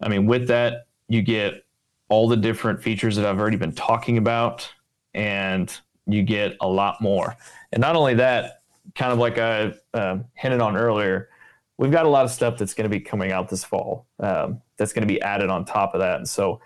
I 0.03 0.09
mean, 0.09 0.27
with 0.27 0.49
that, 0.49 0.87
you 1.07 1.23
get 1.23 1.65
all 2.11 2.29
the 2.29 2.37
different 2.37 2.83
features 2.83 3.17
that 3.17 3.25
I've 3.25 3.39
already 3.39 3.57
been 3.57 3.73
talking 3.73 4.19
about, 4.19 4.71
and 5.15 5.75
you 6.07 6.23
get 6.23 6.57
a 6.61 6.69
lot 6.69 7.01
more. 7.01 7.37
And 7.73 7.81
not 7.81 7.97
only 7.97 8.15
that, 8.15 8.63
kind 8.95 9.13
of 9.13 9.19
like 9.19 9.39
I 9.39 9.73
uh, 9.95 10.19
hinted 10.35 10.61
on 10.61 10.77
earlier, 10.77 11.31
we've 11.79 11.91
got 11.93 12.05
a 12.05 12.09
lot 12.09 12.25
of 12.25 12.31
stuff 12.31 12.59
that's 12.59 12.75
going 12.75 12.85
to 12.85 12.95
be 12.95 13.01
coming 13.01 13.33
out 13.33 13.49
this 13.49 13.65
fall 13.65 14.07
um, 14.19 14.61
that's 14.77 14.93
going 14.93 15.07
to 15.07 15.13
be 15.13 15.23
added 15.23 15.49
on 15.49 15.65
top 15.65 15.95
of 15.95 16.01
that. 16.01 16.17
And 16.17 16.29
so, 16.29 16.61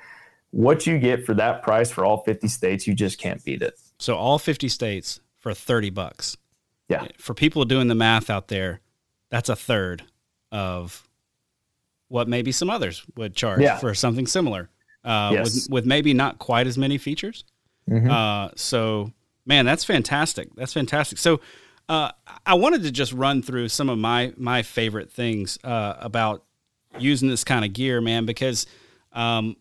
what 0.51 0.87
you 0.87 0.99
get 0.99 1.27
for 1.27 1.35
that 1.35 1.63
price 1.63 1.91
for 1.91 2.05
all 2.05 2.19
50 2.25 2.47
states, 2.49 2.87
you 2.87 2.95
just 2.95 3.19
can't 3.19 3.43
beat 3.45 3.61
it. 3.61 3.75
So 3.99 4.17
all 4.17 4.39
50 4.39 4.69
states 4.69 5.21
for 5.37 5.53
30 5.53 5.91
bucks. 5.91 6.37
Yeah. 6.89 7.09
For 7.19 7.35
people 7.35 7.65
doing 7.65 7.89
the 7.89 7.95
math 7.97 8.31
out 8.31 8.47
there, 8.49 8.81
that's 9.31 9.49
a 9.49 9.57
third 9.57 10.05
of 10.53 11.09
what 12.07 12.29
maybe 12.29 12.53
some 12.53 12.71
others 12.71 13.05
would 13.17 13.35
charge 13.35 13.63
Yeah. 13.63 13.79
for 13.79 13.95
something 13.95 14.29
similar. 14.29 14.71
Uh, 15.05 15.31
Yes. 15.35 15.55
with, 15.55 15.71
with 15.71 15.87
maybe 15.87 16.15
not 16.15 16.39
quite 16.39 16.67
as 16.67 16.79
many 16.79 16.97
features. 16.99 17.45
Mhm. 17.91 18.09
Uh, 18.11 18.51
so, 18.57 19.13
man, 19.45 19.67
that's 19.67 19.85
fantastic. 19.85 20.49
That's 20.57 20.73
fantastic. 20.73 21.19
So, 21.19 21.41
uh, 21.89 22.11
I 22.47 22.55
wanted 22.55 22.83
to 22.85 22.91
just 22.91 23.13
run 23.13 23.43
through 23.43 23.69
some 23.69 23.91
of 23.91 23.99
my 23.99 24.33
my 24.39 24.63
favorite 24.63 25.13
things 25.13 25.59
uh, 25.63 25.95
about 25.99 26.43
using 26.99 27.29
this 27.29 27.45
kind 27.45 27.65
of 27.65 27.73
gear, 27.75 28.01
man, 28.01 28.25
because 28.25 28.67
um, 29.13 29.57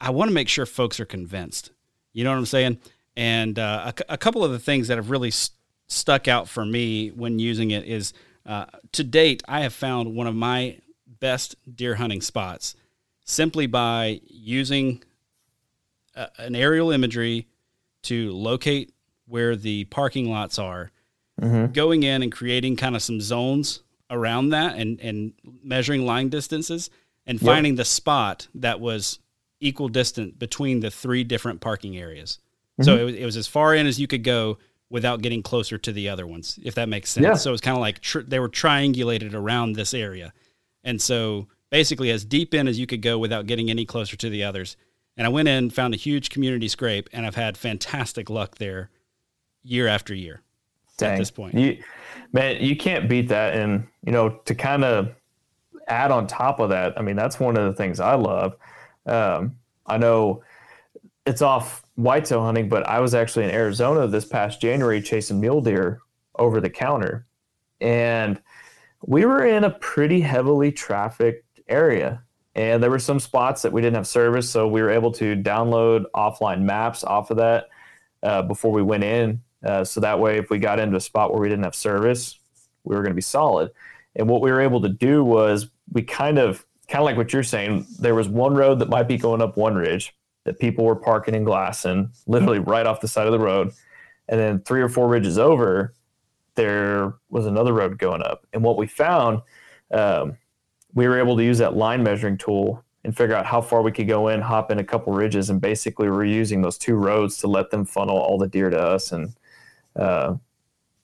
I 0.00 0.10
want 0.10 0.28
to 0.28 0.34
make 0.34 0.48
sure 0.48 0.64
folks 0.66 1.00
are 1.00 1.04
convinced. 1.06 1.72
You 2.12 2.22
know 2.22 2.30
what 2.30 2.38
I'm 2.38 2.46
saying? 2.46 2.78
And 3.16 3.58
uh, 3.58 3.92
a, 4.08 4.14
a 4.14 4.18
couple 4.18 4.44
of 4.44 4.52
the 4.52 4.58
things 4.60 4.86
that 4.88 4.96
have 4.98 5.10
really 5.10 5.30
st- 5.32 5.56
stuck 5.88 6.28
out 6.28 6.48
for 6.48 6.64
me 6.64 7.08
when 7.08 7.40
using 7.40 7.72
it 7.72 7.84
is 7.84 8.12
uh, 8.46 8.66
to 8.92 9.02
date, 9.02 9.42
I 9.48 9.60
have 9.62 9.72
found 9.72 10.14
one 10.14 10.28
of 10.28 10.34
my 10.36 10.78
best 11.18 11.56
deer 11.74 11.96
hunting 11.96 12.20
spots 12.20 12.76
simply 13.24 13.66
by 13.66 14.20
using 14.26 15.02
a, 16.14 16.28
an 16.38 16.54
aerial 16.54 16.90
imagery 16.90 17.46
to 18.02 18.32
locate 18.32 18.92
where 19.26 19.54
the 19.56 19.84
parking 19.84 20.30
lots 20.30 20.58
are, 20.58 20.90
mm-hmm. 21.40 21.72
going 21.72 22.02
in 22.02 22.22
and 22.22 22.32
creating 22.32 22.76
kind 22.76 22.96
of 22.96 23.02
some 23.02 23.20
zones 23.20 23.82
around 24.10 24.48
that 24.48 24.76
and, 24.76 25.00
and 25.00 25.32
measuring 25.62 26.04
line 26.04 26.28
distances 26.28 26.90
and 27.26 27.40
finding 27.40 27.76
the 27.76 27.84
spot 27.84 28.48
that 28.54 28.80
was 28.80 29.20
equal 29.60 29.88
distant 29.88 30.38
between 30.38 30.80
the 30.80 30.90
three 30.90 31.22
different 31.22 31.60
parking 31.60 31.96
areas. 31.96 32.38
So 32.80 32.92
mm-hmm. 32.92 33.00
it 33.00 33.04
was, 33.04 33.14
it 33.14 33.24
was 33.24 33.36
as 33.36 33.46
far 33.46 33.74
in 33.74 33.86
as 33.86 34.00
you 34.00 34.06
could 34.06 34.24
go 34.24 34.58
without 34.88 35.22
getting 35.22 35.42
closer 35.42 35.78
to 35.78 35.92
the 35.92 36.08
other 36.08 36.26
ones, 36.26 36.58
if 36.64 36.74
that 36.74 36.88
makes 36.88 37.10
sense. 37.10 37.24
Yeah. 37.24 37.34
So 37.34 37.52
it's 37.52 37.60
kind 37.60 37.76
of 37.76 37.80
like 37.80 38.00
tr- 38.00 38.20
they 38.20 38.40
were 38.40 38.48
triangulated 38.48 39.34
around 39.34 39.74
this 39.74 39.94
area. 39.94 40.32
And 40.82 41.00
so 41.00 41.46
basically 41.70 42.10
as 42.10 42.24
deep 42.24 42.52
in 42.54 42.68
as 42.68 42.78
you 42.78 42.86
could 42.86 43.02
go 43.02 43.18
without 43.18 43.46
getting 43.46 43.70
any 43.70 43.84
closer 43.84 44.16
to 44.16 44.28
the 44.28 44.44
others. 44.44 44.76
And 45.16 45.26
I 45.26 45.30
went 45.30 45.48
in, 45.48 45.70
found 45.70 45.94
a 45.94 45.96
huge 45.96 46.30
community 46.30 46.68
scrape, 46.68 47.08
and 47.12 47.26
I've 47.26 47.34
had 47.34 47.56
fantastic 47.56 48.30
luck 48.30 48.56
there 48.58 48.90
year 49.62 49.86
after 49.86 50.14
year 50.14 50.42
at 51.02 51.18
this 51.18 51.30
point. 51.30 51.54
You, 51.54 51.82
man, 52.32 52.62
you 52.62 52.76
can't 52.76 53.08
beat 53.08 53.28
that. 53.28 53.54
And, 53.54 53.86
you 54.04 54.12
know, 54.12 54.30
to 54.44 54.54
kind 54.54 54.84
of 54.84 55.14
add 55.88 56.10
on 56.10 56.26
top 56.26 56.60
of 56.60 56.70
that, 56.70 56.98
I 56.98 57.02
mean, 57.02 57.16
that's 57.16 57.40
one 57.40 57.56
of 57.56 57.64
the 57.64 57.72
things 57.72 58.00
I 58.00 58.14
love. 58.14 58.56
Um, 59.06 59.56
I 59.86 59.98
know 59.98 60.42
it's 61.26 61.42
off 61.42 61.84
whitetail 61.96 62.42
hunting, 62.42 62.68
but 62.68 62.86
I 62.86 63.00
was 63.00 63.14
actually 63.14 63.44
in 63.44 63.50
Arizona 63.50 64.06
this 64.06 64.24
past 64.24 64.60
January 64.60 65.02
chasing 65.02 65.40
mule 65.40 65.60
deer 65.60 66.00
over 66.38 66.60
the 66.60 66.70
counter. 66.70 67.26
And 67.80 68.40
we 69.04 69.24
were 69.24 69.44
in 69.44 69.64
a 69.64 69.70
pretty 69.70 70.20
heavily 70.20 70.72
trafficked 70.72 71.44
area. 71.70 72.22
And 72.54 72.82
there 72.82 72.90
were 72.90 72.98
some 72.98 73.20
spots 73.20 73.62
that 73.62 73.72
we 73.72 73.80
didn't 73.80 73.96
have 73.96 74.06
service. 74.06 74.50
So 74.50 74.66
we 74.66 74.82
were 74.82 74.90
able 74.90 75.12
to 75.12 75.36
download 75.36 76.04
offline 76.14 76.62
maps 76.62 77.04
off 77.04 77.30
of 77.30 77.36
that 77.36 77.68
uh, 78.22 78.42
before 78.42 78.72
we 78.72 78.82
went 78.82 79.04
in. 79.04 79.40
Uh, 79.64 79.84
so 79.84 80.00
that 80.00 80.18
way, 80.18 80.38
if 80.38 80.50
we 80.50 80.58
got 80.58 80.78
into 80.78 80.96
a 80.96 81.00
spot 81.00 81.32
where 81.32 81.40
we 81.40 81.48
didn't 81.48 81.64
have 81.64 81.74
service, 81.74 82.38
we 82.84 82.96
were 82.96 83.02
going 83.02 83.12
to 83.12 83.16
be 83.16 83.22
solid. 83.22 83.70
And 84.16 84.28
what 84.28 84.40
we 84.40 84.50
were 84.50 84.60
able 84.60 84.80
to 84.80 84.88
do 84.88 85.22
was 85.24 85.70
we 85.92 86.02
kind 86.02 86.38
of, 86.38 86.64
kind 86.88 87.00
of 87.00 87.04
like 87.04 87.16
what 87.16 87.32
you're 87.32 87.42
saying, 87.42 87.86
there 87.98 88.14
was 88.14 88.28
one 88.28 88.54
road 88.54 88.78
that 88.80 88.88
might 88.88 89.06
be 89.06 89.16
going 89.16 89.40
up 89.40 89.56
one 89.56 89.74
ridge 89.74 90.14
that 90.44 90.58
people 90.58 90.84
were 90.84 90.96
parking 90.96 91.34
and 91.34 91.46
glassing, 91.46 92.10
literally 92.26 92.58
right 92.58 92.86
off 92.86 93.00
the 93.00 93.08
side 93.08 93.26
of 93.26 93.32
the 93.32 93.38
road. 93.38 93.72
And 94.28 94.40
then 94.40 94.60
three 94.60 94.80
or 94.80 94.88
four 94.88 95.08
ridges 95.08 95.38
over, 95.38 95.94
there 96.54 97.14
was 97.28 97.46
another 97.46 97.72
road 97.72 97.98
going 97.98 98.22
up. 98.22 98.46
And 98.52 98.62
what 98.62 98.76
we 98.76 98.86
found, 98.86 99.40
um, 99.92 100.36
we 100.94 101.08
were 101.08 101.18
able 101.18 101.36
to 101.36 101.44
use 101.44 101.58
that 101.58 101.76
line 101.76 102.02
measuring 102.02 102.38
tool 102.38 102.84
and 103.04 103.16
figure 103.16 103.34
out 103.34 103.46
how 103.46 103.60
far 103.60 103.82
we 103.82 103.92
could 103.92 104.08
go 104.08 104.28
in, 104.28 104.40
hop 104.40 104.70
in 104.70 104.78
a 104.78 104.84
couple 104.84 105.12
ridges, 105.12 105.50
and 105.50 105.60
basically 105.60 106.10
we're 106.10 106.24
using 106.24 106.60
those 106.60 106.76
two 106.76 106.94
roads 106.94 107.38
to 107.38 107.46
let 107.46 107.70
them 107.70 107.84
funnel 107.84 108.16
all 108.16 108.36
the 108.36 108.48
deer 108.48 108.68
to 108.68 108.78
us. 108.78 109.12
And 109.12 109.34
uh, 109.96 110.34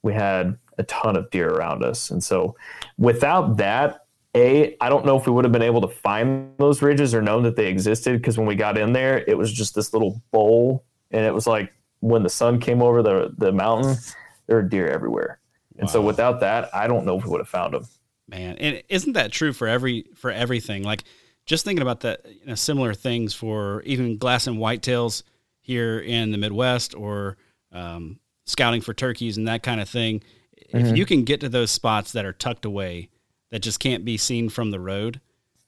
we 0.03 0.13
had 0.13 0.59
a 0.79 0.83
ton 0.85 1.17
of 1.17 1.31
deer 1.31 1.49
around 1.51 1.83
us. 1.83 2.11
And 2.11 2.23
so 2.23 2.57
without 2.99 3.57
that, 3.57 4.07
a, 4.35 4.77
I 4.83 4.91
don't 4.91 5.07
know 5.07 5.17
if 5.17 5.27
we 5.27 5.33
would 5.33 5.47
have 5.47 5.53
been 5.53 5.63
able 5.63 5.81
to 5.81 5.89
find 5.89 6.53
those 6.59 6.83
ridges 6.83 7.15
or 7.15 7.23
known 7.23 7.43
that 7.45 7.57
they 7.57 7.69
existed 7.69 8.21
because 8.21 8.37
when 8.37 8.47
we 8.47 8.55
got 8.55 8.77
in 8.77 8.93
there, 8.93 9.25
it 9.27 9.39
was 9.39 9.51
just 9.51 9.75
this 9.75 9.95
little 9.95 10.21
bowl, 10.31 10.85
and 11.11 11.25
it 11.25 11.33
was 11.33 11.47
like 11.47 11.73
when 12.01 12.23
the 12.23 12.29
sun 12.29 12.61
came 12.61 12.83
over 12.83 13.03
the 13.03 13.35
the 13.39 13.51
mountain, 13.51 13.97
there 14.47 14.57
were 14.57 14.63
deer 14.63 14.89
everywhere. 14.89 15.41
And 15.79 15.89
so 15.89 16.03
without 16.03 16.41
that, 16.41 16.75
I 16.75 16.87
don't 16.87 17.07
know 17.07 17.19
if 17.19 17.25
we 17.25 17.31
would 17.31 17.41
have 17.41 17.49
found 17.49 17.75
them. 17.75 17.87
Man. 18.29 18.57
And 18.59 18.83
isn't 18.89 19.13
that 19.15 19.33
true 19.33 19.53
for 19.53 19.67
every 19.69 20.07
for 20.15 20.31
everything? 20.31 20.83
Like 20.83 21.05
just 21.47 21.65
thinking 21.65 21.83
about 21.83 22.01
that 22.01 22.21
you 22.27 22.47
know, 22.47 22.55
similar 22.55 22.93
things 22.95 23.35
for 23.35 23.83
even 23.83 24.19
glass 24.19 24.47
and 24.47 24.59
whitetails 24.59 25.23
here 25.61 25.99
in 25.99 26.33
the 26.33 26.39
midwest 26.39 26.95
or 26.95 27.37
um, 27.73 28.19
scouting 28.45 28.81
for 28.81 28.95
turkeys 28.95 29.37
and 29.37 29.47
that 29.49 29.63
kind 29.63 29.81
of 29.81 29.89
thing. 29.89 30.23
If 30.71 30.97
you 30.97 31.07
can 31.07 31.23
get 31.25 31.41
to 31.41 31.49
those 31.49 31.71
spots 31.71 32.13
that 32.13 32.25
are 32.25 32.33
tucked 32.33 32.65
away 32.65 33.09
that 33.51 33.61
just 33.61 33.79
can't 33.79 34.05
be 34.05 34.17
seen 34.17 34.49
from 34.49 34.71
the 34.73 34.81
road 34.81 35.21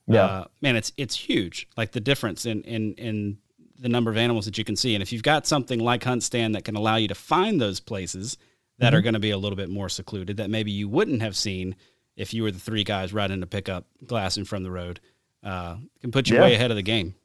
Yeah. 0.07 0.23
uh, 0.25 0.45
man 0.61 0.75
it's 0.75 0.91
it's 0.97 1.15
huge. 1.15 1.67
Like 1.77 1.91
the 1.91 2.01
difference 2.01 2.45
in 2.45 2.61
in 2.63 2.93
in 2.95 3.37
the 3.77 3.87
number 3.89 4.11
of 4.11 4.17
animals 4.17 4.43
that 4.45 4.57
you 4.57 4.65
can 4.65 4.75
see. 4.75 4.93
And 4.95 5.01
if 5.01 5.13
you've 5.13 5.23
got 5.23 5.47
something 5.47 5.79
like 5.79 6.03
hunt 6.03 6.23
stand 6.23 6.53
that 6.55 6.65
can 6.65 6.75
allow 6.75 6.97
you 6.97 7.07
to 7.07 7.15
find 7.15 7.61
those 7.61 7.79
places 7.79 8.37
that 8.79 8.93
are 8.93 9.01
going 9.01 9.13
to 9.13 9.19
be 9.21 9.31
a 9.31 9.37
little 9.37 9.55
bit 9.55 9.69
more 9.69 9.87
secluded 9.87 10.35
that 10.37 10.49
maybe 10.49 10.71
you 10.71 10.89
wouldn't 10.89 11.21
have 11.21 11.37
seen 11.37 11.75
if 12.19 12.33
you 12.33 12.43
were 12.43 12.51
the 12.51 12.59
three 12.59 12.83
guys 12.83 13.13
riding 13.13 13.39
to 13.41 13.47
pick 13.47 13.67
up 13.67 13.85
glass 14.05 14.09
glassing 14.35 14.45
from 14.45 14.61
the 14.63 14.69
road 14.71 14.99
uh, 15.43 15.77
can 16.01 16.11
put 16.11 16.29
you 16.29 16.35
Yeah. 16.35 16.43
way 16.43 16.53
ahead 16.53 16.69
of 16.69 16.77
the 16.77 16.83
game 16.83 17.15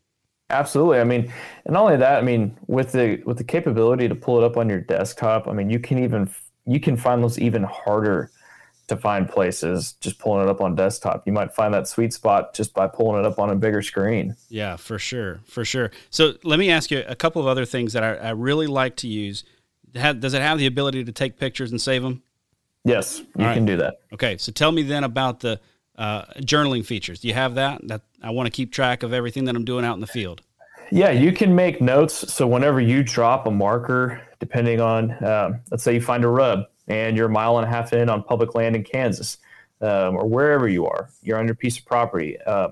Absolutely. 0.50 1.00
I 1.00 1.04
mean, 1.04 1.32
and 1.64 1.72
not 1.72 1.82
only 1.84 1.96
that, 1.96 2.18
I 2.18 2.22
mean, 2.22 2.56
with 2.66 2.92
the 2.92 3.22
with 3.24 3.38
the 3.38 3.44
capability 3.44 4.08
to 4.08 4.14
pull 4.14 4.36
it 4.38 4.44
up 4.44 4.56
on 4.58 4.68
your 4.68 4.80
desktop, 4.80 5.48
I 5.48 5.52
mean, 5.52 5.70
you 5.70 5.78
can 5.78 5.98
even 6.04 6.30
you 6.66 6.78
can 6.80 6.96
find 6.98 7.22
those 7.24 7.38
even 7.38 7.62
harder 7.64 8.30
to 8.88 8.96
find 8.96 9.26
places 9.28 9.94
just 10.02 10.18
pulling 10.18 10.42
it 10.46 10.50
up 10.50 10.60
on 10.60 10.74
desktop. 10.74 11.26
You 11.26 11.32
might 11.32 11.54
find 11.54 11.72
that 11.72 11.88
sweet 11.88 12.12
spot 12.12 12.54
just 12.54 12.74
by 12.74 12.86
pulling 12.86 13.24
it 13.24 13.26
up 13.26 13.38
on 13.38 13.48
a 13.48 13.54
bigger 13.56 13.80
screen. 13.80 14.36
Yeah, 14.50 14.76
for 14.76 14.98
sure, 14.98 15.40
for 15.46 15.64
sure. 15.64 15.90
So 16.10 16.34
let 16.44 16.58
me 16.58 16.70
ask 16.70 16.90
you 16.90 17.02
a 17.08 17.16
couple 17.16 17.40
of 17.40 17.48
other 17.48 17.64
things 17.64 17.94
that 17.94 18.04
I, 18.04 18.14
I 18.16 18.30
really 18.30 18.66
like 18.66 18.96
to 18.96 19.08
use. 19.08 19.44
does 19.94 20.34
it 20.34 20.42
have 20.42 20.58
the 20.58 20.66
ability 20.66 21.04
to 21.04 21.12
take 21.12 21.38
pictures 21.38 21.70
and 21.70 21.80
save 21.80 22.02
them? 22.02 22.22
Yes, 22.84 23.20
you 23.38 23.44
right. 23.44 23.54
can 23.54 23.64
do 23.64 23.76
that. 23.76 24.00
Okay, 24.12 24.36
so 24.36 24.52
tell 24.52 24.70
me 24.70 24.82
then 24.82 25.04
about 25.04 25.40
the 25.40 25.60
uh, 25.96 26.24
journaling 26.40 26.84
features. 26.84 27.20
Do 27.20 27.28
you 27.28 27.34
have 27.34 27.54
that? 27.54 27.80
That 27.88 28.02
I 28.22 28.30
want 28.30 28.46
to 28.46 28.50
keep 28.50 28.72
track 28.72 29.02
of 29.02 29.12
everything 29.12 29.44
that 29.46 29.56
I'm 29.56 29.64
doing 29.64 29.84
out 29.84 29.94
in 29.94 30.00
the 30.00 30.06
field. 30.06 30.42
Yeah, 30.90 31.10
you 31.10 31.32
can 31.32 31.54
make 31.54 31.80
notes. 31.80 32.32
So 32.32 32.46
whenever 32.46 32.80
you 32.80 33.02
drop 33.02 33.46
a 33.46 33.50
marker, 33.50 34.20
depending 34.38 34.80
on, 34.80 35.12
uh, 35.12 35.58
let's 35.70 35.82
say 35.82 35.94
you 35.94 36.00
find 36.00 36.24
a 36.24 36.28
rub 36.28 36.64
and 36.88 37.16
you're 37.16 37.26
a 37.26 37.32
mile 37.32 37.58
and 37.58 37.66
a 37.66 37.70
half 37.70 37.92
in 37.92 38.10
on 38.10 38.22
public 38.22 38.54
land 38.54 38.76
in 38.76 38.84
Kansas 38.84 39.38
um, 39.80 40.16
or 40.16 40.26
wherever 40.28 40.68
you 40.68 40.86
are, 40.86 41.08
you're 41.22 41.38
on 41.38 41.46
your 41.46 41.54
piece 41.54 41.78
of 41.78 41.86
property. 41.86 42.36
Uh, 42.46 42.68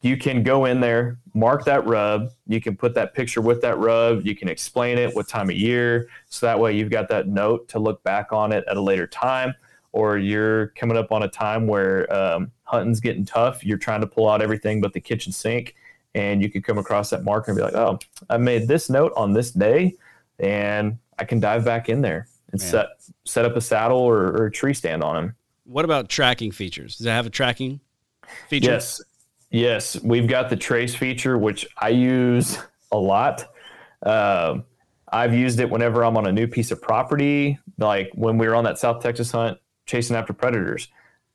you 0.00 0.16
can 0.16 0.42
go 0.42 0.64
in 0.64 0.80
there, 0.80 1.18
mark 1.34 1.64
that 1.64 1.86
rub. 1.86 2.30
You 2.46 2.60
can 2.60 2.76
put 2.76 2.94
that 2.94 3.14
picture 3.14 3.40
with 3.40 3.60
that 3.62 3.78
rub. 3.78 4.26
You 4.26 4.34
can 4.34 4.48
explain 4.48 4.98
it, 4.98 5.14
what 5.14 5.28
time 5.28 5.50
of 5.50 5.56
year. 5.56 6.08
So 6.28 6.46
that 6.46 6.58
way 6.58 6.76
you've 6.76 6.90
got 6.90 7.08
that 7.08 7.28
note 7.28 7.68
to 7.68 7.78
look 7.78 8.02
back 8.02 8.32
on 8.32 8.52
it 8.52 8.64
at 8.68 8.76
a 8.76 8.80
later 8.80 9.06
time. 9.06 9.54
Or 9.92 10.18
you're 10.18 10.68
coming 10.68 10.96
up 10.96 11.12
on 11.12 11.22
a 11.24 11.28
time 11.28 11.66
where 11.66 12.12
um, 12.12 12.50
hunting's 12.64 13.00
getting 13.00 13.24
tough. 13.24 13.64
You're 13.64 13.78
trying 13.78 14.00
to 14.00 14.06
pull 14.06 14.28
out 14.28 14.40
everything 14.40 14.80
but 14.80 14.92
the 14.92 15.00
kitchen 15.00 15.32
sink. 15.32 15.74
And 16.14 16.42
you 16.42 16.50
could 16.50 16.64
come 16.64 16.78
across 16.78 17.10
that 17.10 17.24
marker 17.24 17.50
and 17.50 17.56
be 17.56 17.62
like, 17.62 17.74
oh, 17.74 17.98
I 18.28 18.36
made 18.36 18.68
this 18.68 18.90
note 18.90 19.12
on 19.16 19.32
this 19.32 19.50
day. 19.50 19.94
And 20.38 20.98
I 21.18 21.24
can 21.24 21.40
dive 21.40 21.64
back 21.64 21.88
in 21.88 22.00
there 22.00 22.26
and 22.52 22.60
Man. 22.60 22.70
set 22.70 22.86
set 23.24 23.44
up 23.44 23.56
a 23.56 23.60
saddle 23.60 23.98
or, 23.98 24.28
or, 24.28 24.46
a 24.46 24.50
tree 24.50 24.74
stand 24.74 25.02
on 25.02 25.16
him. 25.16 25.36
What 25.64 25.84
about 25.84 26.08
tracking 26.08 26.50
features? 26.52 26.96
Does 26.96 27.06
it 27.06 27.10
have 27.10 27.26
a 27.26 27.30
tracking 27.30 27.80
feature? 28.48 28.70
Yes, 28.70 29.00
yes. 29.52 30.00
We've 30.02 30.26
got 30.26 30.50
the 30.50 30.56
trace 30.56 30.94
feature, 30.94 31.38
which 31.38 31.66
I 31.78 31.90
use 31.90 32.58
a 32.90 32.98
lot. 32.98 33.46
Uh, 34.02 34.58
I've 35.12 35.34
used 35.34 35.60
it 35.60 35.70
whenever 35.70 36.04
I'm 36.04 36.16
on 36.16 36.26
a 36.26 36.32
new 36.32 36.46
piece 36.46 36.70
of 36.70 36.80
property, 36.80 37.58
like 37.78 38.10
when 38.14 38.38
we 38.38 38.48
were 38.48 38.54
on 38.54 38.64
that 38.64 38.78
South 38.78 39.02
Texas 39.02 39.30
hunt 39.30 39.58
chasing 39.86 40.16
after 40.16 40.32
predators. 40.32 40.88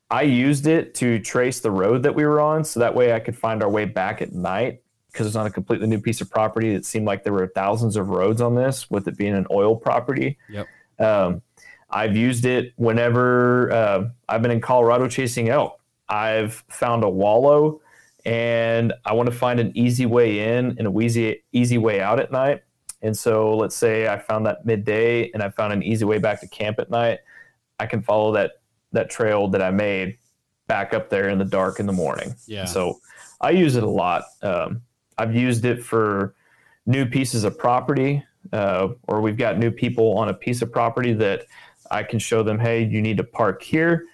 I 0.10 0.24
used 0.24 0.68
it 0.68 0.96
to 0.96 1.20
trace 1.20 1.60
the 1.60 1.72
road 1.72 2.04
that 2.04 2.16
we 2.16 2.26
were 2.26 2.40
on, 2.40 2.64
so 2.64 2.80
that 2.80 2.96
way 2.96 3.14
I 3.14 3.20
could 3.20 3.38
find 3.38 3.62
our 3.62 3.70
way 3.70 3.86
back 3.86 4.22
at 4.22 4.34
night 4.34 4.82
because 5.12 5.28
it's 5.28 5.36
on 5.36 5.46
a 5.46 5.52
completely 5.52 5.88
new 5.88 6.00
piece 6.00 6.22
of 6.22 6.30
property. 6.30 6.74
It 6.74 6.86
seemed 6.86 7.06
like 7.06 7.24
there 7.24 7.34
were 7.34 7.48
thousands 7.48 7.98
of 7.98 8.10
roads 8.10 8.42
on 8.42 8.56
this, 8.56 8.90
with 8.90 9.08
it 9.08 9.18
being 9.18 9.36
an 9.36 9.46
oil 9.52 9.76
property. 9.76 10.38
Yep. 10.50 10.68
Um, 11.00 11.42
I've 11.90 12.16
used 12.16 12.46
it 12.46 12.74
whenever 12.78 13.72
uh, 13.72 14.10
I've 14.30 14.42
been 14.42 14.52
in 14.52 14.62
Colorado 14.62 15.08
chasing 15.08 15.50
elk. 15.50 15.80
I've 16.10 16.64
found 16.70 17.04
a 17.04 17.10
wallow 17.10 17.82
and 18.28 18.94
I 19.06 19.14
want 19.14 19.30
to 19.30 19.36
find 19.36 19.58
an 19.58 19.72
easy 19.76 20.06
way 20.06 20.58
in 20.58 20.76
and 20.78 20.86
a 20.86 21.00
easy 21.00 21.44
easy 21.54 21.78
way 21.78 22.02
out 22.02 22.20
at 22.20 22.30
night. 22.32 22.62
And 23.02 23.18
so 23.18 23.56
let's 23.56 23.76
say 23.76 24.10
I 24.10 24.20
found 24.20 24.46
that 24.46 24.66
midday 24.66 25.32
and 25.32 25.42
I 25.42 25.50
found 25.50 25.72
an 25.72 25.82
easy 25.82 26.04
way 26.04 26.18
back 26.18 26.42
to 26.42 26.48
camp 26.50 26.78
at 26.80 26.92
night. 26.92 27.20
I 27.80 27.86
can 27.86 28.02
follow 28.02 28.34
that 28.34 28.52
that 28.92 29.10
trail 29.10 29.48
that 29.48 29.62
I 29.62 29.72
made 29.72 30.18
back 30.68 30.94
up 30.94 31.10
there 31.10 31.30
in 31.30 31.40
the 31.40 31.46
dark 31.46 31.80
in 31.80 31.86
the 31.86 31.94
morning. 31.94 32.36
Yeah. 32.48 32.66
So 32.66 33.00
I 33.40 33.52
use 33.52 33.78
it 33.78 33.84
a 33.84 33.90
lot. 33.90 34.26
Um, 34.42 34.82
I've 35.18 35.34
used 35.34 35.64
it 35.64 35.82
for 35.82 36.36
new 36.86 37.06
pieces 37.06 37.46
of 37.46 37.58
property, 37.58 38.22
uh, 38.52 38.90
or 39.08 39.22
we've 39.22 39.38
got 39.38 39.58
new 39.58 39.72
people 39.72 40.18
on 40.18 40.28
a 40.28 40.34
piece 40.34 40.62
of 40.62 40.70
property 40.72 41.14
that 41.14 41.46
I 41.92 42.04
can 42.04 42.20
show 42.20 42.44
them, 42.44 42.60
hey, 42.60 42.84
you 42.84 43.02
need 43.02 43.18
to 43.18 43.24
park 43.24 43.62
here, 43.64 44.06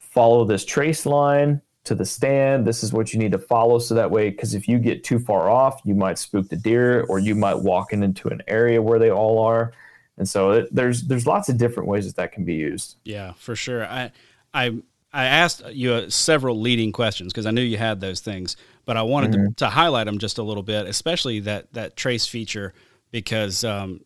follow 0.00 0.44
this 0.44 0.64
trace 0.64 1.06
line 1.06 1.62
to 1.90 1.96
the 1.96 2.04
stand. 2.04 2.64
This 2.64 2.84
is 2.84 2.92
what 2.92 3.12
you 3.12 3.18
need 3.18 3.32
to 3.32 3.38
follow. 3.38 3.80
So 3.80 3.96
that 3.96 4.12
way, 4.12 4.30
because 4.30 4.54
if 4.54 4.68
you 4.68 4.78
get 4.78 5.02
too 5.02 5.18
far 5.18 5.50
off, 5.50 5.80
you 5.84 5.96
might 5.96 6.18
spook 6.18 6.48
the 6.48 6.54
deer, 6.54 7.02
or 7.08 7.18
you 7.18 7.34
might 7.34 7.56
walk 7.56 7.92
in 7.92 8.04
into 8.04 8.28
an 8.28 8.42
area 8.46 8.80
where 8.80 9.00
they 9.00 9.10
all 9.10 9.44
are. 9.44 9.72
And 10.16 10.28
so 10.28 10.52
it, 10.52 10.72
there's 10.72 11.02
there's 11.02 11.26
lots 11.26 11.48
of 11.48 11.58
different 11.58 11.88
ways 11.88 12.06
that 12.06 12.14
that 12.14 12.30
can 12.30 12.44
be 12.44 12.54
used. 12.54 12.94
Yeah, 13.04 13.32
for 13.32 13.56
sure. 13.56 13.84
I 13.84 14.12
I 14.54 14.78
I 15.12 15.24
asked 15.24 15.66
you 15.72 15.94
uh, 15.94 16.10
several 16.10 16.60
leading 16.60 16.92
questions 16.92 17.32
because 17.32 17.44
I 17.44 17.50
knew 17.50 17.60
you 17.60 17.76
had 17.76 18.00
those 18.00 18.20
things, 18.20 18.56
but 18.84 18.96
I 18.96 19.02
wanted 19.02 19.32
mm-hmm. 19.32 19.46
to, 19.48 19.54
to, 19.56 19.66
highlight 19.68 20.06
them 20.06 20.18
just 20.18 20.38
a 20.38 20.44
little 20.44 20.62
bit, 20.62 20.86
especially 20.86 21.40
that 21.40 21.72
that 21.72 21.96
trace 21.96 22.24
feature 22.24 22.72
because 23.10 23.64
um, 23.64 24.04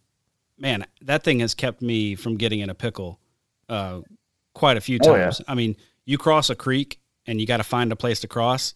man, 0.57 0.87
that 1.03 1.23
thing 1.23 1.41
has 1.41 1.53
kept 1.53 1.83
me 1.83 2.15
from 2.15 2.39
getting 2.39 2.61
in 2.61 2.71
a 2.71 2.75
pickle 2.75 3.21
uh, 3.69 4.01
quite 4.55 4.79
a 4.79 4.81
few 4.81 4.99
times. 4.99 5.41
Oh, 5.41 5.45
yeah. 5.47 5.53
I 5.53 5.55
mean, 5.55 5.77
you 6.07 6.17
cross 6.17 6.49
a 6.49 6.55
creek 6.55 6.99
and 7.27 7.41
you 7.41 7.47
got 7.47 7.59
to 7.59 7.65
find 7.65 7.93
a 7.93 7.97
place 7.97 8.21
to 8.21 8.29
cross. 8.29 8.75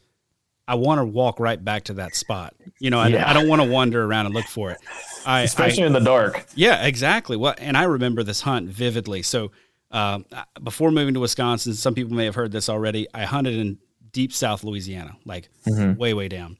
I 0.66 0.74
want 0.74 0.98
to 0.98 1.04
walk 1.04 1.40
right 1.40 1.62
back 1.62 1.84
to 1.84 1.94
that 1.94 2.14
spot. 2.14 2.54
You 2.78 2.90
know, 2.90 3.00
I, 3.00 3.08
yeah. 3.08 3.28
I 3.28 3.32
don't 3.32 3.48
want 3.48 3.62
to 3.62 3.68
wander 3.68 4.04
around 4.04 4.26
and 4.26 4.34
look 4.34 4.44
for 4.44 4.70
it. 4.70 4.78
I, 5.26 5.40
Especially 5.40 5.84
I, 5.84 5.86
in 5.86 5.94
the 5.94 6.00
dark. 6.00 6.46
Yeah, 6.54 6.84
exactly. 6.84 7.36
Well, 7.36 7.54
and 7.56 7.76
I 7.76 7.84
remember 7.84 8.22
this 8.22 8.42
hunt 8.42 8.68
vividly. 8.68 9.22
So 9.22 9.50
uh, 9.90 10.20
before 10.62 10.90
moving 10.90 11.14
to 11.14 11.20
Wisconsin, 11.20 11.72
some 11.72 11.94
people 11.94 12.14
may 12.14 12.26
have 12.26 12.34
heard 12.34 12.52
this 12.52 12.68
already. 12.68 13.08
I 13.14 13.24
hunted 13.24 13.54
in 13.54 13.78
deep 14.12 14.32
South 14.32 14.62
Louisiana, 14.62 15.16
like 15.24 15.48
mm-hmm. 15.66 15.98
way, 15.98 16.12
way 16.12 16.28
down. 16.28 16.58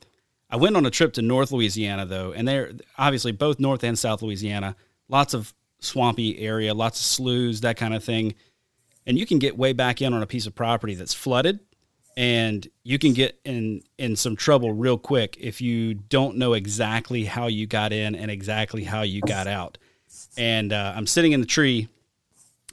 I 0.50 0.56
went 0.56 0.76
on 0.76 0.86
a 0.86 0.90
trip 0.90 1.12
to 1.14 1.22
North 1.22 1.52
Louisiana 1.52 2.06
though, 2.06 2.32
and 2.32 2.48
there 2.48 2.72
obviously 2.96 3.32
both 3.32 3.60
North 3.60 3.84
and 3.84 3.98
South 3.98 4.22
Louisiana, 4.22 4.76
lots 5.08 5.34
of 5.34 5.52
swampy 5.80 6.38
area, 6.40 6.72
lots 6.72 6.98
of 6.98 7.04
sloughs, 7.04 7.60
that 7.60 7.76
kind 7.76 7.94
of 7.94 8.02
thing. 8.02 8.34
And 9.06 9.18
you 9.18 9.26
can 9.26 9.38
get 9.38 9.58
way 9.58 9.72
back 9.74 10.00
in 10.00 10.14
on 10.14 10.22
a 10.22 10.26
piece 10.26 10.46
of 10.46 10.54
property 10.54 10.94
that's 10.94 11.14
flooded 11.14 11.60
and 12.18 12.66
you 12.82 12.98
can 12.98 13.12
get 13.12 13.38
in 13.44 13.80
in 13.96 14.16
some 14.16 14.34
trouble 14.34 14.72
real 14.72 14.98
quick 14.98 15.36
if 15.38 15.60
you 15.60 15.94
don't 15.94 16.36
know 16.36 16.52
exactly 16.52 17.24
how 17.24 17.46
you 17.46 17.64
got 17.64 17.92
in 17.92 18.16
and 18.16 18.28
exactly 18.28 18.82
how 18.82 19.02
you 19.02 19.20
got 19.20 19.46
out. 19.46 19.78
And 20.36 20.72
uh, 20.72 20.94
I'm 20.96 21.06
sitting 21.06 21.30
in 21.30 21.40
the 21.40 21.46
tree 21.46 21.88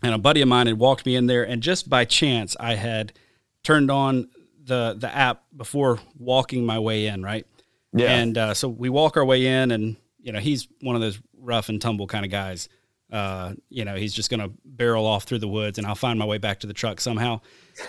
and 0.01 0.15
a 0.15 0.17
buddy 0.17 0.41
of 0.41 0.47
mine 0.47 0.65
had 0.65 0.79
walked 0.79 1.05
me 1.05 1.15
in 1.15 1.27
there 1.27 1.43
and 1.43 1.61
just 1.61 1.87
by 1.87 2.05
chance 2.05 2.57
I 2.59 2.73
had 2.73 3.13
turned 3.61 3.91
on 3.91 4.29
the 4.63 4.95
the 4.97 5.15
app 5.15 5.43
before 5.55 5.99
walking 6.17 6.65
my 6.65 6.79
way 6.79 7.05
in, 7.05 7.21
right? 7.21 7.45
Yeah. 7.93 8.09
And 8.09 8.37
uh, 8.37 8.53
so 8.55 8.67
we 8.67 8.89
walk 8.89 9.15
our 9.15 9.23
way 9.23 9.45
in, 9.45 9.69
and 9.69 9.95
you 10.21 10.31
know 10.31 10.39
he's 10.39 10.67
one 10.81 10.95
of 10.95 11.01
those 11.01 11.19
rough 11.39 11.69
and 11.69 11.79
tumble 11.79 12.07
kind 12.07 12.25
of 12.25 12.31
guys. 12.31 12.67
Uh, 13.15 13.53
you 13.69 13.85
know 13.85 13.95
he's 13.95 14.13
just 14.13 14.29
going 14.29 14.41
to 14.41 14.51
barrel 14.65 15.05
off 15.05 15.23
through 15.23 15.39
the 15.39 15.47
woods, 15.47 15.77
and 15.77 15.87
I'll 15.87 15.95
find 15.95 16.19
my 16.19 16.25
way 16.25 16.37
back 16.37 16.59
to 16.59 16.67
the 16.67 16.73
truck 16.73 16.99
somehow. 16.99 17.39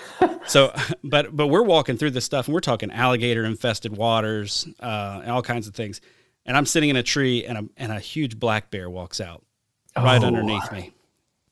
so, 0.47 0.73
but 1.03 1.35
but 1.35 1.49
we're 1.49 1.65
walking 1.65 1.97
through 1.97 2.13
this 2.13 2.25
stuff, 2.25 2.47
and 2.47 2.55
we're 2.55 2.61
talking 2.61 2.93
alligator 2.93 3.45
infested 3.45 3.97
waters, 3.97 4.69
uh, 4.79 5.19
and 5.23 5.33
all 5.33 5.43
kinds 5.43 5.67
of 5.67 5.75
things. 5.75 6.01
And 6.45 6.57
I'm 6.57 6.65
sitting 6.65 6.91
in 6.91 6.97
a 6.97 7.03
tree, 7.03 7.45
and 7.45 7.59
a 7.59 7.65
and 7.77 7.91
a 7.91 7.99
huge 7.99 8.39
black 8.39 8.71
bear 8.71 8.89
walks 8.89 9.21
out 9.21 9.45
right 9.97 10.23
oh. 10.23 10.27
underneath 10.27 10.71
me, 10.71 10.93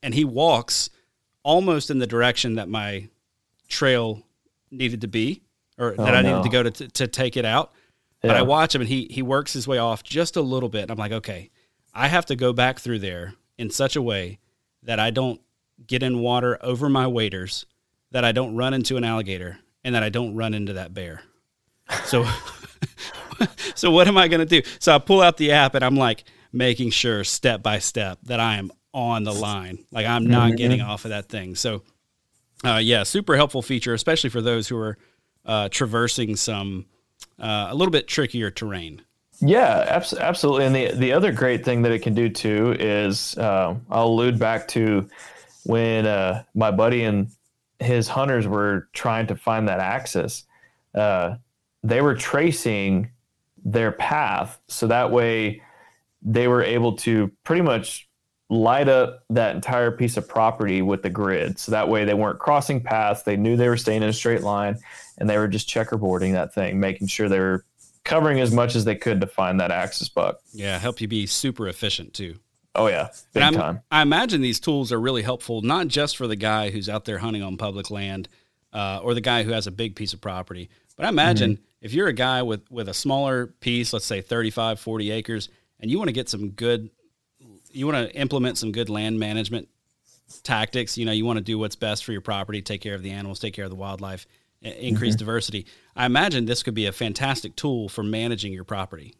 and 0.04 0.14
he 0.14 0.24
walks 0.24 0.90
almost 1.42 1.90
in 1.90 1.98
the 1.98 2.06
direction 2.06 2.54
that 2.54 2.68
my 2.68 3.08
trail 3.66 4.22
needed 4.70 5.00
to 5.00 5.08
be, 5.08 5.42
or 5.78 5.96
oh, 5.98 6.04
that 6.04 6.14
I 6.14 6.22
no. 6.22 6.30
needed 6.30 6.44
to 6.44 6.48
go 6.48 6.62
to 6.62 6.88
to 6.90 7.08
take 7.08 7.36
it 7.36 7.44
out. 7.44 7.72
Yeah. 8.22 8.30
But 8.30 8.36
I 8.36 8.42
watch 8.42 8.72
him 8.72 8.82
and 8.82 8.88
he 8.88 9.08
he 9.10 9.22
works 9.22 9.52
his 9.52 9.66
way 9.66 9.78
off 9.78 10.04
just 10.04 10.36
a 10.36 10.42
little 10.42 10.68
bit. 10.68 10.82
And 10.82 10.92
I'm 10.92 10.96
like, 10.96 11.10
okay, 11.10 11.50
I 11.92 12.06
have 12.06 12.26
to 12.26 12.36
go 12.36 12.52
back 12.52 12.78
through 12.78 13.00
there 13.00 13.34
in 13.58 13.70
such 13.70 13.96
a 13.96 14.02
way 14.02 14.38
that 14.82 14.98
I 14.98 15.10
don't 15.10 15.40
get 15.86 16.02
in 16.02 16.20
water 16.20 16.58
over 16.60 16.88
my 16.88 17.06
waders, 17.06 17.66
that 18.10 18.24
I 18.24 18.32
don't 18.32 18.56
run 18.56 18.74
into 18.74 18.96
an 18.96 19.04
alligator, 19.04 19.58
and 19.82 19.94
that 19.94 20.02
I 20.02 20.08
don't 20.08 20.34
run 20.34 20.54
into 20.54 20.74
that 20.74 20.94
bear. 20.94 21.22
So 22.04 22.26
so 23.74 23.90
what 23.90 24.08
am 24.08 24.16
I 24.16 24.28
going 24.28 24.46
to 24.46 24.60
do? 24.62 24.68
So 24.78 24.94
I 24.94 24.98
pull 24.98 25.20
out 25.20 25.36
the 25.36 25.52
app 25.52 25.74
and 25.74 25.84
I'm 25.84 25.96
like 25.96 26.24
making 26.52 26.90
sure 26.90 27.24
step 27.24 27.62
by 27.62 27.78
step 27.78 28.18
that 28.24 28.40
I 28.40 28.56
am 28.56 28.70
on 28.92 29.24
the 29.24 29.32
line. 29.32 29.84
Like 29.90 30.06
I'm 30.06 30.26
not 30.26 30.48
mm-hmm. 30.48 30.56
getting 30.56 30.80
off 30.80 31.04
of 31.04 31.10
that 31.10 31.28
thing. 31.28 31.54
So 31.54 31.82
uh, 32.64 32.80
yeah, 32.82 33.02
super 33.02 33.36
helpful 33.36 33.62
feature, 33.62 33.94
especially 33.94 34.30
for 34.30 34.40
those 34.40 34.68
who 34.68 34.78
are 34.78 34.96
uh, 35.44 35.68
traversing 35.68 36.36
some 36.36 36.86
uh, 37.38 37.68
a 37.70 37.74
little 37.74 37.92
bit 37.92 38.08
trickier 38.08 38.50
terrain. 38.50 39.02
Yeah, 39.46 39.84
abs- 39.88 40.14
absolutely. 40.14 40.64
And 40.66 40.74
the 40.74 40.92
the 40.92 41.12
other 41.12 41.30
great 41.30 41.64
thing 41.64 41.82
that 41.82 41.92
it 41.92 42.00
can 42.00 42.14
do 42.14 42.28
too 42.30 42.74
is 42.78 43.36
uh, 43.36 43.74
I'll 43.90 44.06
allude 44.06 44.38
back 44.38 44.66
to 44.68 45.08
when 45.64 46.06
uh, 46.06 46.44
my 46.54 46.70
buddy 46.70 47.04
and 47.04 47.28
his 47.78 48.08
hunters 48.08 48.46
were 48.46 48.88
trying 48.94 49.26
to 49.26 49.36
find 49.36 49.68
that 49.68 49.80
axis. 49.80 50.44
Uh, 50.94 51.36
they 51.82 52.00
were 52.00 52.14
tracing 52.14 53.10
their 53.64 53.92
path, 53.92 54.58
so 54.68 54.86
that 54.86 55.10
way 55.10 55.60
they 56.22 56.48
were 56.48 56.62
able 56.62 56.96
to 56.96 57.30
pretty 57.44 57.62
much 57.62 58.08
light 58.48 58.88
up 58.88 59.24
that 59.28 59.54
entire 59.54 59.90
piece 59.90 60.16
of 60.16 60.26
property 60.26 60.80
with 60.80 61.02
the 61.02 61.10
grid. 61.10 61.58
So 61.58 61.72
that 61.72 61.88
way 61.88 62.04
they 62.04 62.14
weren't 62.14 62.38
crossing 62.38 62.80
paths. 62.80 63.22
They 63.22 63.36
knew 63.36 63.56
they 63.56 63.68
were 63.68 63.76
staying 63.76 64.02
in 64.02 64.08
a 64.08 64.12
straight 64.12 64.42
line 64.42 64.78
and 65.18 65.28
they 65.28 65.38
were 65.38 65.48
just 65.48 65.68
checkerboarding 65.68 66.32
that 66.32 66.54
thing, 66.54 66.78
making 66.78 67.08
sure 67.08 67.28
they 67.28 67.40
were 67.40 67.64
covering 68.04 68.40
as 68.40 68.52
much 68.52 68.76
as 68.76 68.84
they 68.84 68.94
could 68.94 69.20
to 69.20 69.26
find 69.26 69.60
that 69.60 69.70
axis 69.70 70.08
buck. 70.08 70.40
Yeah, 70.52 70.78
help 70.78 71.00
you 71.00 71.08
be 71.08 71.26
super 71.26 71.68
efficient 71.68 72.14
too. 72.14 72.36
Oh 72.74 72.88
yeah, 72.88 73.08
big 73.32 73.54
time. 73.54 73.82
I 73.90 74.02
imagine 74.02 74.40
these 74.40 74.58
tools 74.58 74.92
are 74.92 75.00
really 75.00 75.22
helpful, 75.22 75.62
not 75.62 75.88
just 75.88 76.16
for 76.16 76.26
the 76.26 76.36
guy 76.36 76.70
who's 76.70 76.88
out 76.88 77.04
there 77.04 77.18
hunting 77.18 77.42
on 77.42 77.56
public 77.56 77.90
land, 77.90 78.28
uh, 78.72 79.00
or 79.02 79.14
the 79.14 79.20
guy 79.20 79.44
who 79.44 79.52
has 79.52 79.66
a 79.66 79.70
big 79.70 79.94
piece 79.94 80.12
of 80.12 80.20
property, 80.20 80.68
but 80.96 81.06
I 81.06 81.08
imagine 81.08 81.54
mm-hmm. 81.54 81.64
if 81.80 81.92
you're 81.92 82.08
a 82.08 82.12
guy 82.12 82.42
with 82.42 82.70
with 82.70 82.88
a 82.88 82.94
smaller 82.94 83.46
piece, 83.46 83.92
let's 83.92 84.06
say 84.06 84.20
35, 84.20 84.80
40 84.80 85.10
acres, 85.10 85.48
and 85.80 85.90
you 85.90 85.98
want 85.98 86.08
to 86.08 86.12
get 86.12 86.28
some 86.28 86.50
good, 86.50 86.90
you 87.70 87.86
want 87.86 88.10
to 88.10 88.16
implement 88.16 88.58
some 88.58 88.72
good 88.72 88.88
land 88.88 89.18
management 89.18 89.68
tactics. 90.42 90.98
You 90.98 91.06
know, 91.06 91.12
you 91.12 91.24
want 91.24 91.38
to 91.38 91.44
do 91.44 91.58
what's 91.58 91.76
best 91.76 92.04
for 92.04 92.12
your 92.12 92.20
property, 92.20 92.62
take 92.62 92.80
care 92.80 92.94
of 92.94 93.02
the 93.02 93.10
animals, 93.10 93.38
take 93.38 93.54
care 93.54 93.64
of 93.64 93.70
the 93.70 93.76
wildlife, 93.76 94.26
increase 94.64 95.14
mm-hmm. 95.14 95.18
diversity. 95.18 95.66
I 95.94 96.06
imagine 96.06 96.46
this 96.46 96.62
could 96.62 96.74
be 96.74 96.86
a 96.86 96.92
fantastic 96.92 97.56
tool 97.56 97.88
for 97.88 98.02
managing 98.02 98.52
your 98.52 98.64
property. 98.64 99.14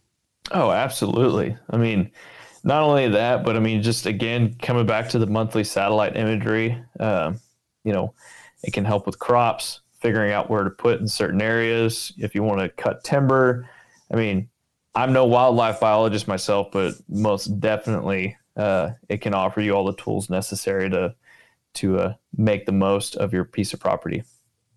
Oh, 0.50 0.70
absolutely. 0.70 1.56
I 1.70 1.76
mean 1.76 2.10
not 2.64 2.82
only 2.82 3.08
that, 3.08 3.44
but 3.44 3.56
I 3.56 3.60
mean, 3.60 3.82
just 3.82 4.06
again, 4.06 4.56
coming 4.60 4.86
back 4.86 5.10
to 5.10 5.18
the 5.18 5.26
monthly 5.26 5.64
satellite 5.64 6.16
imagery, 6.16 6.82
um, 6.98 7.38
you 7.84 7.92
know, 7.92 8.14
it 8.62 8.72
can 8.72 8.86
help 8.86 9.04
with 9.04 9.18
crops, 9.18 9.80
figuring 10.00 10.32
out 10.32 10.48
where 10.48 10.64
to 10.64 10.70
put 10.70 10.98
in 10.98 11.06
certain 11.06 11.42
areas. 11.42 12.14
If 12.16 12.34
you 12.34 12.42
want 12.42 12.60
to 12.60 12.70
cut 12.70 13.04
timber, 13.04 13.68
I 14.10 14.16
mean, 14.16 14.48
I'm 14.94 15.12
no 15.12 15.26
wildlife 15.26 15.78
biologist 15.78 16.26
myself, 16.26 16.68
but 16.72 16.94
most 17.08 17.60
definitely 17.60 18.36
uh, 18.56 18.90
it 19.10 19.18
can 19.18 19.34
offer 19.34 19.60
you 19.60 19.72
all 19.72 19.84
the 19.84 19.94
tools 19.94 20.30
necessary 20.30 20.88
to 20.90 21.14
to 21.74 21.98
uh, 21.98 22.14
make 22.36 22.66
the 22.66 22.72
most 22.72 23.16
of 23.16 23.32
your 23.32 23.44
piece 23.44 23.74
of 23.74 23.80
property. 23.80 24.22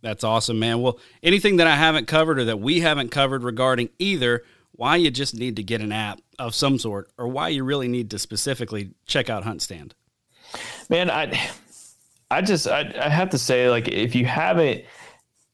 That's 0.01 0.23
awesome, 0.23 0.59
man. 0.59 0.81
Well, 0.81 0.99
anything 1.23 1.57
that 1.57 1.67
I 1.67 1.75
haven't 1.75 2.07
covered 2.07 2.39
or 2.39 2.45
that 2.45 2.59
we 2.59 2.81
haven't 2.81 3.09
covered 3.09 3.43
regarding 3.43 3.89
either 3.99 4.43
why 4.73 4.95
you 4.95 5.09
just 5.09 5.33
need 5.33 5.55
to 5.55 5.63
get 5.63 5.81
an 5.81 5.91
app 5.91 6.19
of 6.37 6.53
some 6.53 6.77
sort 6.77 7.09
or 7.17 7.27
why 7.27 7.49
you 7.49 7.63
really 7.63 7.87
need 7.87 8.11
to 8.11 8.19
specifically 8.19 8.91
check 9.07 9.29
out 9.29 9.43
Hunt 9.43 9.61
Stand. 9.61 9.95
Man, 10.89 11.09
I 11.09 11.49
I 12.29 12.41
just 12.41 12.67
I, 12.67 12.93
I 13.01 13.09
have 13.09 13.29
to 13.31 13.37
say 13.37 13.69
like 13.69 13.87
if 13.87 14.15
you 14.15 14.25
haven't 14.25 14.85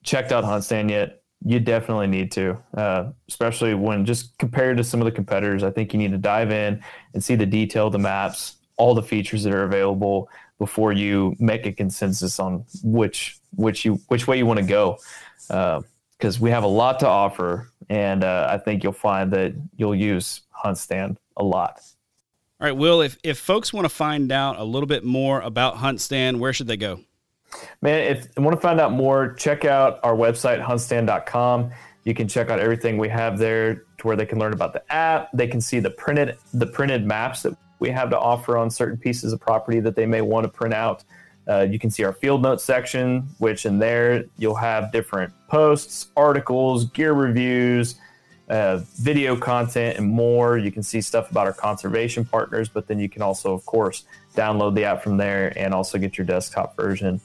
checked 0.04 0.32
out 0.32 0.44
Hunt 0.44 0.64
Stand 0.64 0.91
yet, 0.91 1.22
you 1.46 1.60
definitely 1.60 2.08
need 2.08 2.32
to, 2.34 2.58
uh, 2.76 3.12
especially 3.28 3.74
when 3.74 4.06
just 4.06 4.38
compared 4.38 4.78
to 4.78 4.84
some 4.84 5.02
of 5.02 5.06
the 5.06 5.12
competitors. 5.12 5.64
I 5.64 5.72
think 5.72 5.94
you 5.94 6.00
need 6.00 6.12
to 6.12 6.18
dive 6.18 6.52
in 6.52 6.84
and 7.14 7.24
see 7.24 7.36
the 7.36 7.46
detail, 7.46 7.89
the 7.89 8.00
maps, 8.00 8.58
all 8.78 8.94
the 8.94 9.04
features 9.04 9.44
that 9.44 9.54
are 9.54 9.64
available 9.64 10.30
before 10.60 10.94
you 10.94 11.36
make 11.39 11.66
a 11.66 11.72
consensus 11.72 12.39
on 12.39 12.66
which 12.84 13.39
which 13.56 13.86
you 13.86 13.99
which 14.08 14.28
way 14.28 14.38
you 14.38 14.45
want 14.45 14.60
to 14.60 14.66
go. 14.66 14.97
Uh, 15.49 15.82
because 16.18 16.39
we 16.39 16.51
have 16.51 16.64
a 16.64 16.68
lot 16.68 17.01
to 17.01 17.08
offer, 17.08 17.70
and 17.89 18.24
uh, 18.24 18.47
I 18.49 18.58
think 18.58 18.82
you'll 18.82 18.93
find 18.93 19.32
that 19.34 19.54
you'll 19.76 19.95
use 19.95 20.41
Hunt 20.51 20.78
Stand 20.78 21.18
a 21.36 21.43
lot. 21.43 21.82
All 22.62 22.68
right, 22.68 22.78
Will. 22.78 23.01
If 23.01 23.18
if 23.24 23.38
folks 23.39 23.74
want 23.74 23.84
to 23.84 23.89
find 23.89 24.32
out 24.32 24.58
a 24.58 24.64
little 24.64 24.88
bit 24.88 25.04
more 25.04 25.41
about 25.41 25.78
Hunt 25.78 25.99
Stand, 25.99 26.39
where 26.39 26.54
should 26.54 26.68
they 26.68 26.78
go? 26.78 27.01
Man, 27.82 27.99
if 27.99 28.28
you 28.38 28.43
want 28.43 28.56
to 28.56 28.62
find 28.62 28.80
out 28.80 28.93
more, 28.93 29.34
check 29.34 29.66
out 29.66 29.99
our 30.04 30.16
website 30.16 30.64
huntstand.com. 30.64 31.72
You 32.06 32.14
can 32.14 32.28
check 32.28 32.49
out 32.49 32.60
everything 32.60 32.97
we 32.97 33.10
have 33.10 33.38
there 33.38 33.76
to 33.76 34.08
where 34.08 34.16
they 34.16 34.26
can 34.26 34.39
learn 34.39 34.54
about 34.54 34.74
the 34.74 34.93
app. 34.93 35.30
They 35.34 35.47
can 35.47 35.62
see 35.62 35.80
the 35.80 35.89
printed 35.89 36.38
the 36.54 36.68
printed 36.68 37.06
maps 37.06 37.43
that 37.43 37.58
we 37.80 37.89
have 37.89 38.10
to 38.12 38.18
offer 38.18 38.58
on 38.58 38.70
certain 38.70 38.97
pieces 38.97 39.34
of 39.34 39.41
property 39.41 39.82
that 39.82 39.95
they 39.95 40.06
may 40.06 40.22
want 40.22 40.45
to 40.45 40.49
print 40.49 40.74
out. 40.74 41.04
Uh, 41.48 41.62
you 41.70 41.78
can 41.78 41.89
see 41.89 42.04
our 42.04 42.14
field 42.14 42.41
notes 42.41 42.64
section, 42.64 43.28
which 43.39 43.66
in 43.66 43.80
there 43.80 44.26
you'll 44.38 44.56
have 44.56 44.91
different 44.91 45.34
posts, 45.48 46.08
articles, 46.16 46.86
gear 46.86 47.14
reviews, 47.14 47.96
uh, 48.50 48.78
video 48.96 49.36
content, 49.36 49.98
and 49.98 50.08
more. 50.08 50.58
You 50.58 50.72
can 50.72 50.84
see 50.84 51.02
stuff 51.02 51.32
about 51.32 51.48
our 51.48 51.54
conservation 51.54 52.24
partners, 52.24 52.70
but 52.70 52.88
then 52.88 53.00
you 53.00 53.10
can 53.10 53.22
also, 53.22 53.54
of 53.54 53.66
course, 53.66 54.06
download 54.36 54.76
the 54.76 54.86
app 54.86 55.04
from 55.04 55.18
there 55.18 55.54
and 55.58 55.74
also 55.74 55.98
get 55.98 56.18
your 56.18 56.26
desktop 56.26 56.76
version. 56.76 57.20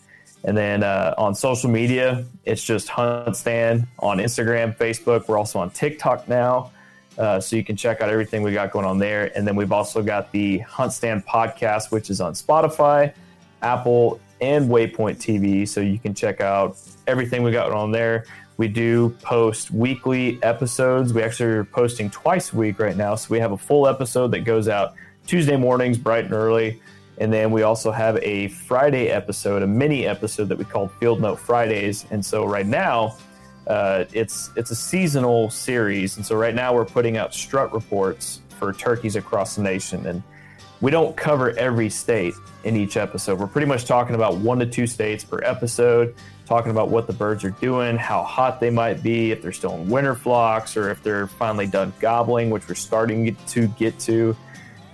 And 0.45 0.57
then 0.57 0.83
uh, 0.83 1.15
on 1.19 1.35
social 1.35 1.71
media, 1.71 2.25
it's 2.45 2.63
just 2.63 2.89
Hunt 2.89 3.37
Stand 3.37 3.87
on 3.99 4.19
Instagram, 4.19 4.77
Facebook. 4.77 5.29
We're 5.29 5.39
also 5.39 5.59
on 5.59 5.71
TikTok 5.71 6.29
now. 6.29 6.71
Uh, 7.17 7.41
so 7.41 7.57
you 7.57 7.65
can 7.65 7.75
check 7.75 8.01
out 8.01 8.09
everything 8.09 8.43
we 8.43 8.53
got 8.53 8.71
going 8.71 8.87
on 8.87 8.99
there. 8.99 9.37
And 9.37 9.47
then 9.47 9.57
we've 9.57 9.73
also 9.73 10.03
got 10.03 10.31
the 10.31 10.59
Hunt 10.59 10.93
Stand 10.93 11.27
podcast, 11.27 11.91
which 11.91 12.11
is 12.11 12.21
on 12.21 12.35
Spotify 12.35 13.13
Apple, 13.63 14.21
and 14.41 14.69
Waypoint 14.69 15.17
TV. 15.17 15.67
So 15.67 15.81
you 15.81 15.99
can 15.99 16.15
check 16.15 16.41
out 16.41 16.77
everything 17.07 17.43
we 17.43 17.51
got 17.51 17.73
on 17.73 17.91
there. 17.91 18.25
We 18.57 18.69
do 18.69 19.11
post 19.23 19.71
weekly 19.71 20.43
episodes. 20.43 21.13
We 21.13 21.23
actually 21.23 21.51
are 21.51 21.65
posting 21.65 22.11
twice 22.11 22.53
a 22.53 22.57
week 22.57 22.79
right 22.79 22.97
now. 22.97 23.15
So 23.15 23.29
we 23.31 23.39
have 23.39 23.53
a 23.53 23.59
full 23.59 23.87
episode 23.87 24.29
that 24.33 24.41
goes 24.41 24.69
out 24.69 24.95
Tuesday 25.27 25.57
mornings, 25.57 25.99
bright 25.99 26.25
and 26.25 26.35
early. 26.35 26.81
And 27.19 27.33
then 27.33 27.51
we 27.51 27.63
also 27.63 27.91
have 27.91 28.17
a 28.19 28.49
Friday 28.49 29.09
episode, 29.09 29.63
a 29.63 29.67
mini 29.67 30.07
episode 30.07 30.49
that 30.49 30.59
we 30.59 30.65
call 30.65 30.89
Field 30.89 31.21
Note 31.21 31.39
Fridays. 31.39 32.07
And 32.11 32.25
so 32.25 32.45
right 32.45 32.67
now, 32.67 33.17
uh, 33.69 34.05
it's 34.13 34.51
it's 34.57 34.71
a 34.71 34.77
seasonal 34.77 35.51
series, 35.51 36.17
and 36.17 36.25
so 36.25 36.35
right 36.35 36.55
now 36.55 36.75
we're 36.75 36.87
putting 36.87 37.19
out 37.19 37.35
strut 37.35 37.73
reports 37.75 38.41
for 38.59 38.73
turkeys 38.73 39.15
across 39.15 39.57
the 39.57 39.63
nation. 39.63 40.07
And 40.07 40.23
we 40.81 40.91
don't 40.91 41.17
cover 41.17 41.51
every 41.59 41.91
state 41.91 42.35
in 42.65 42.77
each 42.77 42.97
episode. 42.97 43.39
We're 43.39 43.49
pretty 43.49 43.67
much 43.67 43.85
talking 43.85 44.15
about 44.15 44.37
one 44.37 44.59
to 44.61 44.67
two 44.67 44.87
states 44.87 45.25
per 45.25 45.43
episode, 45.43 46.15
talking 46.47 46.71
about 46.71 46.89
what 46.89 47.07
the 47.07 47.13
birds 47.13 47.45
are 47.45 47.51
doing, 47.51 47.97
how 47.97 48.23
hot 48.23 48.61
they 48.61 48.71
might 48.71 49.03
be, 49.03 49.33
if 49.33 49.43
they're 49.43 49.53
still 49.53 49.75
in 49.75 49.89
winter 49.89 50.15
flocks, 50.15 50.77
or 50.77 50.91
if 50.91 51.03
they're 51.03 51.27
finally 51.27 51.67
done 51.67 51.93
gobbling, 52.01 52.51
which 52.51 52.69
we're 52.69 52.75
starting 52.75 53.35
to 53.49 53.67
get 53.69 53.99
to. 54.01 54.37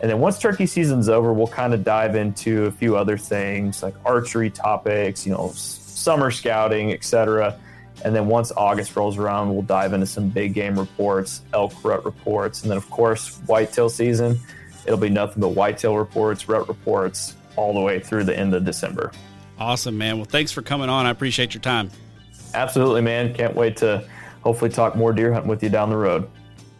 And 0.00 0.10
then 0.10 0.20
once 0.20 0.38
turkey 0.38 0.66
season's 0.66 1.08
over, 1.08 1.32
we'll 1.32 1.46
kind 1.46 1.74
of 1.74 1.84
dive 1.84 2.16
into 2.16 2.64
a 2.64 2.70
few 2.70 2.96
other 2.96 3.16
things 3.16 3.82
like 3.82 3.94
archery 4.04 4.50
topics, 4.50 5.26
you 5.26 5.32
know, 5.32 5.50
summer 5.54 6.30
scouting, 6.30 6.92
etc. 6.92 7.58
And 8.04 8.14
then 8.14 8.26
once 8.26 8.52
August 8.56 8.96
rolls 8.96 9.16
around, 9.18 9.52
we'll 9.52 9.62
dive 9.62 9.92
into 9.92 10.06
some 10.06 10.28
big 10.28 10.52
game 10.54 10.78
reports, 10.78 11.42
elk 11.52 11.72
rut 11.84 12.04
reports, 12.04 12.62
and 12.62 12.70
then 12.70 12.76
of 12.76 12.90
course 12.90 13.36
whitetail 13.46 13.88
season 13.88 14.40
it'll 14.86 14.98
be 14.98 15.08
nothing 15.08 15.40
but 15.40 15.50
whitetail 15.50 15.96
reports, 15.96 16.48
rut 16.48 16.68
reports, 16.68 17.36
all 17.56 17.72
the 17.72 17.80
way 17.80 18.00
through 18.00 18.24
the 18.24 18.36
end 18.36 18.54
of 18.54 18.64
December. 18.64 19.12
Awesome, 19.58 19.96
man. 19.96 20.16
Well, 20.16 20.24
thanks 20.24 20.52
for 20.52 20.62
coming 20.62 20.88
on. 20.88 21.06
I 21.06 21.10
appreciate 21.10 21.54
your 21.54 21.60
time. 21.60 21.90
Absolutely, 22.54 23.02
man. 23.02 23.34
Can't 23.34 23.54
wait 23.54 23.76
to 23.78 24.06
hopefully 24.42 24.70
talk 24.70 24.96
more 24.96 25.12
deer 25.12 25.32
hunting 25.32 25.48
with 25.48 25.62
you 25.62 25.68
down 25.68 25.90
the 25.90 25.96
road. 25.96 26.28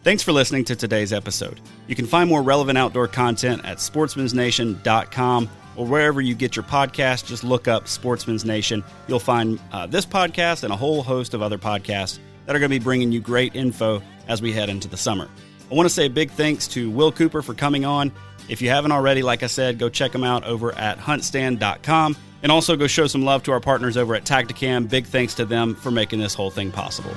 Thanks 0.03 0.21
for 0.21 0.31
listening 0.31 0.65
to 0.65 0.75
today's 0.75 1.11
episode. 1.11 1.59
You 1.87 1.95
can 1.95 2.05
find 2.05 2.29
more 2.29 2.43
relevant 2.43 2.77
outdoor 2.77 3.07
content 3.07 3.65
at 3.65 3.77
sportsmansnation.com 3.77 5.49
or 5.75 5.85
wherever 5.85 6.21
you 6.21 6.35
get 6.35 6.55
your 6.55 6.63
podcast. 6.63 7.25
Just 7.25 7.43
look 7.43 7.67
up 7.67 7.87
Sportsman's 7.87 8.45
Nation. 8.45 8.83
You'll 9.07 9.19
find 9.19 9.59
uh, 9.71 9.87
this 9.87 10.05
podcast 10.05 10.63
and 10.63 10.71
a 10.71 10.75
whole 10.75 11.01
host 11.01 11.33
of 11.33 11.41
other 11.41 11.57
podcasts 11.57 12.19
that 12.45 12.55
are 12.55 12.59
going 12.59 12.69
to 12.69 12.79
be 12.79 12.83
bringing 12.83 13.11
you 13.11 13.19
great 13.19 13.55
info 13.55 14.01
as 14.27 14.41
we 14.41 14.51
head 14.51 14.69
into 14.69 14.87
the 14.87 14.97
summer. 14.97 15.27
I 15.69 15.73
want 15.73 15.87
to 15.87 15.93
say 15.93 16.05
a 16.05 16.09
big 16.09 16.31
thanks 16.31 16.67
to 16.69 16.89
Will 16.91 17.11
Cooper 17.11 17.41
for 17.41 17.53
coming 17.53 17.85
on. 17.85 18.11
If 18.47 18.61
you 18.61 18.69
haven't 18.69 18.91
already, 18.91 19.23
like 19.23 19.41
I 19.41 19.47
said, 19.47 19.79
go 19.79 19.89
check 19.89 20.11
them 20.11 20.23
out 20.23 20.43
over 20.43 20.73
at 20.75 20.99
huntstand.com 20.99 22.15
and 22.43 22.51
also 22.51 22.75
go 22.75 22.85
show 22.85 23.07
some 23.07 23.23
love 23.23 23.41
to 23.43 23.51
our 23.51 23.59
partners 23.59 23.97
over 23.97 24.13
at 24.13 24.23
Tactacam. 24.23 24.87
Big 24.87 25.05
thanks 25.05 25.33
to 25.35 25.45
them 25.45 25.73
for 25.73 25.89
making 25.89 26.19
this 26.19 26.35
whole 26.35 26.51
thing 26.51 26.71
possible. 26.71 27.11